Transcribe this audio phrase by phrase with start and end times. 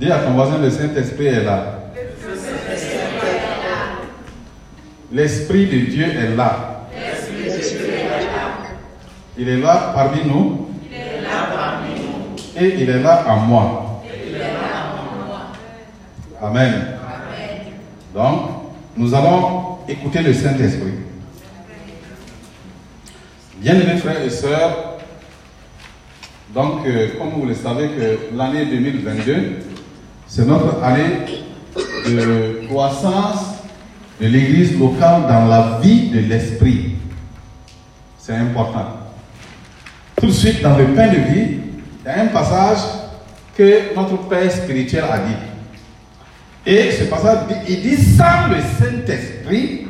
[0.00, 1.74] Dis à ton voisin, le Saint-Esprit est là.
[5.12, 6.86] L'Esprit de Dieu est là.
[9.36, 10.68] Il est là parmi nous.
[12.56, 14.02] Et il est là en moi.
[16.40, 16.86] Amen.
[18.14, 18.40] Donc,
[18.96, 20.94] nous allons écouter le Saint-Esprit.
[23.58, 24.98] Bien-aimés frères et sœurs,
[26.54, 29.69] donc, euh, comme vous le savez, que l'année 2022,
[30.30, 31.42] c'est notre année
[32.06, 33.46] de croissance
[34.20, 36.94] de l'Église locale dans la vie de l'Esprit.
[38.16, 38.96] C'est important.
[40.20, 41.58] Tout de suite, dans le pain de vie,
[42.04, 42.78] il y a un passage
[43.56, 45.34] que notre Père spirituel a dit.
[46.64, 49.88] Et ce passage, il dit, sans le Saint-Esprit,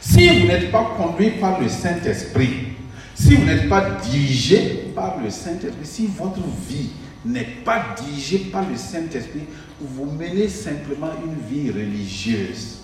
[0.00, 2.68] si vous n'êtes pas conduit par le Saint-Esprit,
[3.14, 6.92] si vous n'êtes pas dirigé par le Saint-Esprit, si votre vie
[7.26, 9.44] n'est pas dirigée par le Saint-Esprit,
[9.80, 12.82] vous menez simplement une vie religieuse.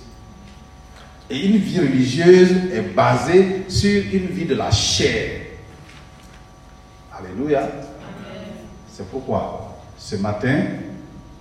[1.30, 5.40] Et une vie religieuse est basée sur une vie de la chair.
[7.12, 7.70] Alléluia.
[8.88, 10.64] C'est pourquoi ce matin,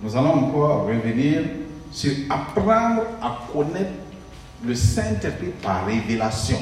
[0.00, 1.42] nous allons encore revenir
[1.90, 3.90] sur apprendre à connaître
[4.64, 6.58] le Saint-Esprit par révélation.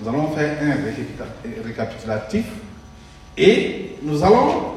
[0.00, 2.46] Nous allons faire un récapitulatif
[3.36, 4.70] et nous allons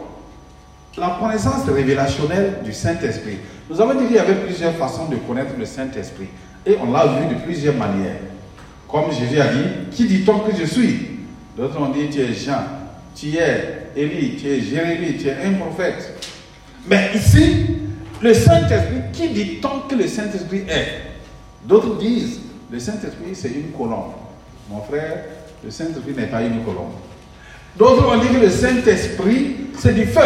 [0.98, 3.38] la connaissance révélationnelle du Saint-Esprit.
[3.70, 6.28] Nous avons dit qu'il y avait plusieurs façons de connaître le Saint-Esprit
[6.66, 8.18] et on l'a vu de plusieurs manières.
[8.88, 11.08] Comme Jésus a dit, qui dit-on que je suis?
[11.58, 12.64] D'autres ont dit, tu es Jean,
[13.16, 16.14] tu es Élie, tu es Jérémie, tu es un prophète.
[16.88, 17.66] Mais ici,
[18.22, 21.02] le Saint-Esprit, qui dit-on que le Saint-Esprit est?
[21.66, 24.14] D'autres disent, le Saint-Esprit, c'est une colombe.
[24.70, 25.24] Mon frère,
[25.64, 26.94] le Saint-Esprit n'est pas une colombe.
[27.78, 30.22] D'autres ont dit que le Saint-Esprit, c'est du feu.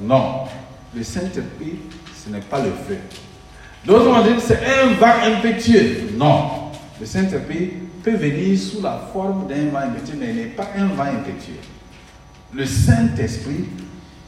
[0.00, 0.44] Non,
[0.94, 1.80] le Saint-Esprit,
[2.24, 2.98] ce n'est pas le feu.
[3.84, 6.10] D'autres ont dit que c'est un vent impétueux.
[6.16, 6.70] Non,
[7.00, 10.86] le Saint-Esprit peut venir sous la forme d'un vent impétueux, mais il n'est pas un
[10.86, 11.60] vent impétueux.
[12.54, 13.64] Le Saint-Esprit,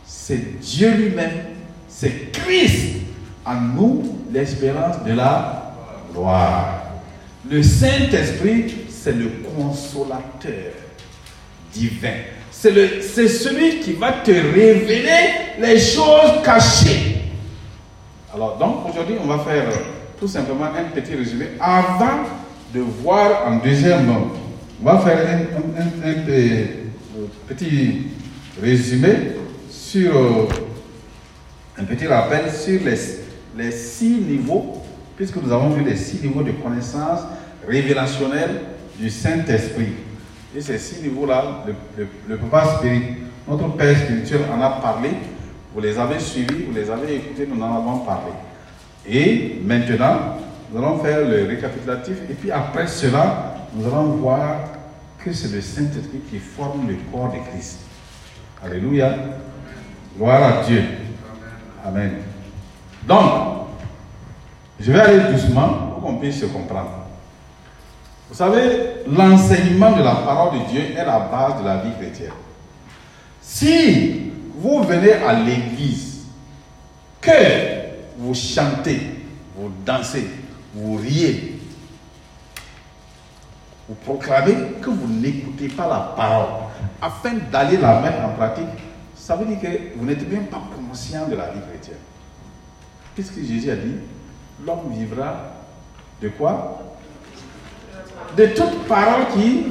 [0.04, 1.44] c'est Dieu lui-même,
[1.88, 2.96] c'est Christ
[3.44, 5.74] en nous, l'espérance de la
[6.12, 6.82] gloire.
[7.48, 10.72] Le Saint-Esprit, c'est le consolateur
[11.72, 12.14] divin.
[12.60, 15.30] C'est celui qui va te révéler
[15.60, 17.18] les choses cachées.
[18.34, 19.68] Alors, donc, aujourd'hui, on va faire
[20.18, 22.24] tout simplement un petit résumé avant
[22.74, 24.12] de voir en deuxième.
[24.82, 25.44] On va faire un,
[27.46, 28.08] petit
[28.60, 29.12] résumé
[29.70, 30.48] sur
[31.78, 32.98] un petit rappel sur les,
[33.56, 34.82] les six niveaux,
[35.16, 37.20] puisque nous avons vu les six niveaux de connaissance
[37.68, 38.62] révélationnelle
[38.98, 40.07] du Saint-Esprit.
[40.58, 41.62] Et ces six niveaux-là,
[41.96, 45.10] le, le, papa spirituel, notre Père spirituel en a parlé.
[45.72, 48.32] Vous les avez suivis, vous les avez écoutés, nous en avons parlé.
[49.06, 50.36] Et maintenant,
[50.72, 52.16] nous allons faire le récapitulatif.
[52.28, 54.56] Et puis après cela, nous allons voir
[55.24, 57.78] que c'est le Saint-Esprit qui forme le corps de Christ.
[58.60, 59.14] Alléluia.
[60.16, 60.82] Gloire à Dieu.
[61.86, 62.14] Amen.
[63.06, 63.68] Donc,
[64.80, 66.97] je vais aller doucement pour qu'on puisse se comprendre.
[68.28, 72.32] Vous savez, l'enseignement de la parole de Dieu est la base de la vie chrétienne.
[73.40, 76.26] Si vous venez à l'église,
[77.20, 77.30] que
[78.18, 79.00] vous chantez,
[79.56, 80.28] vous dansez,
[80.74, 81.58] vous riez,
[83.88, 86.68] vous proclamez que vous n'écoutez pas la parole
[87.00, 88.66] afin d'aller la mettre en pratique,
[89.14, 91.96] ça veut dire que vous n'êtes même pas conscient de la vie chrétienne.
[93.16, 93.96] Qu'est-ce que Jésus a dit?
[94.64, 95.36] L'homme vivra
[96.20, 96.82] de quoi?
[98.36, 99.66] De toute parole qui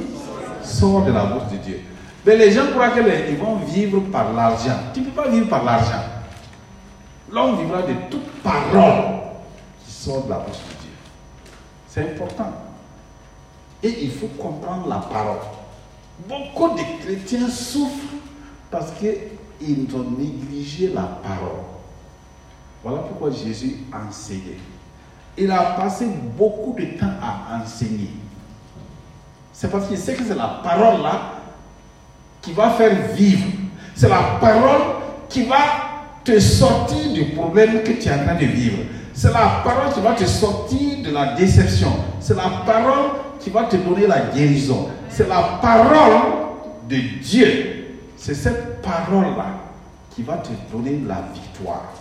[0.62, 1.80] sort de la bouche de Dieu.
[2.26, 4.78] Mais les gens croient qu'ils vont vivre par l'argent.
[4.92, 6.02] Tu ne peux pas vivre par l'argent.
[7.30, 9.04] L'homme vivra de toute parole
[9.84, 10.92] qui sort de la bouche de Dieu.
[11.88, 12.52] C'est important.
[13.82, 15.38] Et il faut comprendre la parole.
[16.28, 18.14] Beaucoup de chrétiens souffrent
[18.70, 21.62] parce qu'ils ont négligé la parole.
[22.82, 24.58] Voilà pourquoi Jésus a enseigné.
[25.36, 26.06] Il a passé
[26.36, 28.10] beaucoup de temps à enseigner.
[29.60, 31.20] C'est parce qu'il sait que c'est la parole là
[32.40, 33.48] qui va faire vivre.
[33.96, 34.82] C'est la parole
[35.28, 35.56] qui va
[36.22, 38.84] te sortir du problème que tu es en train de vivre.
[39.12, 41.92] C'est la parole qui va te sortir de la déception.
[42.20, 43.10] C'est la parole
[43.40, 44.90] qui va te donner la guérison.
[45.08, 46.20] C'est la parole
[46.88, 47.96] de Dieu.
[48.16, 49.46] C'est cette parole-là
[50.14, 51.94] qui va te donner la victoire.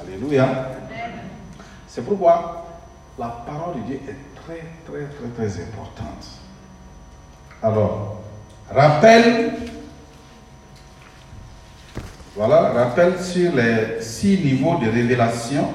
[0.00, 0.48] Alléluia.
[1.86, 2.66] C'est pourquoi
[3.20, 6.26] la parole de Dieu est très, très, très, très importante.
[7.62, 8.22] Alors,
[8.70, 9.52] rappel
[12.36, 15.68] Voilà, rappel sur les six niveaux de révélation,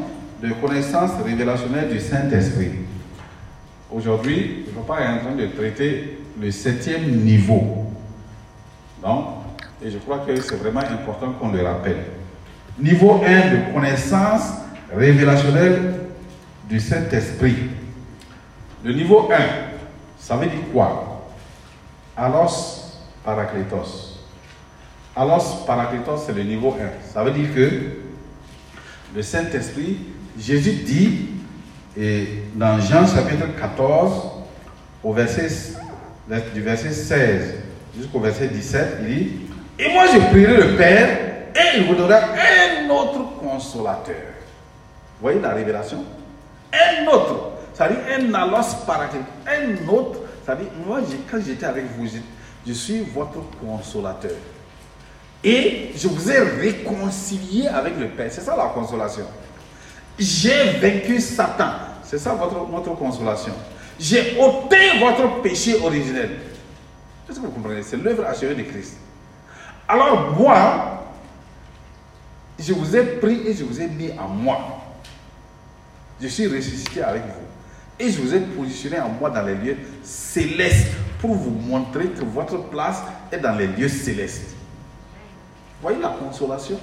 [0.44, 2.72] de connaissance révélationnelle du Saint-Esprit.
[3.90, 7.86] Aujourd'hui, le papa est en train de traiter le septième niveau.
[9.02, 9.26] Donc,
[9.82, 12.04] et je crois que c'est vraiment important qu'on le rappelle.
[12.78, 14.52] Niveau 1 de connaissance
[14.94, 15.94] révélationnelle
[16.70, 17.56] du Saint-Esprit.
[18.84, 19.38] Le niveau 1,
[20.18, 21.30] ça veut dire quoi?
[22.16, 24.18] Alos Paracletos.
[25.16, 27.14] Alos Paracletos, c'est le niveau 1.
[27.14, 27.70] Ça veut dire que
[29.16, 29.98] le Saint-Esprit,
[30.40, 31.30] Jésus dit,
[31.98, 34.14] et dans Jean chapitre 14,
[35.04, 35.76] au verset,
[36.54, 37.54] du verset 16
[37.98, 39.32] jusqu'au verset 17, il dit,
[39.78, 41.10] et moi je prierai le Père,
[41.56, 44.16] et il vous donnera un autre consolateur.
[45.20, 46.06] Vous voyez la révélation?
[46.72, 47.52] Un autre.
[47.80, 49.22] Ça dit un alos paraclet.
[49.48, 50.20] Un autre.
[50.46, 51.00] Ça dit, moi,
[51.32, 52.06] quand j'étais avec vous,
[52.66, 54.34] je, suis votre consolateur.
[55.42, 58.30] Et je vous ai réconcilié avec le Père.
[58.30, 59.24] C'est ça la consolation.
[60.20, 61.70] J'ai vaincu Satan.
[62.04, 63.54] C'est ça votre, consolation.
[63.98, 66.32] J'ai ôté votre péché originel.
[67.30, 67.82] Est-ce que vous comprenez?
[67.84, 68.98] C'est l'œuvre achevée de Christ.
[69.88, 71.06] Alors moi,
[72.60, 74.58] je vous ai pris et je vous ai mis en moi.
[76.22, 77.49] Je suis ressuscité avec vous.
[78.00, 80.88] Et je vous ai positionné en moi dans les lieux célestes
[81.20, 83.02] pour vous montrer que votre place
[83.32, 84.56] est dans les lieux célestes.
[85.82, 86.80] Voyez la consolation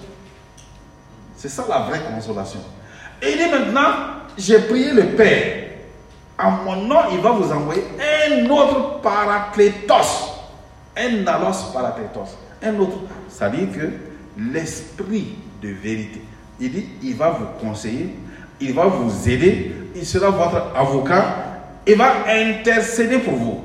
[1.37, 2.61] C'est ça la vraie consolation.
[3.23, 3.93] Et il dit maintenant,
[4.37, 5.63] j'ai prié le Père.
[6.39, 7.83] En mon nom, il va vous envoyer
[8.29, 10.35] un autre paraclétos.
[10.97, 12.37] Un alos paraclétos.
[12.63, 12.99] Un autre.
[13.53, 13.91] Dit que
[14.39, 16.23] l'esprit de vérité.
[16.61, 18.15] Il dit, il va vous conseiller,
[18.61, 21.25] il va vous aider, il sera votre avocat,
[21.87, 23.61] il va intercéder pour vous.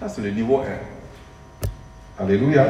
[0.00, 0.62] Ça, c'est le niveau
[2.18, 2.24] 1.
[2.24, 2.66] Alléluia.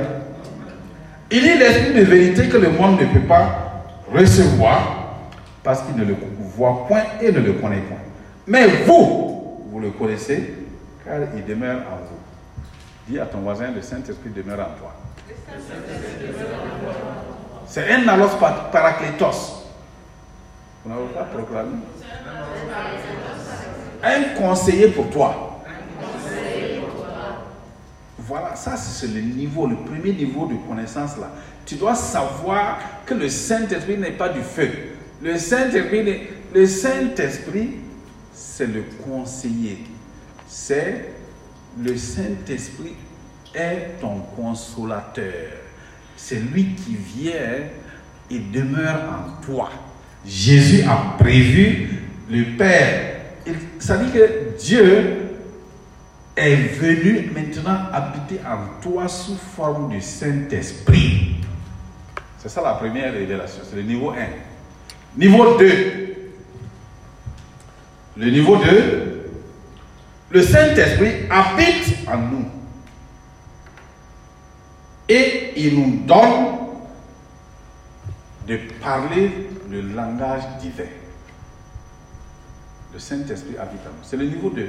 [1.31, 5.17] Il dit l'esprit de vérité que le monde ne peut pas recevoir
[5.63, 6.17] parce qu'il ne le
[6.57, 7.99] voit point et ne le connaît point.
[8.47, 10.55] Mais vous, vous le connaissez
[11.05, 12.19] car il demeure en vous.
[13.09, 14.95] Dis à ton voisin, le Saint-Esprit demeure en toi.
[17.67, 18.37] C'est un alos
[18.71, 19.62] paraclétos.
[20.85, 21.77] Vous n'avez pas proclamé
[24.03, 25.63] Un conseiller pour toi.
[28.19, 31.31] Voilà, ça c'est le niveau, le premier niveau de connaissance là.
[31.67, 34.69] Tu dois savoir que le Saint-Esprit n'est pas du feu.
[35.21, 36.67] Le Saint-Esprit, le
[38.33, 39.85] c'est le conseiller.
[40.47, 41.15] C'est
[41.79, 42.95] le Saint-Esprit
[43.55, 45.33] est ton consolateur.
[46.17, 47.61] C'est lui qui vient
[48.31, 49.71] et demeure en toi.
[50.27, 51.89] Jésus a prévu
[52.31, 53.11] le Père.
[53.79, 55.23] Ça dit que Dieu
[56.37, 61.37] est venu maintenant habiter en toi sous forme du Saint-Esprit.
[62.39, 64.15] C'est ça la première révélation, c'est le niveau 1.
[65.17, 65.67] Niveau 2.
[68.17, 69.31] Le niveau 2,
[70.31, 72.45] le Saint-Esprit habite en nous.
[75.09, 76.59] Et il nous donne
[78.47, 79.31] de parler
[79.73, 80.85] le langage divin.
[82.93, 84.03] Le Saint-Esprit habite nous.
[84.03, 84.69] C'est le niveau 2.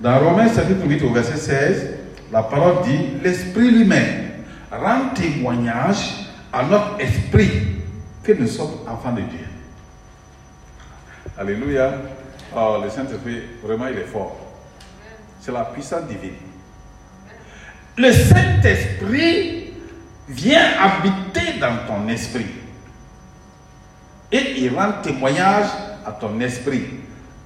[0.00, 1.88] Dans Romains chapitre 8 au verset 16,
[2.30, 7.50] la parole dit, l'Esprit lui-même rend témoignage à notre esprit
[8.22, 9.46] que nous sommes enfants de Dieu.
[11.38, 11.94] Alléluia.
[12.54, 14.36] Oh, le Saint-Esprit, vraiment, il est fort.
[15.40, 16.32] C'est la puissance divine.
[17.96, 19.67] Le Saint-Esprit
[20.28, 22.46] vient habiter dans ton esprit.
[24.30, 25.70] Et il rend témoignage
[26.04, 26.84] à ton esprit.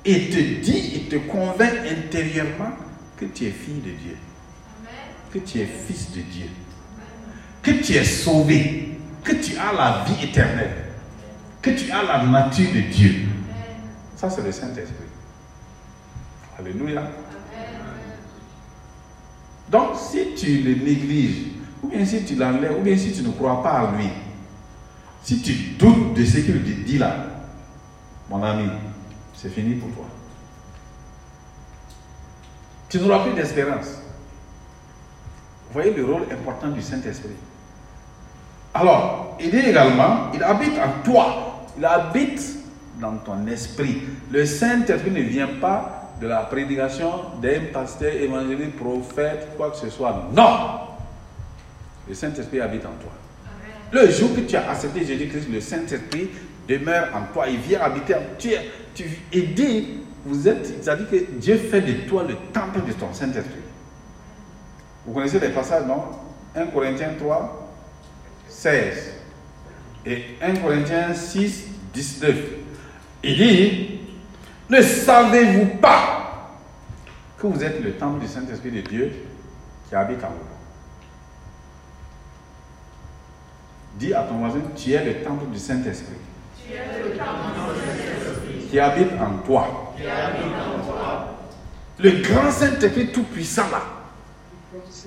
[0.05, 2.73] Et te dit, il te convainc intérieurement
[3.17, 4.17] que tu es fille de Dieu.
[5.33, 6.49] Que tu es fils de Dieu.
[7.63, 8.99] Que tu es sauvé.
[9.23, 10.75] Que tu as la vie éternelle.
[11.61, 13.15] Que tu as la nature de Dieu.
[14.17, 15.07] Ça, c'est le Saint-Esprit.
[16.59, 17.09] Alléluia.
[19.71, 23.33] Donc, si tu le négliges, ou bien si tu l'enlèves, ou bien si tu ne
[23.33, 24.09] crois pas à lui,
[25.23, 27.17] si tu doutes de ce qu'il te dit là,
[28.31, 28.69] mon ami,
[29.35, 30.05] c'est fini pour toi.
[32.89, 34.01] Tu n'auras plus d'espérance.
[35.69, 37.37] Vous voyez le rôle important du Saint-Esprit.
[38.75, 42.59] Alors, il dit également, il habite en toi, il habite
[43.01, 44.03] dans ton esprit.
[44.31, 47.11] Le Saint-Esprit ne vient pas de la prédication
[47.41, 50.29] d'un pasteur, évangéliste, prophète, quoi que ce soit.
[50.35, 50.92] Non
[52.09, 53.13] Le Saint-Esprit habite en toi.
[53.93, 56.31] Le jour que tu as accepté Jésus-Christ, le Saint-Esprit
[56.69, 57.47] demeure en toi.
[57.49, 58.51] Il vient habiter en toi.
[58.95, 63.13] Tu, et dit, vous êtes, c'est-à-dire que Dieu fait de toi le temple de ton
[63.13, 63.61] Saint-Esprit.
[65.07, 66.05] Vous connaissez les passages, non?
[66.55, 67.75] 1 Corinthiens 3,
[68.49, 69.15] 16
[70.07, 72.37] et 1 Corinthiens 6, 19.
[73.25, 74.01] Il dit,
[74.69, 76.57] ne savez-vous pas
[77.39, 79.13] que vous êtes le temple du Saint-Esprit de Dieu
[79.89, 80.52] qui habite en vous?
[83.99, 86.17] Dis à ton voisin, tu es le temple du Saint-Esprit.
[88.71, 89.95] Qui habite en toi.
[91.99, 93.83] Le grand Saint-Esprit tout-puissant là,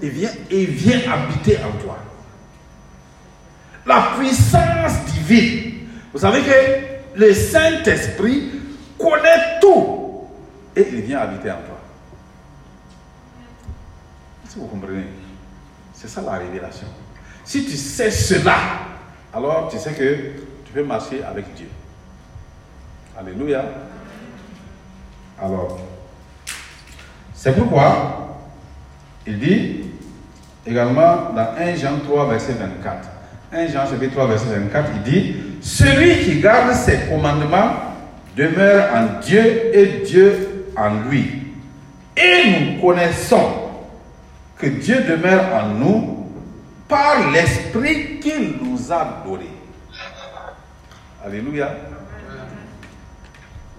[0.01, 1.98] il vient, il vient habiter en toi.
[3.86, 5.88] La puissance divine.
[6.13, 8.62] Vous savez que le Saint-Esprit
[8.98, 10.27] connaît tout
[10.75, 11.80] et il vient habiter en toi.
[14.48, 15.06] Si vous comprenez,
[15.94, 16.88] c'est ça la révélation.
[17.45, 18.57] Si tu sais cela,
[19.33, 20.15] alors tu sais que
[20.65, 21.67] tu peux marcher avec Dieu.
[23.17, 23.63] Alléluia.
[25.41, 25.79] Alors,
[27.33, 28.39] c'est pourquoi
[29.27, 29.81] il dit
[30.65, 33.09] également dans 1 Jean 3, verset 24.
[33.53, 37.73] 1 Jean chapitre 3, verset 24, il dit, Celui qui garde ses commandements
[38.35, 41.43] demeure en Dieu et Dieu en lui.
[42.17, 43.49] Et nous connaissons
[44.57, 46.14] que Dieu demeure en nous
[46.88, 49.50] par l'Esprit qu'il nous a donné.
[51.24, 51.75] Alléluia.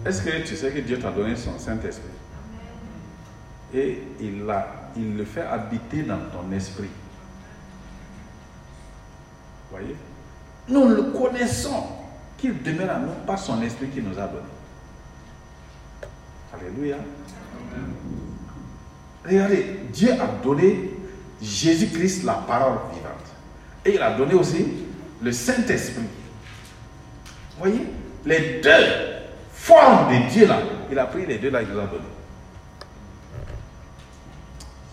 [0.05, 2.05] Est-ce que tu sais que Dieu t'a donné son Saint-Esprit?
[3.75, 4.45] Et il,
[4.97, 6.91] il le fait habiter dans ton esprit.
[9.71, 9.97] Voyez?
[10.69, 11.85] Nous le connaissons
[12.39, 14.47] qu'il demeure en nous par son esprit qu'il nous a donné.
[16.55, 16.97] Alléluia.
[19.25, 20.96] Regardez, Dieu a donné
[21.41, 23.13] Jésus-Christ la parole vivante.
[23.85, 24.67] Et il a donné aussi
[25.23, 26.09] le Saint-Esprit.
[27.59, 27.87] Voyez?
[28.25, 28.71] Les deux
[29.53, 30.59] formes de Dieu là.
[30.91, 32.05] Il a pris les deux là, il nous a donné.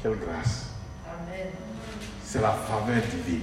[0.01, 0.67] Quelle grâce.
[2.23, 3.41] C'est la faveur divine.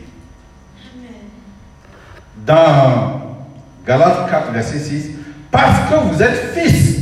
[2.44, 3.38] Dans
[3.86, 5.10] Galates 4, verset 6,
[5.50, 7.00] parce que vous êtes fils,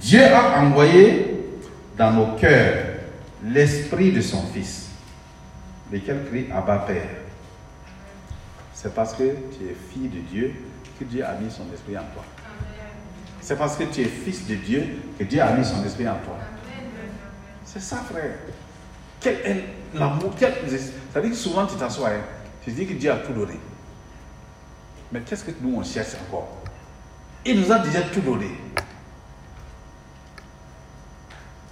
[0.00, 1.44] Dieu a envoyé
[1.96, 2.84] dans nos cœurs
[3.44, 4.91] l'esprit de son fils
[5.92, 7.08] lesquels crient Abba Père.
[8.74, 10.54] C'est parce que tu es fille de Dieu
[10.98, 12.24] que Dieu a mis son esprit en toi.
[13.40, 16.16] C'est parce que tu es fils de Dieu que Dieu a mis son esprit en
[16.24, 16.38] toi.
[17.64, 18.34] C'est ça, frère.
[19.20, 20.48] Quel l'amour Ça
[21.14, 22.20] veut dire que souvent tu t'assois, hein,
[22.64, 23.58] tu dis que Dieu a tout donné.
[25.12, 26.48] Mais qu'est-ce que nous on cherche encore?
[27.44, 28.50] Il nous a déjà tout donné.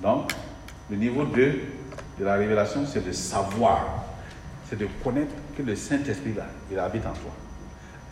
[0.03, 0.33] Donc,
[0.91, 1.61] le niveau 2
[2.19, 4.00] de la révélation, c'est de savoir
[4.71, 7.33] c'est de connaître que le Saint-Esprit, là, il habite en toi.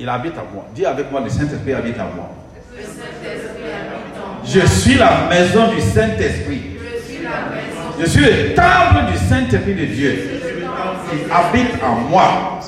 [0.00, 0.66] Il habite en moi.
[0.74, 2.30] Dis avec moi, le Saint-Esprit habite en moi.
[2.76, 4.42] Le Saint-Esprit habite en moi.
[4.44, 6.76] Je suis la maison du Saint-Esprit.
[6.82, 7.94] Je suis la maison.
[8.00, 10.40] Je suis le temple du Saint-Esprit de Dieu.
[11.12, 12.58] Il habite en moi.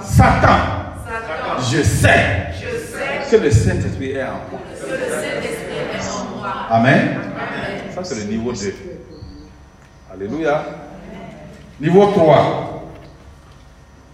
[0.00, 0.56] Satan,
[1.70, 2.46] je sais
[3.30, 4.60] que le Saint-Esprit est en moi.
[6.70, 7.18] Amen.
[7.94, 8.74] Ça, c'est le niveau 2.
[10.14, 10.64] Alléluia.
[11.78, 12.75] Niveau 3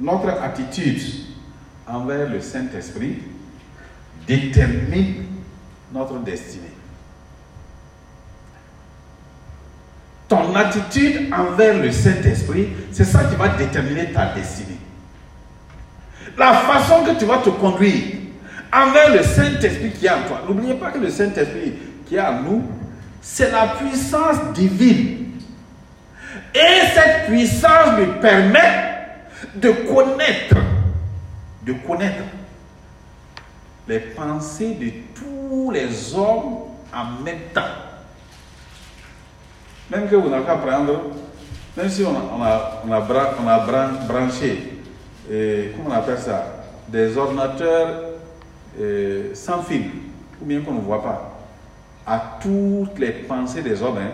[0.03, 1.01] notre attitude
[1.87, 3.19] envers le Saint-Esprit
[4.27, 5.27] détermine
[5.93, 6.63] notre destinée.
[10.29, 14.79] Ton attitude envers le Saint-Esprit, c'est ça qui va déterminer ta destinée.
[16.37, 18.03] La façon que tu vas te conduire
[18.73, 20.43] envers le Saint-Esprit qui est en toi.
[20.49, 21.75] N'oubliez pas que le Saint-Esprit
[22.07, 22.65] qui est en nous,
[23.21, 25.19] c'est la puissance divine.
[26.55, 28.92] Et cette puissance lui permet
[29.55, 30.57] de connaître,
[31.63, 32.25] de connaître
[33.89, 37.61] les pensées de tous les hommes en même temps.
[39.91, 41.11] Même que vous n'avez qu'à prendre,
[41.77, 42.83] même si on a, on a,
[43.39, 43.59] on a,
[44.07, 44.79] branché,
[45.31, 46.45] et, comment on appelle ça,
[46.89, 48.13] des ordinateurs
[49.35, 49.91] sans fil,
[50.41, 51.33] ou bien qu'on ne voit pas,
[52.07, 54.11] à toutes les pensées des hommes, hein,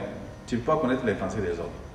[0.47, 1.88] tu peux pas connaître les pensées des hommes.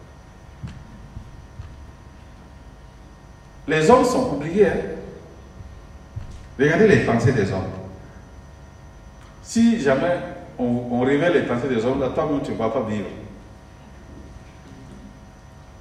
[3.67, 4.67] Les hommes sont compliqués.
[4.67, 4.77] Hein.
[6.59, 7.63] Regardez les pensées des hommes.
[9.41, 10.19] Si jamais
[10.57, 13.07] on, révèle les pensées des hommes, là, toi-même, tu ne vas pas vivre.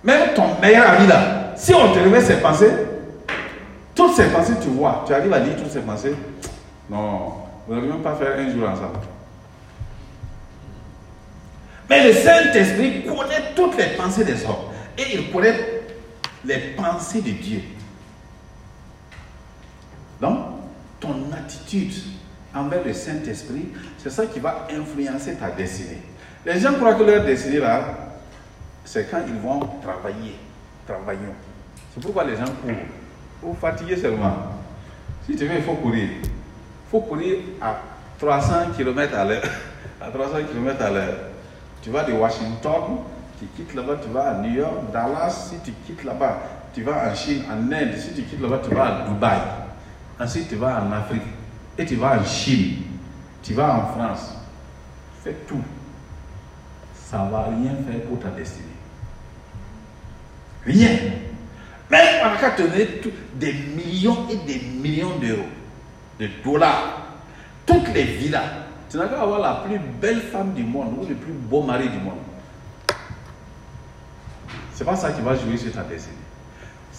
[0.03, 2.73] Même ton meilleur ami là, si on te révèle ses pensées,
[3.95, 6.15] toutes ces pensées, tu vois, tu arrives à lire toutes ces pensées.
[6.91, 7.35] Non,
[7.67, 8.99] vous n'allez même pas faire un jour ensemble.
[11.89, 14.71] Mais le Saint-Esprit connaît toutes les pensées des hommes.
[14.99, 15.83] Et il connaît
[16.45, 17.61] les pensées de Dieu.
[20.21, 20.39] Donc,
[21.13, 21.93] ton attitude
[22.55, 26.03] envers le Saint-Esprit, c'est ça qui va influencer ta destinée.
[26.45, 27.85] Les gens croient que leur destinée, là,
[28.85, 30.35] c'est quand ils vont travailler.
[30.87, 31.35] Travaillons.
[31.95, 32.73] C'est pourquoi les gens courent.
[33.43, 34.35] Vous fatiguez seulement.
[35.27, 36.09] Si tu veux, il faut courir.
[36.23, 37.77] Il faut courir à
[38.19, 39.43] 300 km à l'heure.
[40.01, 41.15] À 300 km à l'heure.
[41.81, 42.99] Tu vas de Washington,
[43.39, 46.41] tu quittes là-bas, tu vas à New York, Dallas, si tu quittes là-bas,
[46.75, 49.39] tu vas en Chine, en Inde, si tu quittes là-bas, tu vas à Dubaï.
[50.21, 51.23] Ensuite, tu vas en Afrique
[51.79, 52.83] et tu vas en Chine.
[53.43, 54.35] Tu vas en France.
[55.25, 55.63] Fais tout.
[56.95, 58.67] Ça ne va rien faire pour ta destinée.
[60.65, 60.91] Rien.
[61.91, 62.89] Même on a donner
[63.35, 65.45] des millions et des millions d'euros,
[66.19, 67.03] de dollars,
[67.67, 68.65] toutes les villas.
[68.89, 71.91] Tu n'as qu'à avoir la plus belle femme du monde ou le plus beau mari
[71.91, 72.19] du monde.
[74.73, 76.17] C'est pas ça qui va jouer sur ta destinée.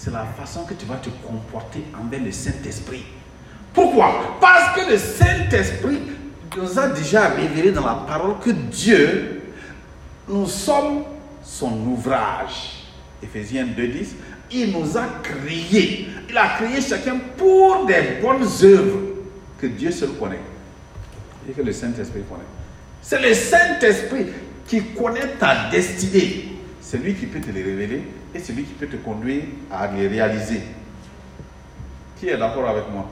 [0.03, 3.05] C'est la façon que tu vas te comporter envers le Saint-Esprit.
[3.73, 4.37] Pourquoi?
[4.41, 5.97] Parce que le Saint-Esprit
[6.57, 9.43] nous a déjà révélé dans la parole que Dieu,
[10.27, 11.03] nous sommes
[11.41, 12.83] son ouvrage.
[13.23, 14.07] Éphésiens 2.10,
[14.51, 16.09] il nous a créés.
[16.29, 18.99] Il a créé chacun pour des bonnes œuvres
[19.57, 20.41] que Dieu seul connaît
[21.47, 22.43] et que le Saint-Esprit connaît.
[23.01, 24.25] C'est le Saint-Esprit
[24.67, 26.52] qui connaît ta destinée.
[26.93, 28.03] C'est lui qui peut te les révéler
[28.35, 30.61] et c'est lui qui peut te conduire à les réaliser.
[32.19, 33.09] Qui est d'accord avec moi?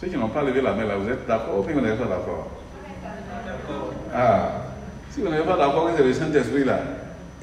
[0.00, 1.58] Ceux qui n'ont pas levé la main là, vous êtes d'accord?
[1.58, 2.48] Ou vous n'êtes pas d'accord?
[4.14, 4.62] Ah,
[5.10, 6.80] si vous n'êtes pas d'accord c'est le Saint-Esprit là,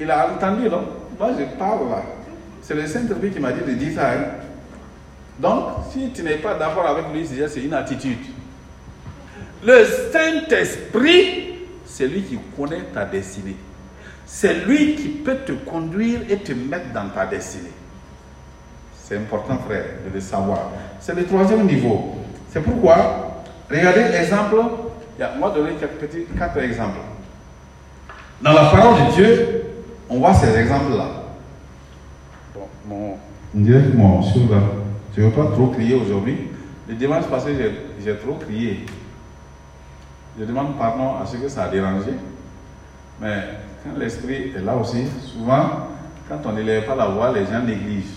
[0.00, 0.88] il a entendu, non?
[1.16, 2.02] Moi je parle là.
[2.62, 4.10] C'est le Saint-Esprit qui m'a dit de dire ça.
[4.10, 4.24] Hein?
[5.38, 8.18] Donc, si tu n'es pas d'accord avec lui, c'est une attitude.
[9.64, 13.54] Le Saint-Esprit, c'est lui qui connaît ta destinée.
[14.26, 17.70] C'est lui qui peut te conduire et te mettre dans ta destinée.
[19.00, 20.70] C'est important, frère, de le savoir.
[20.98, 22.16] C'est le troisième niveau.
[22.50, 24.56] C'est pourquoi, regardez l'exemple.
[25.38, 26.98] Moi, donner quelques petits, quatre exemples.
[28.42, 29.62] Dans la parole de Dieu,
[30.10, 31.08] on voit ces exemples-là.
[32.54, 33.16] Bon, mon,
[33.54, 34.60] directement sur là.
[35.16, 36.50] Je ne veux pas trop crier aujourd'hui?
[36.88, 37.56] Le dimanche passé,
[38.04, 38.84] j'ai trop crié.
[40.38, 42.10] Je demande pardon à ceux que ça a dérangé.
[43.20, 43.42] Mais
[43.96, 45.88] l'esprit est là aussi, souvent,
[46.28, 48.16] quand on n'élève pas la voix, les gens négligent.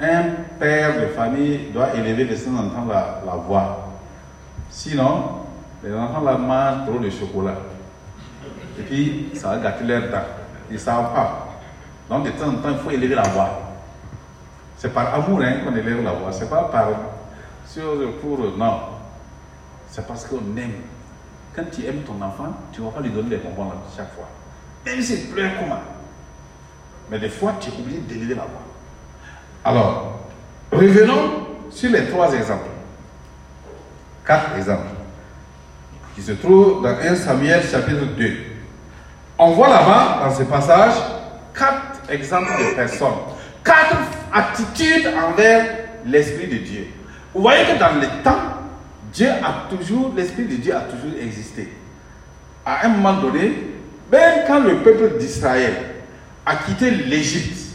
[0.00, 0.22] Un
[0.58, 3.88] père de famille doit élever de son enfant la, la voix.
[4.70, 5.46] Sinon,
[5.82, 7.56] les enfants là mangent trop de chocolat.
[8.78, 10.26] Et puis, ça va gâter leur temps.
[10.68, 11.48] Ils ne savent pas.
[12.10, 13.50] Donc, de temps en temps, il faut élever la voix.
[14.76, 16.32] C'est par amour hein, qu'on élève la voix.
[16.32, 16.88] C'est pas par.
[17.66, 18.38] Sur, pour.
[18.56, 18.80] Non.
[19.88, 20.74] C'est parce qu'on aime.
[21.54, 24.28] Quand tu aimes ton enfant, tu ne vas pas lui donner des bonbons chaque fois.
[24.86, 25.80] Même s'il pleure comment.
[27.10, 28.62] Mais des fois, tu es obligé d'élever la voix.
[29.64, 30.20] Alors,
[30.70, 32.68] revenons sur les trois exemples.
[34.24, 34.86] Quatre exemples.
[36.14, 38.32] Qui se trouvent dans 1 Samuel chapitre 2.
[39.38, 40.94] On voit là-bas, dans ce passage,
[41.52, 43.08] quatre exemples de personnes.
[43.64, 43.96] Quatre
[44.32, 45.66] attitudes envers
[46.06, 46.86] l'Esprit de Dieu.
[47.34, 48.38] Vous voyez que dans le temps,
[49.12, 51.72] Dieu a toujours, l'Esprit de Dieu a toujours existé.
[52.64, 53.52] À un moment donné,
[54.10, 55.74] même quand le peuple d'Israël
[56.44, 57.74] a quitté l'Égypte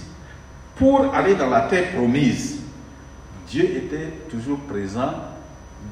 [0.76, 2.60] pour aller dans la terre promise,
[3.48, 5.14] Dieu était toujours présent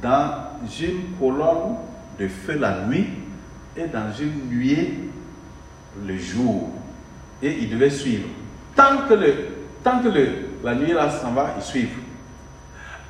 [0.01, 0.31] dans
[0.79, 1.75] une colonne
[2.17, 3.07] de feu la nuit
[3.75, 4.93] et dans une nuée
[6.05, 6.69] le jour.
[7.41, 8.27] Et il devait suivre.
[8.75, 9.35] Tant que, le,
[9.83, 10.09] tant que
[10.63, 11.89] la nuit là s'en va, il suit.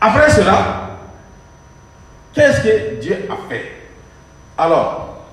[0.01, 0.97] Après cela,
[2.33, 3.71] qu'est-ce que Dieu a fait?
[4.57, 5.25] Alors,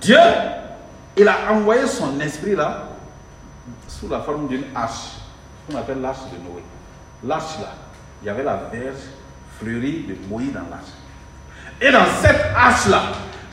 [0.00, 0.16] Dieu,
[1.16, 2.88] il a envoyé son esprit là
[3.88, 5.18] sous la forme d'une hache,
[5.66, 6.62] qu'on appelle l'arche de Noé.
[7.24, 7.74] L'arche là,
[8.22, 9.02] il y avait la verge
[9.58, 10.92] fleurie de Moïse dans l'arche.
[11.80, 13.02] Et dans cette hache là,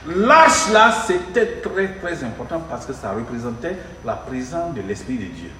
[0.08, 5.26] L'arche là, c'était très très important parce que ça représentait la présence de l'Esprit de
[5.26, 5.52] Dieu.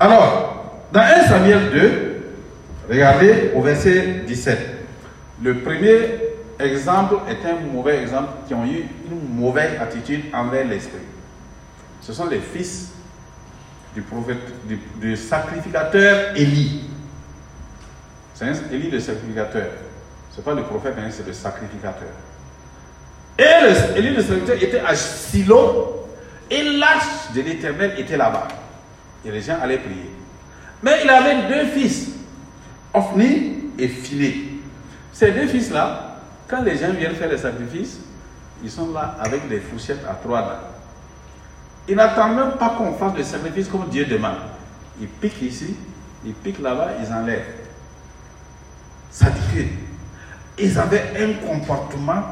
[0.00, 2.24] Alors, dans 1 Samuel 2,
[2.88, 4.58] regardez au verset 17.
[5.42, 10.98] Le premier exemple est un mauvais exemple qui ont eu une mauvaise attitude envers l'Esprit.
[12.00, 12.92] Ce sont les fils
[13.94, 14.38] du prophète,
[15.00, 16.84] du, sacrificateur Élie.
[18.34, 19.68] C'est Élie le sacrificateur.
[20.32, 22.08] Ce n'est pas le prophète, hein, c'est le sacrificateur.
[23.38, 26.08] Et Élie le sacrificateur était à Silo
[26.50, 28.48] et l'arche de l'éternel était là-bas.
[29.24, 30.10] Et les gens allaient prier.
[30.82, 32.10] Mais il avait deux fils,
[32.92, 34.48] Ophni et Philé.
[35.12, 36.03] Ces deux fils-là,
[36.48, 37.98] quand les gens viennent faire les sacrifices,
[38.62, 40.68] ils sont là avec des fourchettes à trois dents.
[41.88, 44.36] Ils n'attendent même pas qu'on fasse le sacrifice comme Dieu demande.
[45.00, 45.76] Ils piquent ici,
[46.24, 47.44] ils piquent là-bas, ils enlèvent.
[49.10, 52.22] Ça dit que ils avaient un comportement.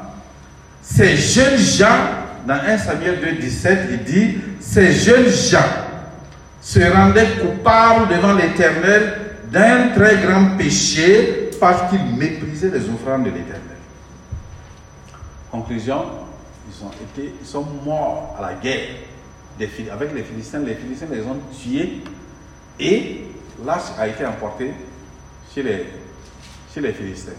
[0.80, 2.06] Ces jeunes gens,
[2.46, 5.58] dans 1 Samuel 2, 17, il dit, ces jeunes gens
[6.60, 9.18] se rendait coupable devant l'Éternel
[9.50, 13.71] d'un très grand péché parce qu'il méprisait les offrandes de l'Éternel.
[15.52, 16.02] Conclusion,
[16.66, 18.88] ils, ont été, ils sont morts à la guerre
[19.92, 20.60] avec les Philistins.
[20.60, 22.02] Les Philistins les ont tués
[22.80, 23.26] et
[23.62, 24.72] l'arche a été emporté
[25.54, 25.86] chez les,
[26.72, 27.32] chez les Philistins.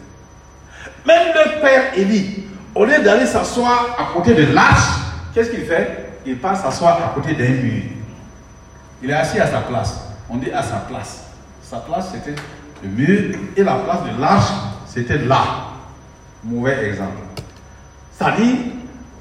[1.07, 2.45] Même le père Élie,
[2.75, 4.99] au lieu d'aller s'asseoir à côté de l'arche,
[5.33, 6.19] qu'est-ce qu'il fait?
[6.23, 7.83] Il passe s'asseoir à côté d'un mur.
[9.01, 10.01] Il est assis à sa place.
[10.29, 11.23] On dit à sa place.
[11.63, 12.39] Sa place, c'était
[12.83, 14.51] le mur et la place de l'arche,
[14.85, 15.43] c'était là.
[16.43, 17.17] Mauvais exemple.
[18.17, 18.55] C'est-à-dire,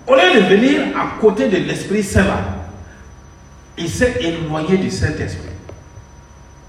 [0.07, 2.27] au lieu de venir à côté de l'Esprit Saint,
[3.79, 5.49] il s'est éloigné du Saint-Esprit,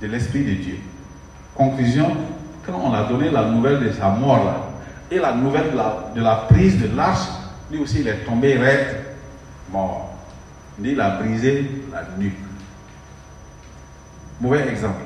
[0.01, 0.77] de l'Esprit de Dieu.
[1.53, 2.15] Conclusion,
[2.65, 4.69] quand on a donné la nouvelle de sa mort là,
[5.11, 5.71] et la nouvelle
[6.15, 7.27] de la, prise de l'arche,
[7.71, 9.03] lui aussi il est tombé raide,
[9.71, 10.11] mort.
[10.81, 12.33] Il a brisé la nuque.
[14.41, 15.01] Mauvais exemple.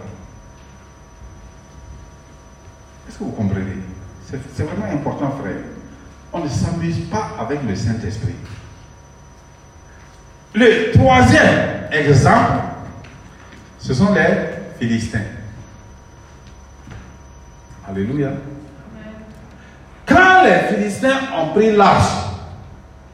[3.08, 3.78] Est-ce que vous comprenez?
[4.26, 5.56] C'est vraiment important, frère.
[6.38, 8.36] On ne s'amuse pas avec le Saint-Esprit.
[10.54, 12.52] Le troisième exemple,
[13.80, 14.28] ce sont les
[14.80, 15.22] Philistins.
[17.90, 18.30] Alléluia.
[20.06, 22.12] Quand les Philistins ont pris l'arche,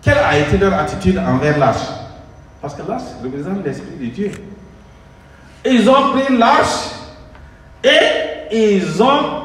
[0.01, 1.88] quelle a été leur attitude envers l'arche?
[2.62, 4.31] Parce que l'arche représente l'Esprit de Dieu.
[5.65, 6.89] Ils ont pris l'arche
[7.83, 9.43] et ils ont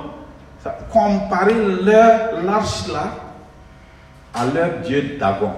[0.90, 3.27] comparé leur l'arche là
[4.38, 5.52] à leur dieu Dagon.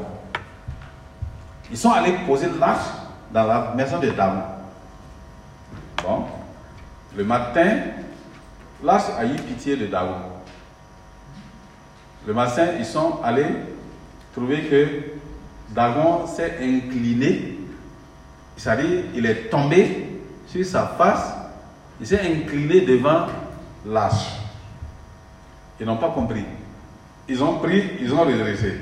[1.70, 2.88] Ils sont allés poser l'arche
[3.32, 4.42] dans la maison de Dagon.
[6.02, 6.24] Bon,
[7.16, 7.68] le matin,
[8.82, 10.16] l'arche a eu pitié de Dagon.
[12.26, 13.48] Le matin, ils sont allés
[14.34, 14.88] trouver que
[15.74, 17.58] Dagon s'est incliné,
[18.56, 21.34] c'est-à-dire il est tombé sur sa face,
[22.00, 23.26] il s'est incliné devant
[23.86, 24.30] l'arche.
[25.78, 26.44] Ils n'ont pas compris.
[27.30, 28.74] Ils ont pris, ils ont redressé.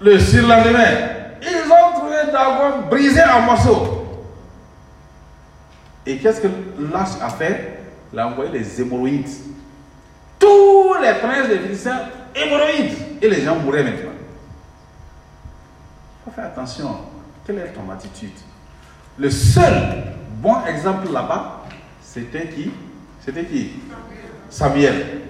[0.00, 0.88] Le surlendemain,
[1.42, 4.06] ils ont trouvé Dagon brisé en morceaux.
[6.06, 6.48] Et qu'est-ce que
[6.90, 7.78] l'arche a fait?
[8.10, 9.28] Il a envoyé les hémorroïdes.
[10.38, 12.00] Tous les princes des Philistins,
[12.34, 12.96] hémorroïdes.
[13.20, 14.12] Et les gens mouraient maintenant.
[16.16, 16.96] Il faut faire attention.
[17.46, 18.32] Quelle est ton attitude?
[19.18, 20.04] Le seul
[20.40, 21.64] bon exemple là-bas,
[22.02, 22.70] c'était qui?
[23.22, 23.72] C'était qui?
[24.48, 25.20] Samuel.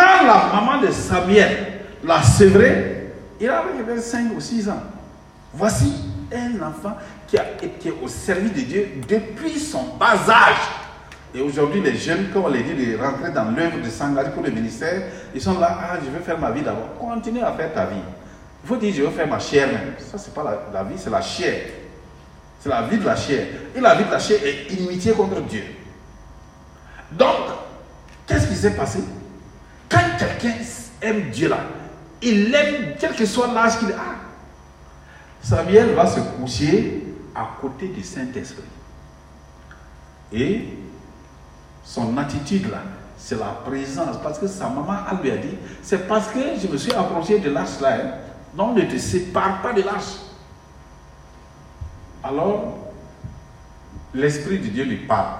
[0.00, 4.82] Quand la maman de Samuel l'a sévré, il avait 5 ou 6 ans.
[5.52, 5.92] Voici
[6.32, 10.56] un enfant qui a été au service de Dieu depuis son bas âge.
[11.34, 14.42] Et aujourd'hui, les jeunes, comme on les dit, de rentrer dans l'œuvre, de s'engager pour
[14.42, 15.02] le ministère,
[15.34, 16.96] ils sont là, ah, je veux faire ma vie d'abord.
[16.98, 18.00] Continue à faire ta vie.
[18.64, 19.94] Il faut dire, je veux faire ma chair même.
[19.98, 21.60] Ça, c'est pas la vie, c'est la chair.
[22.58, 23.46] C'est la vie de la chair.
[23.76, 25.64] Et la vie de la chair est inimitié contre Dieu.
[27.12, 27.36] Donc,
[28.26, 29.00] qu'est-ce qui s'est passé?
[29.90, 30.56] Quand quelqu'un
[31.02, 31.58] aime Dieu là,
[32.22, 34.16] il l'aime quel que soit l'âge qu'il a.
[35.42, 37.02] Samuel va se coucher
[37.34, 38.62] à côté du Saint-Esprit.
[40.32, 40.68] Et
[41.82, 42.82] son attitude là,
[43.16, 44.16] c'est la présence.
[44.22, 47.38] Parce que sa maman, elle lui a dit, c'est parce que je me suis approché
[47.38, 47.94] de l'arche là.
[47.94, 48.10] Hein.
[48.54, 50.16] Donc ne te sépare pas de l'arche.
[52.22, 52.78] Alors,
[54.12, 55.36] l'Esprit de Dieu lui parle.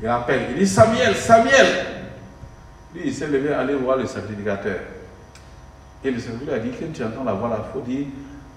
[0.00, 1.97] Il appelle, il dit Samuel, Samuel.
[2.98, 4.78] Lui, il s'est levé, aller voir le sacrificateur.
[6.02, 8.06] Et le sacrificateur a dit, quand tu entends la voix là, il faut dire,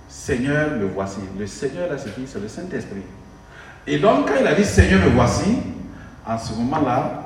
[0.08, 1.20] Seigneur, me voici.
[1.38, 3.04] Le Seigneur là, C'est le Saint-Esprit.
[3.88, 5.58] Et donc, quand il a dit, Seigneur, me voici,
[6.26, 7.24] en ce moment-là,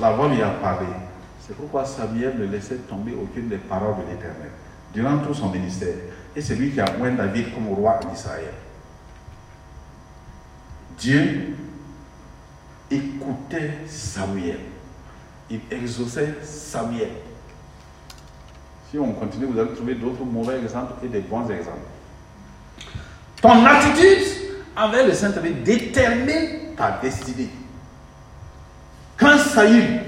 [0.00, 0.86] la voix lui a parlé.
[1.40, 4.50] C'est pourquoi Samuel ne laissait tomber aucune des paroles de l'Éternel
[4.92, 5.94] durant tout son ministère.
[6.34, 8.54] Et c'est lui qui a oint David comme roi d'Israël.
[10.98, 11.56] Dieu
[12.90, 14.73] écoutait Samuel.
[15.50, 17.10] Il exauçait Samuel.
[18.90, 21.78] Si on continue, vous allez trouver d'autres mauvais exemples et des bons exemples.
[23.42, 24.26] Ton attitude
[24.76, 27.50] envers le Saint-Esprit détermine ta destinée.
[29.16, 30.00] Quand Saül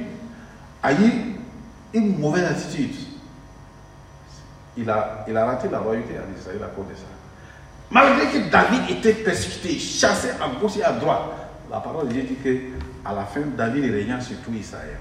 [0.83, 1.37] a eu
[1.92, 2.94] une mauvaise attitude,
[4.77, 7.07] il a, il a raté la royauté en Israël à cause de ça.
[7.90, 11.22] Malgré que David était persécuté, chassé à gauche et à droite,
[11.70, 12.59] la parole de Dieu dit que
[13.05, 14.99] à la fin, David régnant sur tout Israël.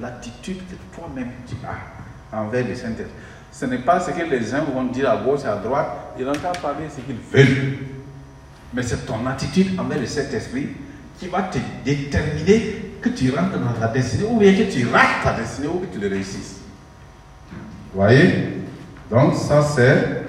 [0.00, 3.06] L'attitude que toi-même tu as envers le Saint-Esprit.
[3.52, 5.88] Ce n'est pas ce que les uns vont dire à gauche et à droite,
[6.18, 7.78] ils n'ont qu'à parler ce qu'ils veulent.
[8.72, 10.68] Mais c'est ton attitude envers le Saint-Esprit
[11.18, 15.24] qui va te déterminer que tu rentres dans ta destinée ou bien que tu rates
[15.24, 16.60] ta destinée ou que tu le réussisses.
[17.94, 18.62] Voyez?
[19.10, 20.22] Donc ça c'est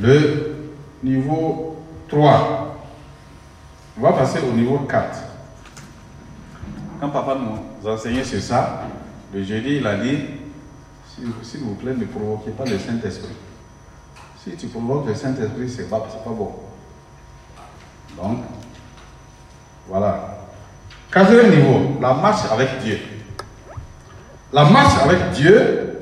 [0.00, 0.56] le
[1.02, 2.78] niveau 3.
[3.98, 5.18] On va passer au niveau 4.
[7.00, 8.82] Quand papa nous enseignait sur ça,
[9.34, 10.18] le jeudi, il a dit,
[11.42, 13.34] s'il vous plaît, ne provoquez pas le Saint-Esprit.
[14.42, 16.52] Si tu provoques le Saint-Esprit, c'est pas, pas bon.
[18.16, 18.38] Donc,
[19.88, 20.38] voilà.
[21.10, 22.98] Quatrième niveau, la marche avec Dieu.
[24.52, 25.98] La marche avec Dieu,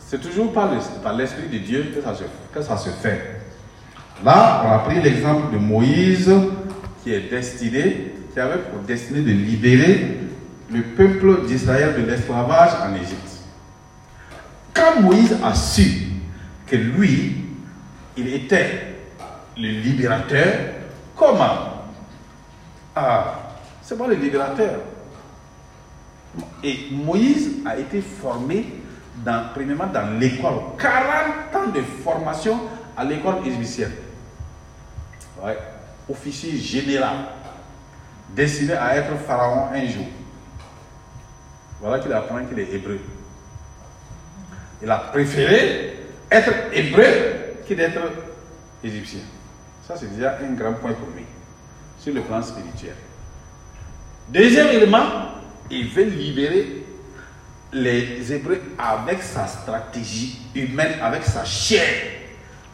[0.00, 0.70] c'est toujours par
[1.14, 2.02] l'Esprit de Dieu
[2.52, 3.42] que ça se fait.
[4.24, 6.30] Là, on a pris l'exemple de Moïse
[7.02, 10.18] qui est destiné, avait pour destinée de libérer
[10.70, 13.38] le peuple d'Israël de l'esclavage en Égypte.
[14.74, 16.08] Quand Moïse a su
[16.66, 17.36] que lui,
[18.16, 18.96] il était
[19.56, 20.54] le libérateur,
[21.16, 21.84] comment?
[22.94, 24.80] Ah, c'est pas le libérateur.
[26.62, 28.66] Et Moïse a été formé
[29.24, 30.60] dans, premièrement dans l'école.
[30.78, 32.60] 40 ans de formation
[32.96, 33.92] à l'école égyptienne.
[35.42, 35.56] Ouais.
[36.10, 37.16] Officier général,
[38.34, 40.06] destiné à être pharaon un jour.
[41.80, 42.98] Voilà qu'il apprend qu'il est hébreu.
[44.82, 45.96] Il a préféré
[46.30, 47.04] être hébreu
[47.68, 48.00] que d'être
[48.82, 49.20] égyptien.
[49.86, 51.24] Ça, c'est déjà un grand point pour lui,
[51.98, 52.94] sur le plan spirituel.
[54.28, 55.06] Deuxième élément,
[55.70, 56.84] il veut libérer
[57.72, 61.88] les Hébreux avec sa stratégie humaine, avec sa chair.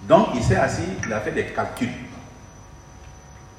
[0.08, 1.88] Donc, il s'est assis, il a fait des calculs.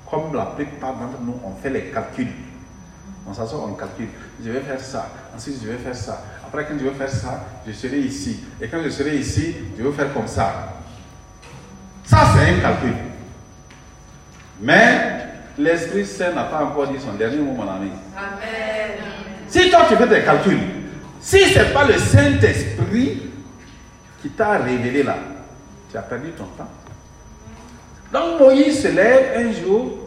[0.09, 2.31] Comme la plupart d'entre nous, on fait les calculs.
[3.27, 4.09] On s'assoit, on calcule.
[4.43, 6.23] Je vais faire ça, ensuite je vais faire ça.
[6.45, 8.43] Après, quand je vais faire ça, je serai ici.
[8.61, 10.73] Et quand je serai ici, je vais faire comme ça.
[12.03, 12.93] Ça, c'est un calcul.
[14.61, 15.25] Mais
[15.57, 17.91] l'Esprit Saint n'a pas encore dit son dernier mot, mon ami.
[18.15, 18.91] Amen.
[19.47, 20.59] Si toi, tu fais des calculs,
[21.19, 23.23] si ce n'est pas le Saint-Esprit
[24.21, 25.17] qui t'a révélé là,
[25.89, 26.69] tu as perdu ton temps.
[28.11, 29.97] Donc Moïse se lève un jour,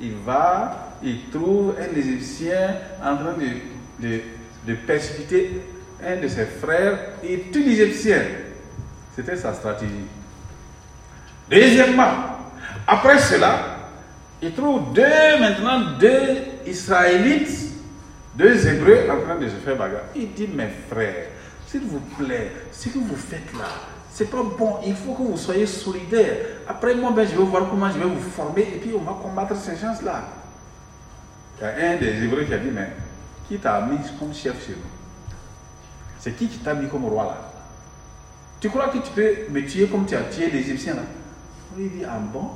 [0.00, 3.34] il va, il trouve un Égyptien en train
[4.00, 5.62] de, persécuter
[6.04, 8.22] un de ses frères et tout l'Égyptien.
[9.14, 9.92] C'était sa stratégie.
[11.50, 12.12] Deuxièmement,
[12.86, 13.76] après cela,
[14.42, 17.72] il trouve deux, maintenant, deux Israélites,
[18.34, 20.02] deux Hébreux en train de se faire bagarre.
[20.16, 21.28] Il dit, mes frères,
[21.66, 23.68] s'il vous plaît, ce que vous faites là,
[24.14, 24.76] c'est pas bon.
[24.86, 26.36] Il faut que vous soyez solidaires.
[26.68, 29.18] Après, moi, ben, je vais voir comment je vais vous former et puis on va
[29.20, 30.22] combattre ces gens-là.
[31.60, 32.92] Il y a un des Hébreux qui a dit, mais
[33.48, 35.36] qui t'a mis comme chef chez nous?
[36.20, 37.50] C'est qui qui t'a mis comme roi là?
[38.60, 41.02] Tu crois que tu peux me tuer comme tu as tué l'Égyptien là?
[41.76, 42.50] Il dit, ah bon?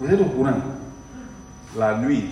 [0.00, 0.60] Vous êtes au courant?
[1.78, 2.30] La nuit,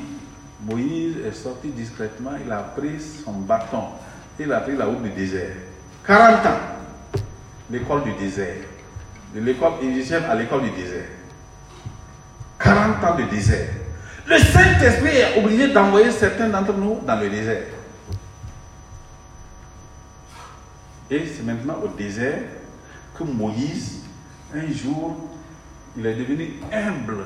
[0.66, 3.84] Moïse est sorti discrètement, il a pris son bâton,
[4.38, 5.54] il a pris la route du désert.
[6.06, 6.50] 40 ans,
[7.70, 8.56] l'école du désert.
[9.34, 11.06] De l'école égyptienne à l'école du désert.
[12.58, 13.68] 40 ans de désert.
[14.26, 17.62] Le Saint-Esprit est obligé d'envoyer certains d'entre nous dans le désert.
[21.10, 22.38] Et c'est maintenant au désert
[23.14, 24.02] que Moïse,
[24.54, 25.16] un jour,
[25.96, 27.24] il est devenu humble.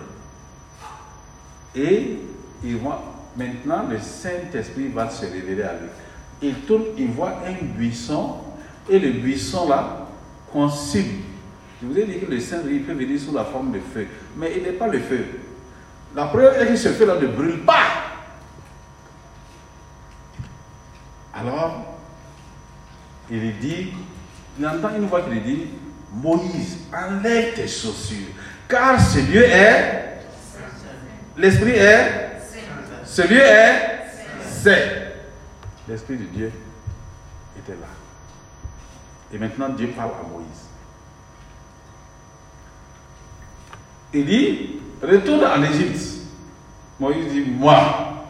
[1.74, 2.18] Et
[2.62, 3.02] il voit,
[3.36, 5.88] maintenant, le Saint-Esprit va se révéler à lui.
[6.40, 8.36] Il tourne, il voit un buisson,
[8.88, 10.04] et le buisson là
[10.54, 11.22] consume.
[11.82, 14.52] Je vous ai dit que le Saint-Esprit peut venir sous la forme de feu, mais
[14.56, 15.26] il n'est pas le feu.
[16.14, 17.82] La preuve est que ce feu là ne brûle pas.
[21.34, 21.98] Alors,
[23.28, 23.92] il dit,
[24.58, 25.66] il entend une voix qui lui dit,
[26.12, 28.28] Moïse, enlève tes chaussures,
[28.68, 30.20] car ce lieu est,
[31.36, 32.30] l'Esprit est,
[33.04, 34.04] ce lieu est,
[34.48, 35.14] c'est.
[35.88, 36.52] L'Esprit de Dieu
[37.58, 37.93] était là.
[39.34, 40.68] Et maintenant, Dieu parle à Moïse.
[44.12, 46.20] Il dit, retourne en Égypte.
[47.00, 48.26] Moïse dit, moi,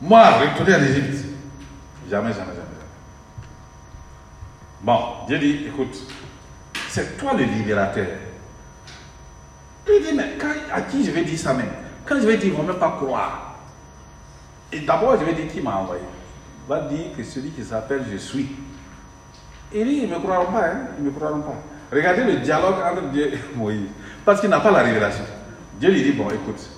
[0.00, 1.24] moi, retourner en Égypte.
[2.10, 2.66] Jamais, jamais, jamais.
[4.82, 5.96] Bon, Dieu dit, écoute,
[6.88, 8.08] c'est toi le libérateur.
[9.86, 10.36] Il dit, mais
[10.72, 11.70] à qui je vais dire ça même
[12.04, 13.54] Quand je vais dire, ils ne vont même pas croire.
[14.72, 16.02] Et d'abord, je vais dire qui m'a envoyé.
[16.68, 18.48] Va dire que celui qui s'appelle Je suis.
[19.72, 20.78] Dit, ils ne me croiront pas, hein?
[20.98, 21.54] ils ne me croiront pas.
[21.92, 23.88] Regardez le dialogue entre Dieu et Moïse.
[24.24, 25.24] Parce qu'il n'a pas la révélation.
[25.78, 26.68] Dieu lui dit, bon, écoute,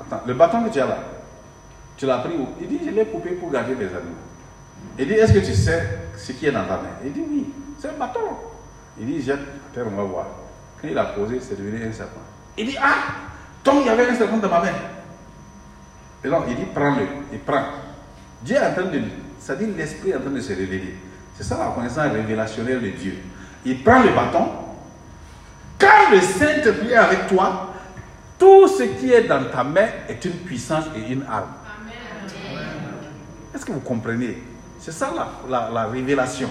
[0.00, 0.98] attends, le bâton que tu as là,
[1.96, 2.48] tu l'as pris où?
[2.60, 4.16] Il dit, je l'ai coupé pour garder les animaux.
[4.98, 5.82] Il dit, est-ce que tu sais
[6.16, 6.96] ce qui est dans ta main?
[7.04, 8.20] Il dit, oui, c'est un bâton.
[8.98, 9.40] Il dit, jette
[9.76, 10.26] on va voir.
[10.80, 12.20] Quand il a posé, c'est devenu un serpent.
[12.56, 12.96] Il dit, ah,
[13.64, 14.72] donc il y avait un serpent dans ma main.
[16.24, 17.06] Et donc, il dit, prends-le.
[17.32, 17.62] Il prend.
[18.42, 19.00] Dieu est en train de,
[19.38, 20.94] ça dit l'esprit est en train de se révéler.
[21.40, 23.16] C'est ça la connaissance révélationnelle de Dieu.
[23.64, 24.46] Il prend le bâton.
[25.78, 27.70] Quand le Saint-Esprit est avec toi,
[28.38, 31.50] Tout ce qui est dans ta main est une puissance et une arme.
[33.54, 34.42] Est-ce que vous comprenez?
[34.78, 35.12] C'est ça
[35.46, 36.48] la, révélation.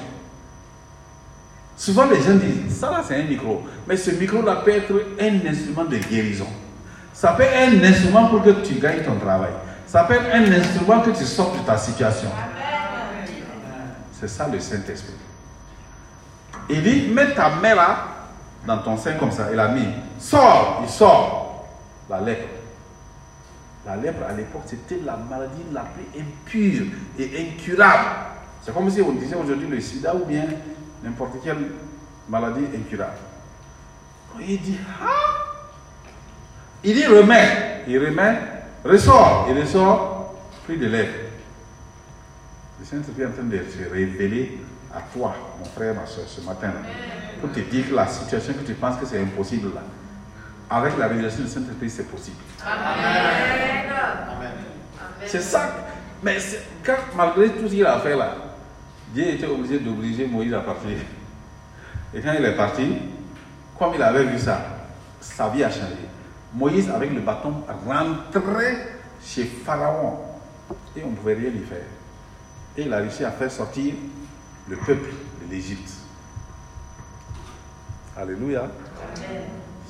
[1.75, 5.49] Souvent les gens disent, ça là c'est un micro, mais ce micro-là peut être un
[5.49, 6.45] instrument de guérison.
[7.11, 9.51] Ça peut être un instrument pour que tu gagnes ton travail.
[9.87, 12.29] Ça peut être un instrument que tu sortes de ta situation.
[14.19, 15.13] C'est ça le Saint-Esprit.
[16.69, 18.07] Il dit, mets ta main là,
[18.67, 19.47] dans ton sein comme ça.
[19.51, 19.87] Il a mis,
[20.19, 21.67] sort, il sort.
[22.09, 22.49] La lèpre.
[23.85, 26.85] La lèpre à l'époque, c'était la maladie la plus impure
[27.17, 28.05] et incurable.
[28.61, 30.45] C'est comme si on disait aujourd'hui le sida ou bien
[31.01, 31.71] n'importe quelle
[32.27, 33.13] maladie incurable.
[34.41, 35.05] Il dit, ah
[36.83, 37.83] Il dit, remets.
[37.87, 38.37] Il remet,
[38.83, 39.47] ressort.
[39.49, 41.18] Il ressort, plus de lèvres.
[42.79, 44.59] Le Saint-Esprit est en train de se révéler
[44.93, 46.71] à toi, mon frère, ma soeur, ce matin,
[47.41, 49.81] pour te dire que la situation que tu penses que c'est impossible, là,
[50.69, 52.37] avec la révélation du Saint-Esprit, c'est possible.
[52.65, 54.51] Amen.
[55.25, 55.75] C'est ça.
[56.23, 56.37] Mais
[56.85, 58.35] quand, malgré tout ce qu'il a fait là,
[59.13, 60.97] Dieu était obligé d'obliger Moïse à partir.
[62.13, 62.97] Et quand il est parti,
[63.77, 64.59] comme il avait vu ça,
[65.19, 66.07] sa vie a changé.
[66.53, 67.53] Moïse, avec le bâton,
[67.85, 68.87] rentrait
[69.23, 70.19] chez Pharaon.
[70.95, 71.77] Et on ne pouvait rien lui faire.
[72.79, 73.93] Et il a réussi à faire sortir
[74.69, 75.09] le peuple
[75.43, 75.91] de l'Égypte.
[78.15, 78.67] Alléluia.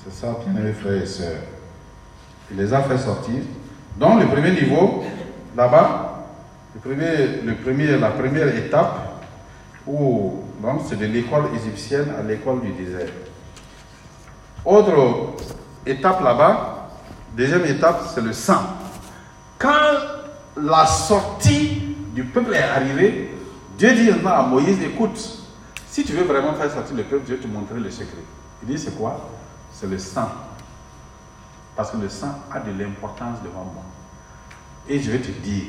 [0.04, 1.44] C'est ça, bien frères et sœurs.
[2.50, 3.44] Il les a fait sortir.
[3.96, 5.04] Donc, le premier niveau,
[5.56, 6.26] là-bas,
[6.74, 9.22] le premier, le premier, la première étape,
[9.86, 10.46] où,
[10.88, 13.10] c'est de l'école égyptienne à l'école du désert.
[14.66, 15.36] Autre
[15.86, 16.90] étape là-bas,
[17.38, 18.64] deuxième étape, c'est le sang.
[19.60, 19.70] Quand
[20.58, 21.69] la sortie
[22.14, 23.32] du peuple est arrivée,
[23.78, 25.40] Dieu dit à Moïse, écoute,
[25.88, 28.24] si tu veux vraiment faire sortir le peuple, Dieu te montrer le secret.
[28.64, 29.30] Il dit, c'est quoi?
[29.72, 30.30] C'est le sang.
[31.76, 33.84] Parce que le sang a de l'importance devant moi.
[34.88, 35.66] Et je vais te dire,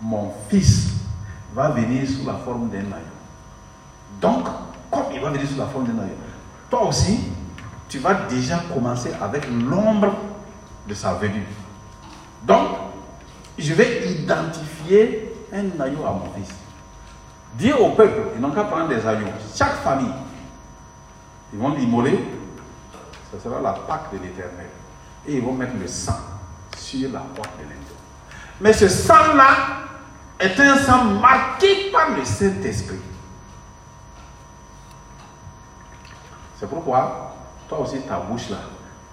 [0.00, 0.92] mon fils
[1.54, 3.20] va venir sous la forme d'un agneau.
[4.20, 4.46] Donc,
[4.90, 6.14] comme il va venir sous la forme d'un agneau,
[6.70, 7.20] toi aussi,
[7.88, 10.14] tu vas déjà commencer avec l'ombre
[10.88, 11.46] de sa venue.
[12.44, 12.68] Donc,
[13.58, 16.54] je vais identifier un agneau à mon fils.
[17.54, 19.28] Dis au peuple, ils n'ont qu'à prendre des agneaux.
[19.54, 20.12] Chaque famille,
[21.52, 22.18] ils vont l'immoler.
[23.32, 24.68] Ce sera la Pâque de l'éternel.
[25.26, 26.18] Et ils vont mettre le sang
[26.76, 27.82] sur la porte de l'intérieur.
[28.60, 29.56] Mais ce sang-là
[30.38, 33.00] est un sang marqué par le Saint-Esprit.
[36.58, 37.34] C'est pourquoi,
[37.68, 38.58] toi aussi, ta bouche là,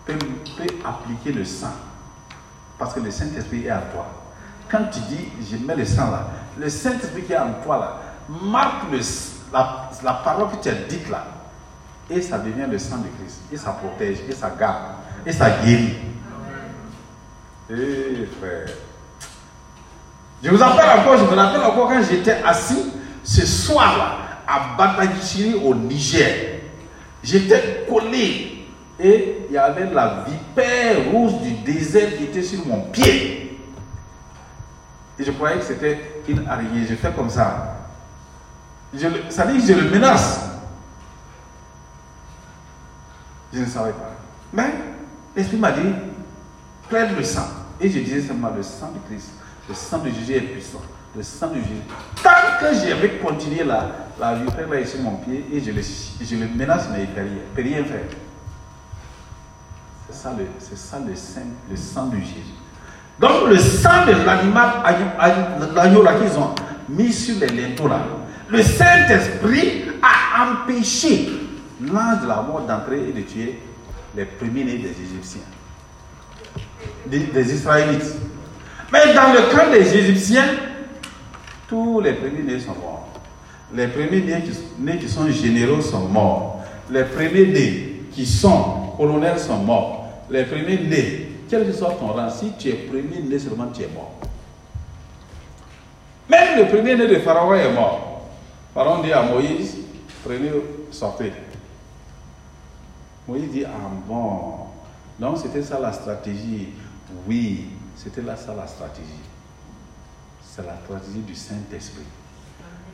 [0.06, 0.18] peut,
[0.58, 1.74] peut appliquer le sang.
[2.78, 4.06] Parce que le Saint-Esprit est en toi.
[4.70, 6.28] Quand tu dis, je mets le sang là,
[6.58, 8.02] le Saint-Esprit qui est en toi là,
[8.44, 8.84] marque
[9.52, 11.26] la, parole que tu as dite là.
[12.10, 13.42] Et ça devient le sang de Christ.
[13.52, 14.94] Et ça protège, et ça garde,
[15.26, 15.98] et ça guérit.
[17.72, 18.68] Eh frère.
[20.42, 22.92] Je vous appelle encore, je me rappelle encore quand j'étais assis
[23.24, 26.62] ce soir-là à Batagichiri au Niger.
[27.24, 28.66] J'étais collé
[29.00, 33.39] et il y avait la vipère rouge du désert qui était sur mon pied.
[35.20, 36.88] Et je croyais que c'était une araignée.
[36.88, 37.76] Je fais comme ça
[39.30, 40.42] ça dit que je le menace.
[43.54, 44.12] Je ne savais pas.
[44.54, 44.74] Mais
[45.36, 45.94] l'Esprit m'a dit,
[46.90, 47.48] prête le sang.
[47.80, 49.30] Et je disais seulement le sang de Christ.
[49.68, 50.82] Le sang de Jésus est puissant.
[51.16, 51.82] Le sang de Jésus.
[52.24, 52.30] Tant
[52.60, 56.48] que j'avais continué la, la vipère là sur mon pied et je le, je le
[56.48, 58.06] menace, mais il ne peut rien faire.
[60.10, 62.59] C'est ça, le, ça le, sang, le sang de Jésus.
[63.20, 64.70] Donc le sang de l'animal,
[65.76, 66.56] l'agneau qu'ils ont
[66.88, 68.02] mis sur les linteaux là,
[68.50, 71.30] le Saint-Esprit a empêché
[71.82, 73.60] l'ange de la mort d'entrer et de tuer
[74.16, 75.42] les premiers-nés des Égyptiens,
[77.06, 78.16] des, Israélites.
[78.92, 80.46] Mais dans le cas des Égyptiens,
[81.68, 83.08] tous les premiers-nés sont morts.
[83.74, 84.44] Les premiers-nés
[85.00, 86.66] qui, sont généraux sont morts.
[86.90, 90.26] Les premiers-nés qui sont colonels sont morts.
[90.32, 94.12] Les premiers-nés, quel que soit ton rang, si tu es premier-né seulement, tu es mort.
[96.30, 98.28] Même le premier-né de Pharaon est mort.
[98.74, 99.78] Pharaon dit à Moïse,
[100.24, 100.52] prenez,
[100.92, 101.34] sortez.
[103.28, 104.54] Moïse dit, ah bon.
[105.20, 106.70] Donc c'était ça la stratégie.
[107.28, 109.08] Oui, c'était là ça la stratégie.
[110.44, 112.06] C'est la stratégie du Saint-Esprit.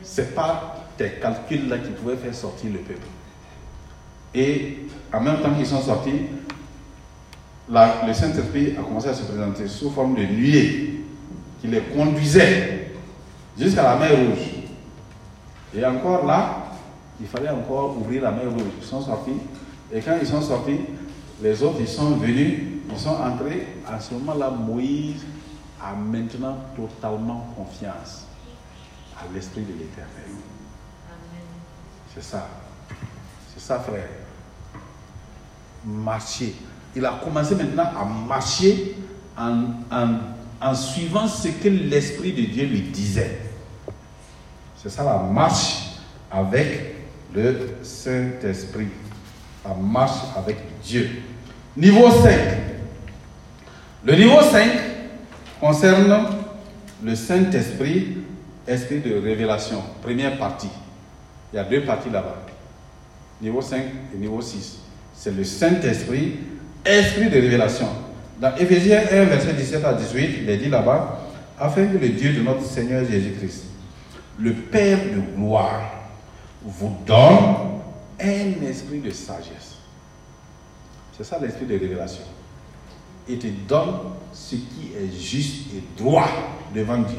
[0.02, 3.06] Ce n'est pas tes calculs là qui pouvaient faire sortir le peuple.
[4.34, 6.26] Et en même temps qu'ils sont sortis,
[7.68, 11.04] le Saint-Esprit a commencé à se présenter sous forme de nuée
[11.60, 12.92] qui les conduisait
[13.58, 14.46] jusqu'à la mer Rouge.
[15.74, 16.66] Et encore là,
[17.20, 18.62] il fallait encore ouvrir la mer rouge.
[18.80, 19.32] Ils sont sortis.
[19.92, 20.78] Et quand ils sont sortis,
[21.42, 25.24] les autres, ils sont venus ils sont entrés, à ce moment-là, Moïse
[25.82, 28.26] a maintenant totalement confiance
[29.18, 30.30] à l'Esprit de l'Éternel.
[32.14, 32.48] C'est ça.
[33.52, 34.08] C'est ça, frère.
[35.84, 36.54] Marcher.
[36.96, 38.96] Il a commencé maintenant à marcher
[39.38, 39.64] en,
[40.60, 43.38] en suivant ce que l'Esprit de Dieu lui disait.
[44.82, 45.98] C'est ça la marche
[46.30, 46.94] avec
[47.34, 48.88] le Saint-Esprit.
[49.64, 51.22] La marche avec Dieu.
[51.76, 52.30] Niveau 5.
[54.04, 54.70] Le niveau 5
[55.60, 56.28] concerne
[57.02, 58.18] le Saint-Esprit,
[58.66, 60.70] esprit de révélation, première partie.
[61.52, 62.36] Il y a deux parties là-bas.
[63.42, 63.82] Niveau 5
[64.14, 64.78] et niveau 6.
[65.12, 66.36] C'est le Saint-Esprit,
[66.86, 67.88] esprit de révélation.
[68.40, 71.20] Dans Éphésiens 1, verset 17 à 18, il est dit là-bas,
[71.58, 73.64] afin que le Dieu de notre Seigneur Jésus-Christ,
[74.38, 75.92] le Père de gloire,
[76.62, 77.80] vous donne
[78.20, 79.76] un esprit de sagesse.
[81.16, 82.24] C'est ça l'esprit de révélation.
[83.28, 83.94] Il te donne
[84.32, 86.28] ce qui est juste et droit
[86.74, 87.18] devant Dieu.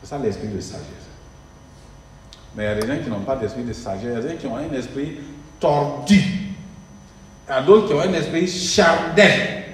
[0.00, 0.84] C'est ça l'esprit de sagesse.
[2.56, 4.04] Mais il y a des gens qui n'ont pas d'esprit de sagesse.
[4.04, 5.18] Il y a des gens qui ont un esprit
[5.58, 6.43] tordu.
[7.46, 9.64] Il y a d'autres qui ont un esprit charnel.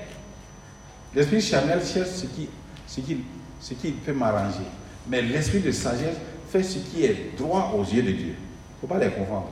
[1.15, 2.49] L'esprit charnel cherche ce qui,
[2.87, 3.19] ce qui,
[3.61, 4.67] ce qui peut m'arranger.
[5.09, 6.17] Mais l'esprit de sagesse
[6.51, 8.35] fait ce qui est droit aux yeux de Dieu.
[8.35, 9.51] Il ne faut pas les confondre.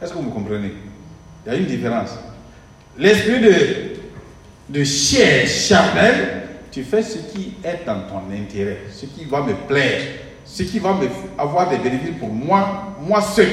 [0.00, 0.72] Est-ce que vous me comprenez?
[1.46, 2.10] Il y a une différence.
[2.98, 9.24] L'esprit de, de chair charnel, tu fais ce qui est dans ton intérêt, ce qui
[9.24, 10.02] va me plaire,
[10.44, 11.08] ce qui va me
[11.38, 13.48] avoir des bénéfices pour moi, moi seul.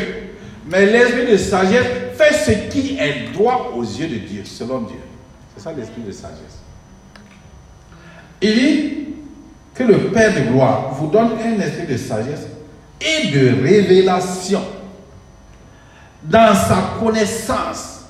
[0.70, 5.00] Mais l'esprit de sagesse fait ce qui est droit aux yeux de Dieu, selon Dieu.
[5.56, 6.60] C'est ça l'esprit de sagesse.
[8.42, 9.08] Il dit
[9.74, 12.48] que le Père de gloire vous donne un esprit de sagesse
[13.00, 14.62] et de révélation
[16.24, 18.02] dans sa connaissance.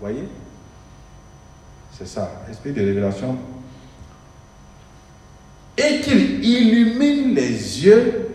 [0.00, 0.24] Voyez?
[1.96, 3.36] C'est ça, esprit de révélation.
[5.76, 8.28] Et qu'il illumine les yeux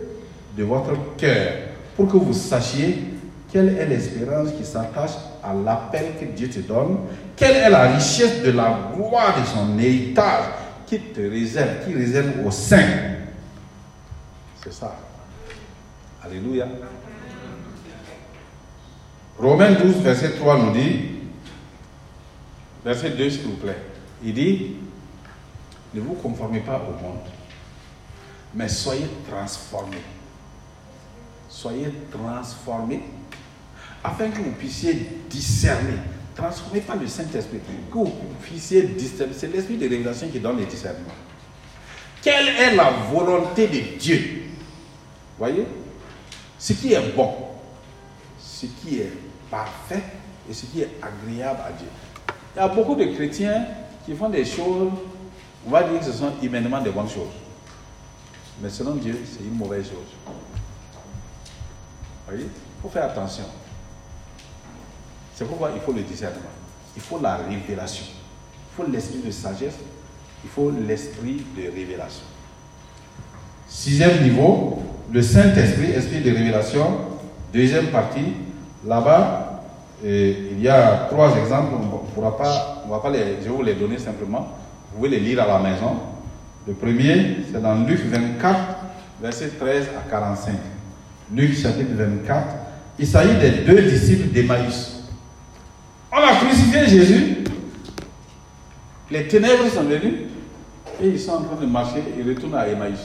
[0.56, 1.52] de votre cœur
[1.96, 3.15] pour que vous sachiez
[3.56, 6.98] quelle est l'espérance qui s'attache à l'appel que Dieu te donne,
[7.34, 10.44] quelle est la richesse de la gloire de son héritage
[10.86, 12.86] qui te réserve, qui réserve au sein?
[14.62, 14.94] C'est ça.
[16.22, 16.68] Alléluia.
[19.38, 21.00] Romains 12, verset 3 nous dit,
[22.84, 23.78] verset 2 s'il vous plaît,
[24.22, 24.76] il dit,
[25.94, 27.24] ne vous conformez pas au monde,
[28.54, 30.04] mais soyez transformés.
[31.48, 33.02] Soyez transformés
[34.02, 34.94] afin que vous puissiez
[35.28, 35.98] discerner.
[36.34, 39.32] Transformez pas le Saint-Esprit, que vous puissiez discerner.
[39.36, 41.14] C'est l'esprit de révélation qui donne le discernement.
[42.22, 44.42] Quelle est la volonté de Dieu?
[45.38, 45.66] Voyez?
[46.58, 47.32] Ce qui est bon,
[48.38, 49.12] ce qui est
[49.50, 50.02] parfait
[50.48, 51.88] et ce qui est agréable à Dieu.
[52.54, 53.66] Il y a beaucoup de chrétiens
[54.04, 54.90] qui font des choses,
[55.66, 57.34] on va dire que ce sont humainement des bonnes choses.
[58.60, 60.34] Mais selon Dieu, c'est une mauvaise chose.
[62.26, 62.44] Voyez?
[62.44, 63.44] Il faut faire attention.
[65.36, 66.48] C'est pourquoi il faut le discernement.
[66.96, 68.06] Il faut la révélation.
[68.06, 69.74] Il faut l'esprit de sagesse.
[70.42, 72.24] Il faut l'esprit de révélation.
[73.68, 74.82] Sixième niveau,
[75.12, 76.86] le Saint-Esprit, esprit de révélation.
[77.52, 78.32] Deuxième partie,
[78.86, 79.62] là-bas,
[80.02, 81.74] il y a trois exemples.
[81.74, 84.48] On pourra pas, on va pas les, je vais vous les donner simplement.
[84.90, 85.96] Vous pouvez les lire à la maison.
[86.66, 88.58] Le premier, c'est dans Luc 24,
[89.20, 90.54] verset 13 à 45.
[91.34, 92.46] Luc chapitre 24.
[92.98, 94.95] Il s'agit des deux disciples d'Emmaüs.
[96.16, 97.44] On a crucifié Jésus.
[99.10, 100.28] Les ténèbres sont venues
[101.02, 102.02] et ils sont en train de marcher.
[102.18, 102.98] Ils retournent à Emmaüs.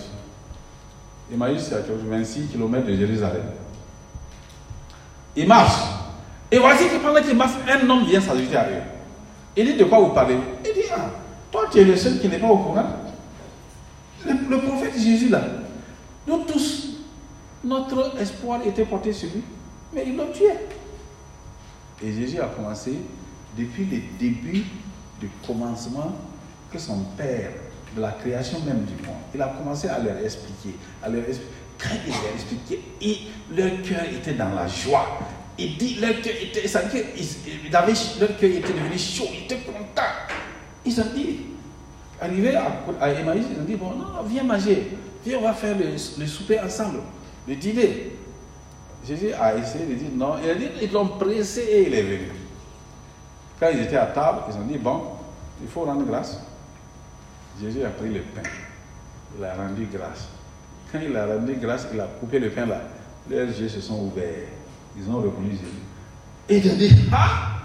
[1.34, 3.43] Emmaüs, c'est à 26 km de Jérusalem.
[5.36, 5.89] Ils marchent.
[6.49, 8.82] Et voici que pendant qu'ils marchent, un homme vient s'ajouter à eux.
[9.57, 10.38] Il dit de quoi vous parlez?
[10.66, 11.09] Il dit Ah,
[11.51, 12.86] toi tu es le seul qui n'est pas au courant.
[14.26, 15.41] Le, le prophète Jésus là,
[16.28, 16.99] nous tous,
[17.66, 19.43] notre espoir était porté sur lui,
[19.93, 20.51] mais ils l'ont tué.
[22.04, 22.93] Et Jésus a commencé
[23.58, 24.64] depuis le début
[25.20, 26.16] du commencement
[26.72, 27.52] que son Père,
[27.95, 30.76] de la création même du monde, il a commencé à leur expliquer.
[31.04, 31.52] À leur expliquer.
[31.78, 33.18] Quand il leur expliquait, et
[33.56, 35.20] leur cœur était dans la joie.
[35.58, 39.62] Il dit, leur cœur était, ça il avait, leur cœur était devenu chaud, ils étaient
[39.66, 40.02] contents.
[40.86, 41.39] Ils ont dit,
[42.22, 42.68] arrivé à,
[42.99, 44.91] à Emmaüs, ils ont dit, bon, non, viens manger,
[45.26, 46.99] viens, on va faire le souper ensemble,
[47.47, 48.12] le dîner.
[49.08, 50.36] Jésus a essayé de dire non.
[50.43, 52.32] Il a dit, ils l'ont pressé et il est venu.
[53.60, 55.02] Quand ils étaient à table, ils ont dit, bon,
[55.62, 56.39] il faut rendre grâce.
[57.62, 58.47] Jésus a pris le pain.
[59.38, 60.28] Il a rendu grâce.
[60.91, 62.82] Quand il a rendu grâce, il a coupé le pain là.
[63.30, 64.49] Leurs yeux se sont ouverts.
[64.97, 65.66] Ils ont reconnu Jésus.
[66.49, 67.62] Et ils ont dit, ah,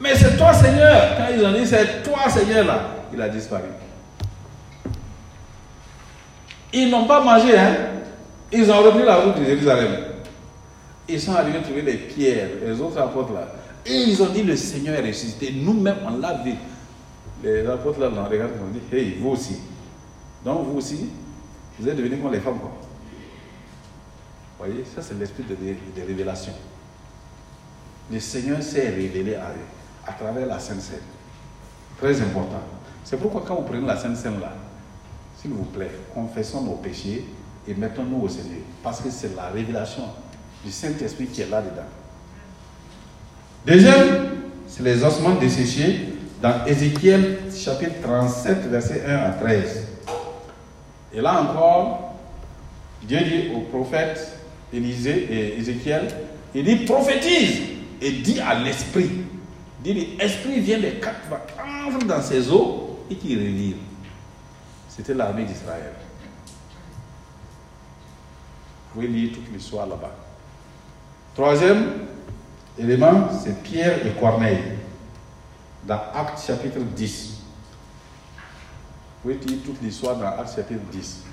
[0.00, 1.16] Mais c'est toi, Seigneur.
[1.16, 2.80] Quand ils ont dit c'est toi, Seigneur, là,
[3.12, 3.62] il a disparu.
[6.72, 7.74] Ils n'ont pas mangé, hein.
[8.50, 10.11] Ils ont repris la route de Jérusalem.
[11.08, 13.48] Ils sont arrivés à trouver les pierres, les autres apôtres là.
[13.84, 15.52] Et ils ont dit le Seigneur est ressuscité.
[15.52, 16.54] Nous-mêmes, on l'a vu.
[17.42, 19.56] Les apôtres là, on regarde, ont dit, hey, vous aussi.
[20.44, 21.08] Donc vous aussi,
[21.78, 22.58] vous êtes devenus comme les femmes.
[22.58, 22.70] Quoi.
[24.58, 26.52] Vous voyez, ça c'est l'esprit de, de, révélation.
[28.10, 30.98] Le Seigneur s'est révélé à eux à travers la Sainte Seine.
[31.98, 32.62] Très important.
[33.04, 34.52] C'est pourquoi quand vous prenez la Sainte Seine là,
[35.40, 37.24] s'il vous plaît, confessons nos péchés
[37.66, 38.60] et mettons-nous au Seigneur.
[38.82, 40.04] Parce que c'est la révélation
[40.64, 41.88] du Saint-Esprit qui est là-dedans.
[43.66, 44.30] Deuxième,
[44.68, 46.08] c'est les ossements desséchés
[46.40, 49.86] dans Ézéchiel chapitre 37, verset 1 à 13.
[51.14, 52.14] Et là encore,
[53.02, 54.38] Dieu dit au prophète
[54.72, 56.08] Élisée et Ézéchiel,
[56.54, 57.60] il dit prophétise
[58.00, 59.10] et dit à l'esprit.
[59.84, 61.18] Dit l'esprit vient des quatre
[61.86, 63.76] entre dans ses eaux et qui revive.
[64.88, 65.92] C'était l'armée d'Israël.
[68.94, 70.21] Vous pouvez lire toute l'histoire là-bas.
[71.34, 71.92] Troisième
[72.78, 74.58] élément, c'est Pierre et Corneille,
[75.86, 77.38] dans Actes chapitre 10.
[79.24, 81.24] Vous pouvez lire toute l'histoire dans Actes chapitre 10.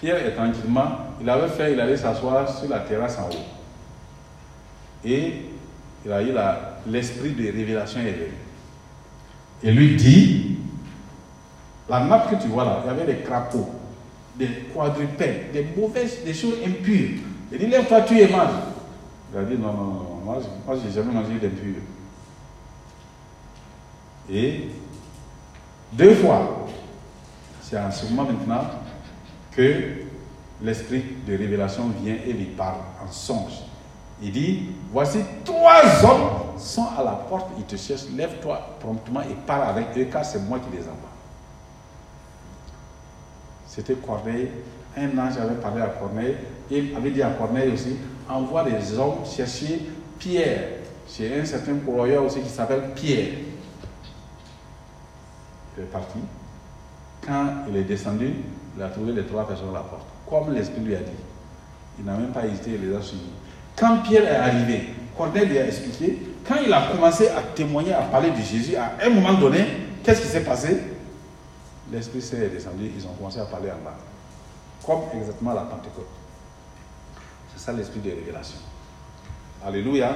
[0.00, 0.88] Pierre est tranquillement,
[1.20, 3.44] il avait fait, il allait s'asseoir sur la terrasse en haut.
[5.04, 5.42] Et
[6.04, 6.32] il a eu
[6.86, 8.32] l'esprit de révélation élevé.
[9.62, 10.56] Et lui dit,
[11.90, 13.68] la nappe que tu vois là, il y avait des crapauds,
[14.34, 17.20] des quadrupèdes, des mauvaises, des choses impures.
[17.52, 18.48] Il dit, lève-toi, tu es mal.
[19.32, 20.38] Il a dit, non, non, non, moi,
[20.76, 21.76] je n'ai jamais mangé d'impur.
[24.30, 24.68] Et
[25.92, 26.66] deux fois,
[27.60, 28.64] c'est en ce moment maintenant
[29.50, 30.02] que
[30.62, 33.62] l'esprit de révélation vient et lui parle en songe.
[34.22, 39.34] Il dit, voici trois hommes sont à la porte, ils te cherchent, lève-toi promptement et
[39.46, 41.10] parle avec eux car c'est moi qui les envoie.
[43.66, 44.48] C'était Corneille.
[44.96, 46.36] Un ange avait parlé à Corneille
[46.70, 47.96] et avait dit à Corneille aussi,
[48.28, 49.80] envoie des hommes chercher
[50.18, 50.64] Pierre,
[51.08, 53.28] chez un certain croyant aussi qui s'appelle Pierre.
[55.76, 56.18] Il est parti.
[57.26, 58.34] Quand il est descendu,
[58.76, 60.06] il a trouvé les trois personnes à la porte.
[60.28, 61.12] Comme l'Esprit lui a dit.
[61.98, 63.22] Il n'a même pas hésité, il les a suivis.
[63.76, 66.18] Quand Pierre est arrivé, Corneille lui a expliqué.
[66.46, 69.66] Quand il a commencé à témoigner, à parler de Jésus, à un moment donné,
[70.02, 70.82] qu'est-ce qui s'est passé?
[71.92, 73.96] L'Esprit s'est descendu, ils ont commencé à parler en bas.
[74.84, 76.08] Comme exactement la Pentecôte.
[77.64, 78.58] Ça l'esprit de révélation.
[79.64, 80.10] Alléluia.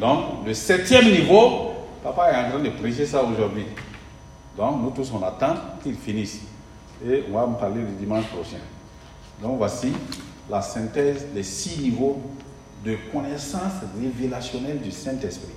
[0.00, 3.66] Donc, le septième niveau, papa est en train de prêcher ça aujourd'hui.
[4.56, 6.42] Donc, nous tous, on attend qu'il finisse.
[7.04, 8.60] Et on va me parler le dimanche prochain.
[9.42, 9.92] Donc, voici
[10.48, 12.22] la synthèse des six niveaux
[12.84, 15.54] de connaissance révélationnelle du Saint-Esprit.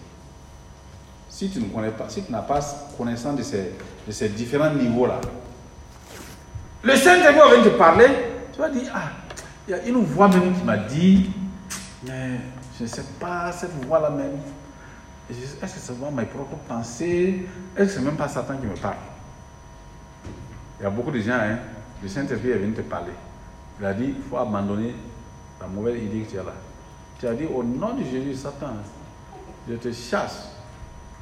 [1.29, 2.59] Si tu ne connais si tu n'as pas
[2.97, 3.43] connaissance de
[4.11, 5.21] ces, différents niveaux-là,
[6.81, 8.07] le Saint-Esprit vient te parler,
[8.51, 9.22] tu vas dire, ah,
[9.67, 11.31] il y a une voix même qui m'a dit,
[12.05, 12.39] mais
[12.77, 14.39] je ne sais pas, cette voix-là même,
[15.29, 17.47] est-ce que c'est vraiment mes propres pensées?
[17.77, 18.97] Est-ce que c'est même pas Satan qui me parle?
[20.79, 21.59] Il y a beaucoup de gens, hein,
[22.01, 23.13] le Saint-Esprit est venu te parler.
[23.79, 24.95] Il a dit, il faut abandonner
[25.61, 26.53] la mauvaise idée que tu as là.
[27.19, 28.73] Tu as dit, au nom de Jésus, Satan,
[29.69, 30.49] je te chasse.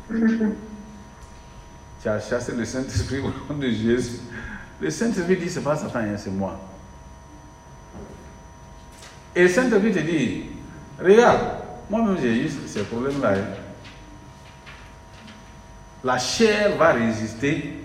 [0.09, 4.21] tu as chassé le Saint-Esprit au nom de Jésus.
[4.81, 6.59] Le Saint-Esprit dit, c'est pas Satan, hein, c'est moi.
[9.35, 10.45] Et le Saint-Esprit te dit,
[10.99, 11.39] regarde,
[11.89, 13.33] moi-même j'ai eu ces problèmes-là.
[13.33, 13.45] Hein.
[16.03, 17.79] La chair va résister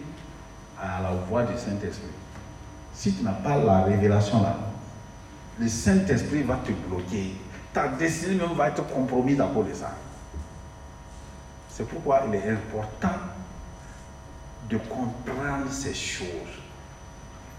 [0.80, 2.06] à la voix du Saint-Esprit.
[2.92, 4.56] Si tu n'as pas la révélation là,
[5.58, 7.34] le Saint-Esprit va te bloquer.
[7.72, 9.94] Ta destinée même va être compromise à cause de ça.
[11.68, 13.18] C'est pourquoi il est important
[14.70, 16.30] de comprendre ces choses.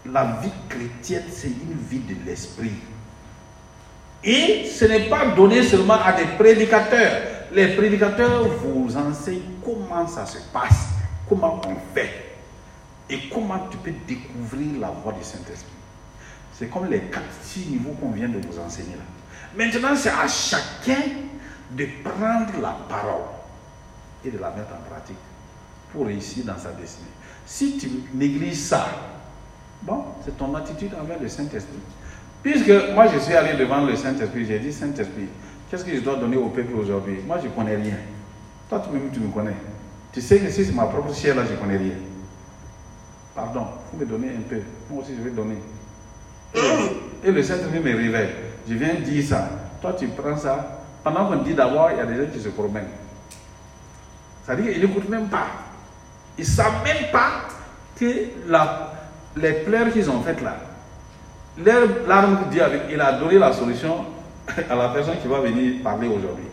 [0.05, 2.79] La vie chrétienne, c'est une vie de l'esprit.
[4.23, 7.21] Et ce n'est pas donné seulement à des prédicateurs.
[7.51, 10.89] Les prédicateurs vous enseignent comment ça se passe,
[11.29, 12.27] comment on fait
[13.09, 15.71] et comment tu peux découvrir la voix du Saint-Esprit.
[16.53, 19.03] C'est comme les quatre, six niveaux qu'on vient de vous enseigner là.
[19.55, 21.01] Maintenant, c'est à chacun
[21.71, 23.21] de prendre la parole
[24.25, 25.17] et de la mettre en pratique
[25.91, 27.07] pour réussir dans sa destinée.
[27.45, 28.87] Si tu négliges ça,
[29.83, 31.79] bon, c'est ton attitude envers le Saint-Esprit.
[32.43, 35.27] Puisque moi je suis allé devant le Saint-Esprit, j'ai dit Saint-Esprit,
[35.69, 37.19] qu'est-ce que je dois donner au peuple aujourd'hui?
[37.25, 37.97] Moi je ne connais rien.
[38.69, 38.83] Toi
[39.13, 39.55] tu me connais.
[40.11, 41.95] Tu sais que si c'est ma propre chair là, je ne connais rien.
[43.35, 44.61] Pardon, faut me donner un peu.
[44.89, 45.57] Moi aussi je vais donner.
[47.23, 48.29] Et le Saint-Esprit me révèle.
[48.67, 49.49] Je viens dire ça.
[49.81, 50.83] Toi tu prends ça.
[51.03, 52.89] Pendant qu'on dit d'abord, il y a des gens qui se promènent.
[54.43, 55.47] C'est-à-dire qu'ils n'écoutent même pas.
[56.37, 57.47] Ils ne savent même pas
[57.99, 58.05] que
[59.35, 60.57] les pleurs qu'ils ont faites là,
[61.65, 64.05] l'arme dit avec, il a donné la solution
[64.69, 66.45] à la personne qui va venir parler aujourd'hui.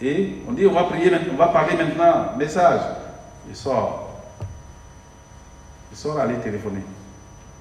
[0.00, 2.80] Et on dit, on va prier, on va parler maintenant, message.
[3.48, 4.10] Il sort.
[5.90, 6.82] Il sort aller téléphoner.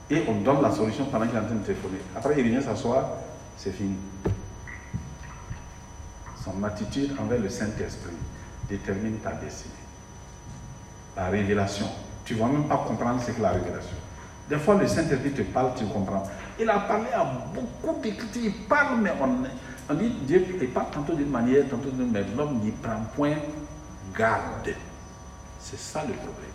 [0.09, 1.99] Et on donne la solution pendant qu'il est en train de téléphoner.
[2.15, 3.05] Après, il vient s'asseoir,
[3.57, 3.95] c'est fini.
[6.43, 8.15] Son attitude envers le Saint-Esprit
[8.67, 9.73] détermine ta destinée.
[11.15, 11.87] La révélation.
[12.25, 13.95] Tu ne vas même pas comprendre ce que la révélation.
[14.49, 16.23] Des fois, le Saint-Esprit te parle, tu comprends.
[16.59, 18.41] Il a parlé à beaucoup d'écritures.
[18.45, 22.25] Il parle, mais on, dit Dieu il parle tantôt d'une manière, tantôt d'une manière.
[22.37, 23.35] L'homme n'y prend point
[24.17, 24.73] garde.
[25.59, 26.53] C'est ça le problème.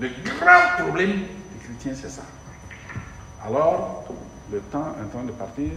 [0.00, 2.22] Le grand problème des chrétiens, c'est ça.
[3.44, 4.04] Alors,
[4.52, 5.70] le temps est en train de partir.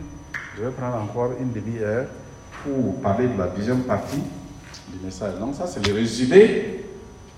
[0.57, 2.07] Je vais prendre encore une demi-heure
[2.63, 4.21] pour parler de la deuxième partie
[4.89, 5.39] du message.
[5.39, 6.85] Donc, ça, c'est le résumé,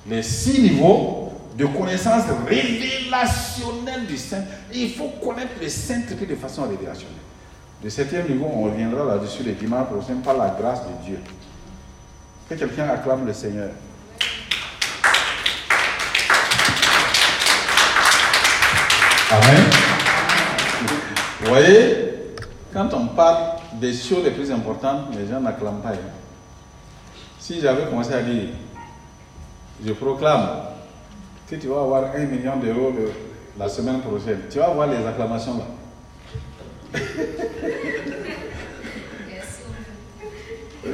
[0.08, 4.44] les six niveaux de connaissance révélationnelle du Saint.
[4.74, 7.18] il faut connaître le Saint-Esprit de façon révélationnelle.
[7.84, 11.20] Le septième niveau, on reviendra là-dessus le dimanche prochain par la grâce de Dieu.
[12.50, 13.70] Que quelqu'un acclame le Seigneur.
[19.32, 19.64] Amen.
[21.42, 22.36] Vous voyez,
[22.72, 25.90] quand on parle des choses les plus importantes, les gens n'acclament pas.
[25.90, 26.14] Hein.
[27.40, 28.50] Si j'avais commencé à dire,
[29.86, 30.73] je proclame
[31.50, 32.94] que tu vas avoir un million d'euros
[33.58, 37.00] la semaine prochaine, tu vas voir les acclamations là.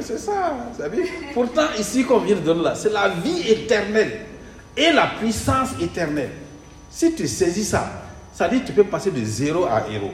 [0.00, 0.56] c'est ça,
[1.34, 4.20] Pourtant, ici qu'on vient de donner là, c'est la vie éternelle
[4.76, 6.30] et la puissance éternelle.
[6.90, 7.90] Si tu saisis ça,
[8.32, 10.12] ça dit que tu peux passer de zéro à héros.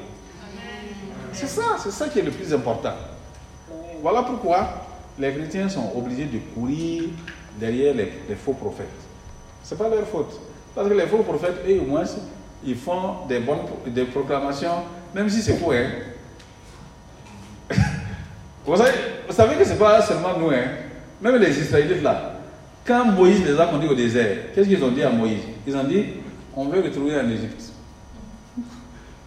[1.33, 2.95] C'est ça, c'est ça qui est le plus important.
[4.03, 4.69] Voilà pourquoi
[5.19, 7.05] les chrétiens sont obligés de courir
[7.59, 8.87] derrière les, faux prophètes.
[9.67, 10.41] Ce n'est pas leur faute.
[10.75, 12.05] Parce que les faux prophètes, eux, au moins,
[12.65, 13.59] ils font des bonnes
[13.89, 15.73] des proclamations, même si c'est faux.
[15.73, 15.89] Hein.
[18.65, 20.69] vous, savez, que ce n'est pas seulement nous, hein.
[21.21, 22.35] même les Israélites là.
[22.85, 25.43] Quand Moïse les a conduits au désert, qu'est-ce qu'ils ont dit à Moïse?
[25.67, 26.05] Ils ont dit
[26.55, 27.73] on veut retrouver en Égypte.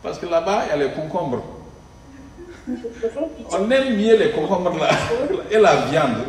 [0.02, 1.44] Parce que là-bas, il y a les concombres.
[3.52, 4.90] On aime mieux les concombres là,
[5.52, 6.24] et la viande.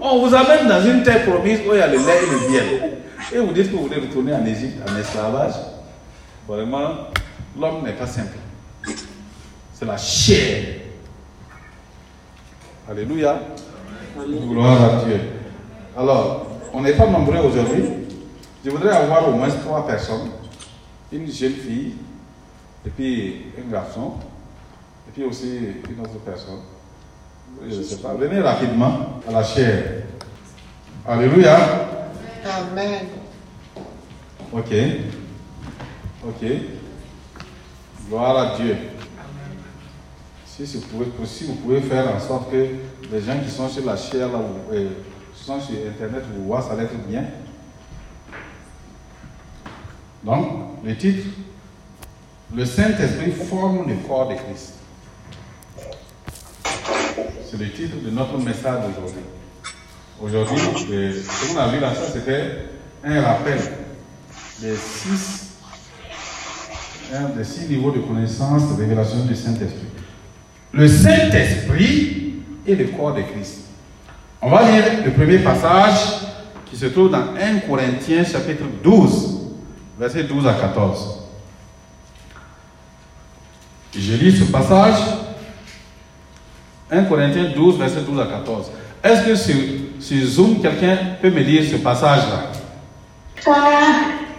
[0.00, 2.50] On vous amène dans une terre promise où il y a le lait et le
[2.50, 2.98] miel.
[3.32, 5.54] Et vous dites que vous voulez retourner en Égypte en esclavage.
[6.46, 7.08] Vraiment,
[7.58, 8.36] l'homme n'est pas simple.
[9.72, 10.80] C'est la chair.
[12.88, 13.40] Alléluia.
[14.16, 15.20] Gloire à Dieu.
[15.96, 17.84] Alors, on n'est pas nombreux aujourd'hui.
[18.64, 20.30] Je voudrais avoir au moins trois personnes.
[21.12, 21.94] Une jeune fille,
[22.84, 24.14] et puis un garçon,
[25.08, 26.60] et puis aussi une autre personne.
[27.62, 28.14] Je ne sais pas.
[28.14, 30.04] Venez rapidement à la chair.
[31.06, 31.56] Alléluia.
[32.44, 33.06] Amen.
[34.52, 34.72] Ok.
[36.26, 36.46] Ok.
[38.08, 38.76] Gloire à Dieu.
[40.46, 42.66] Si, vous pouvez, si vous pouvez faire en sorte que
[43.10, 44.38] les gens qui sont sur la chair, là,
[44.72, 44.90] euh,
[45.34, 47.24] sont sur Internet, vous voient, ça va être bien.
[50.22, 50.46] Donc,
[50.84, 51.26] le titre,
[52.54, 54.74] le Saint-Esprit forme le corps de Christ.
[57.50, 59.22] C'est le titre de notre message d'aujourd'hui.
[60.20, 62.66] Aujourd'hui, ce qu'on a vu là, c'était
[63.04, 63.58] un rappel
[64.60, 65.56] des six,
[67.36, 69.88] des six niveaux de connaissance, de révélation du Saint-Esprit.
[70.72, 72.34] Le Saint-Esprit
[72.66, 73.60] est le corps de Christ.
[74.40, 76.20] On va lire le premier passage
[76.66, 79.40] qui se trouve dans 1 Corinthiens chapitre 12,
[79.98, 81.20] versets 12 à 14.
[83.96, 84.98] Je lis ce passage,
[86.90, 88.70] 1 Corinthiens 12, verset 12 à 14.
[89.02, 92.52] Est-ce que sur, Zoom, quelqu'un peut me lire ce passage-là?
[93.44, 93.54] Car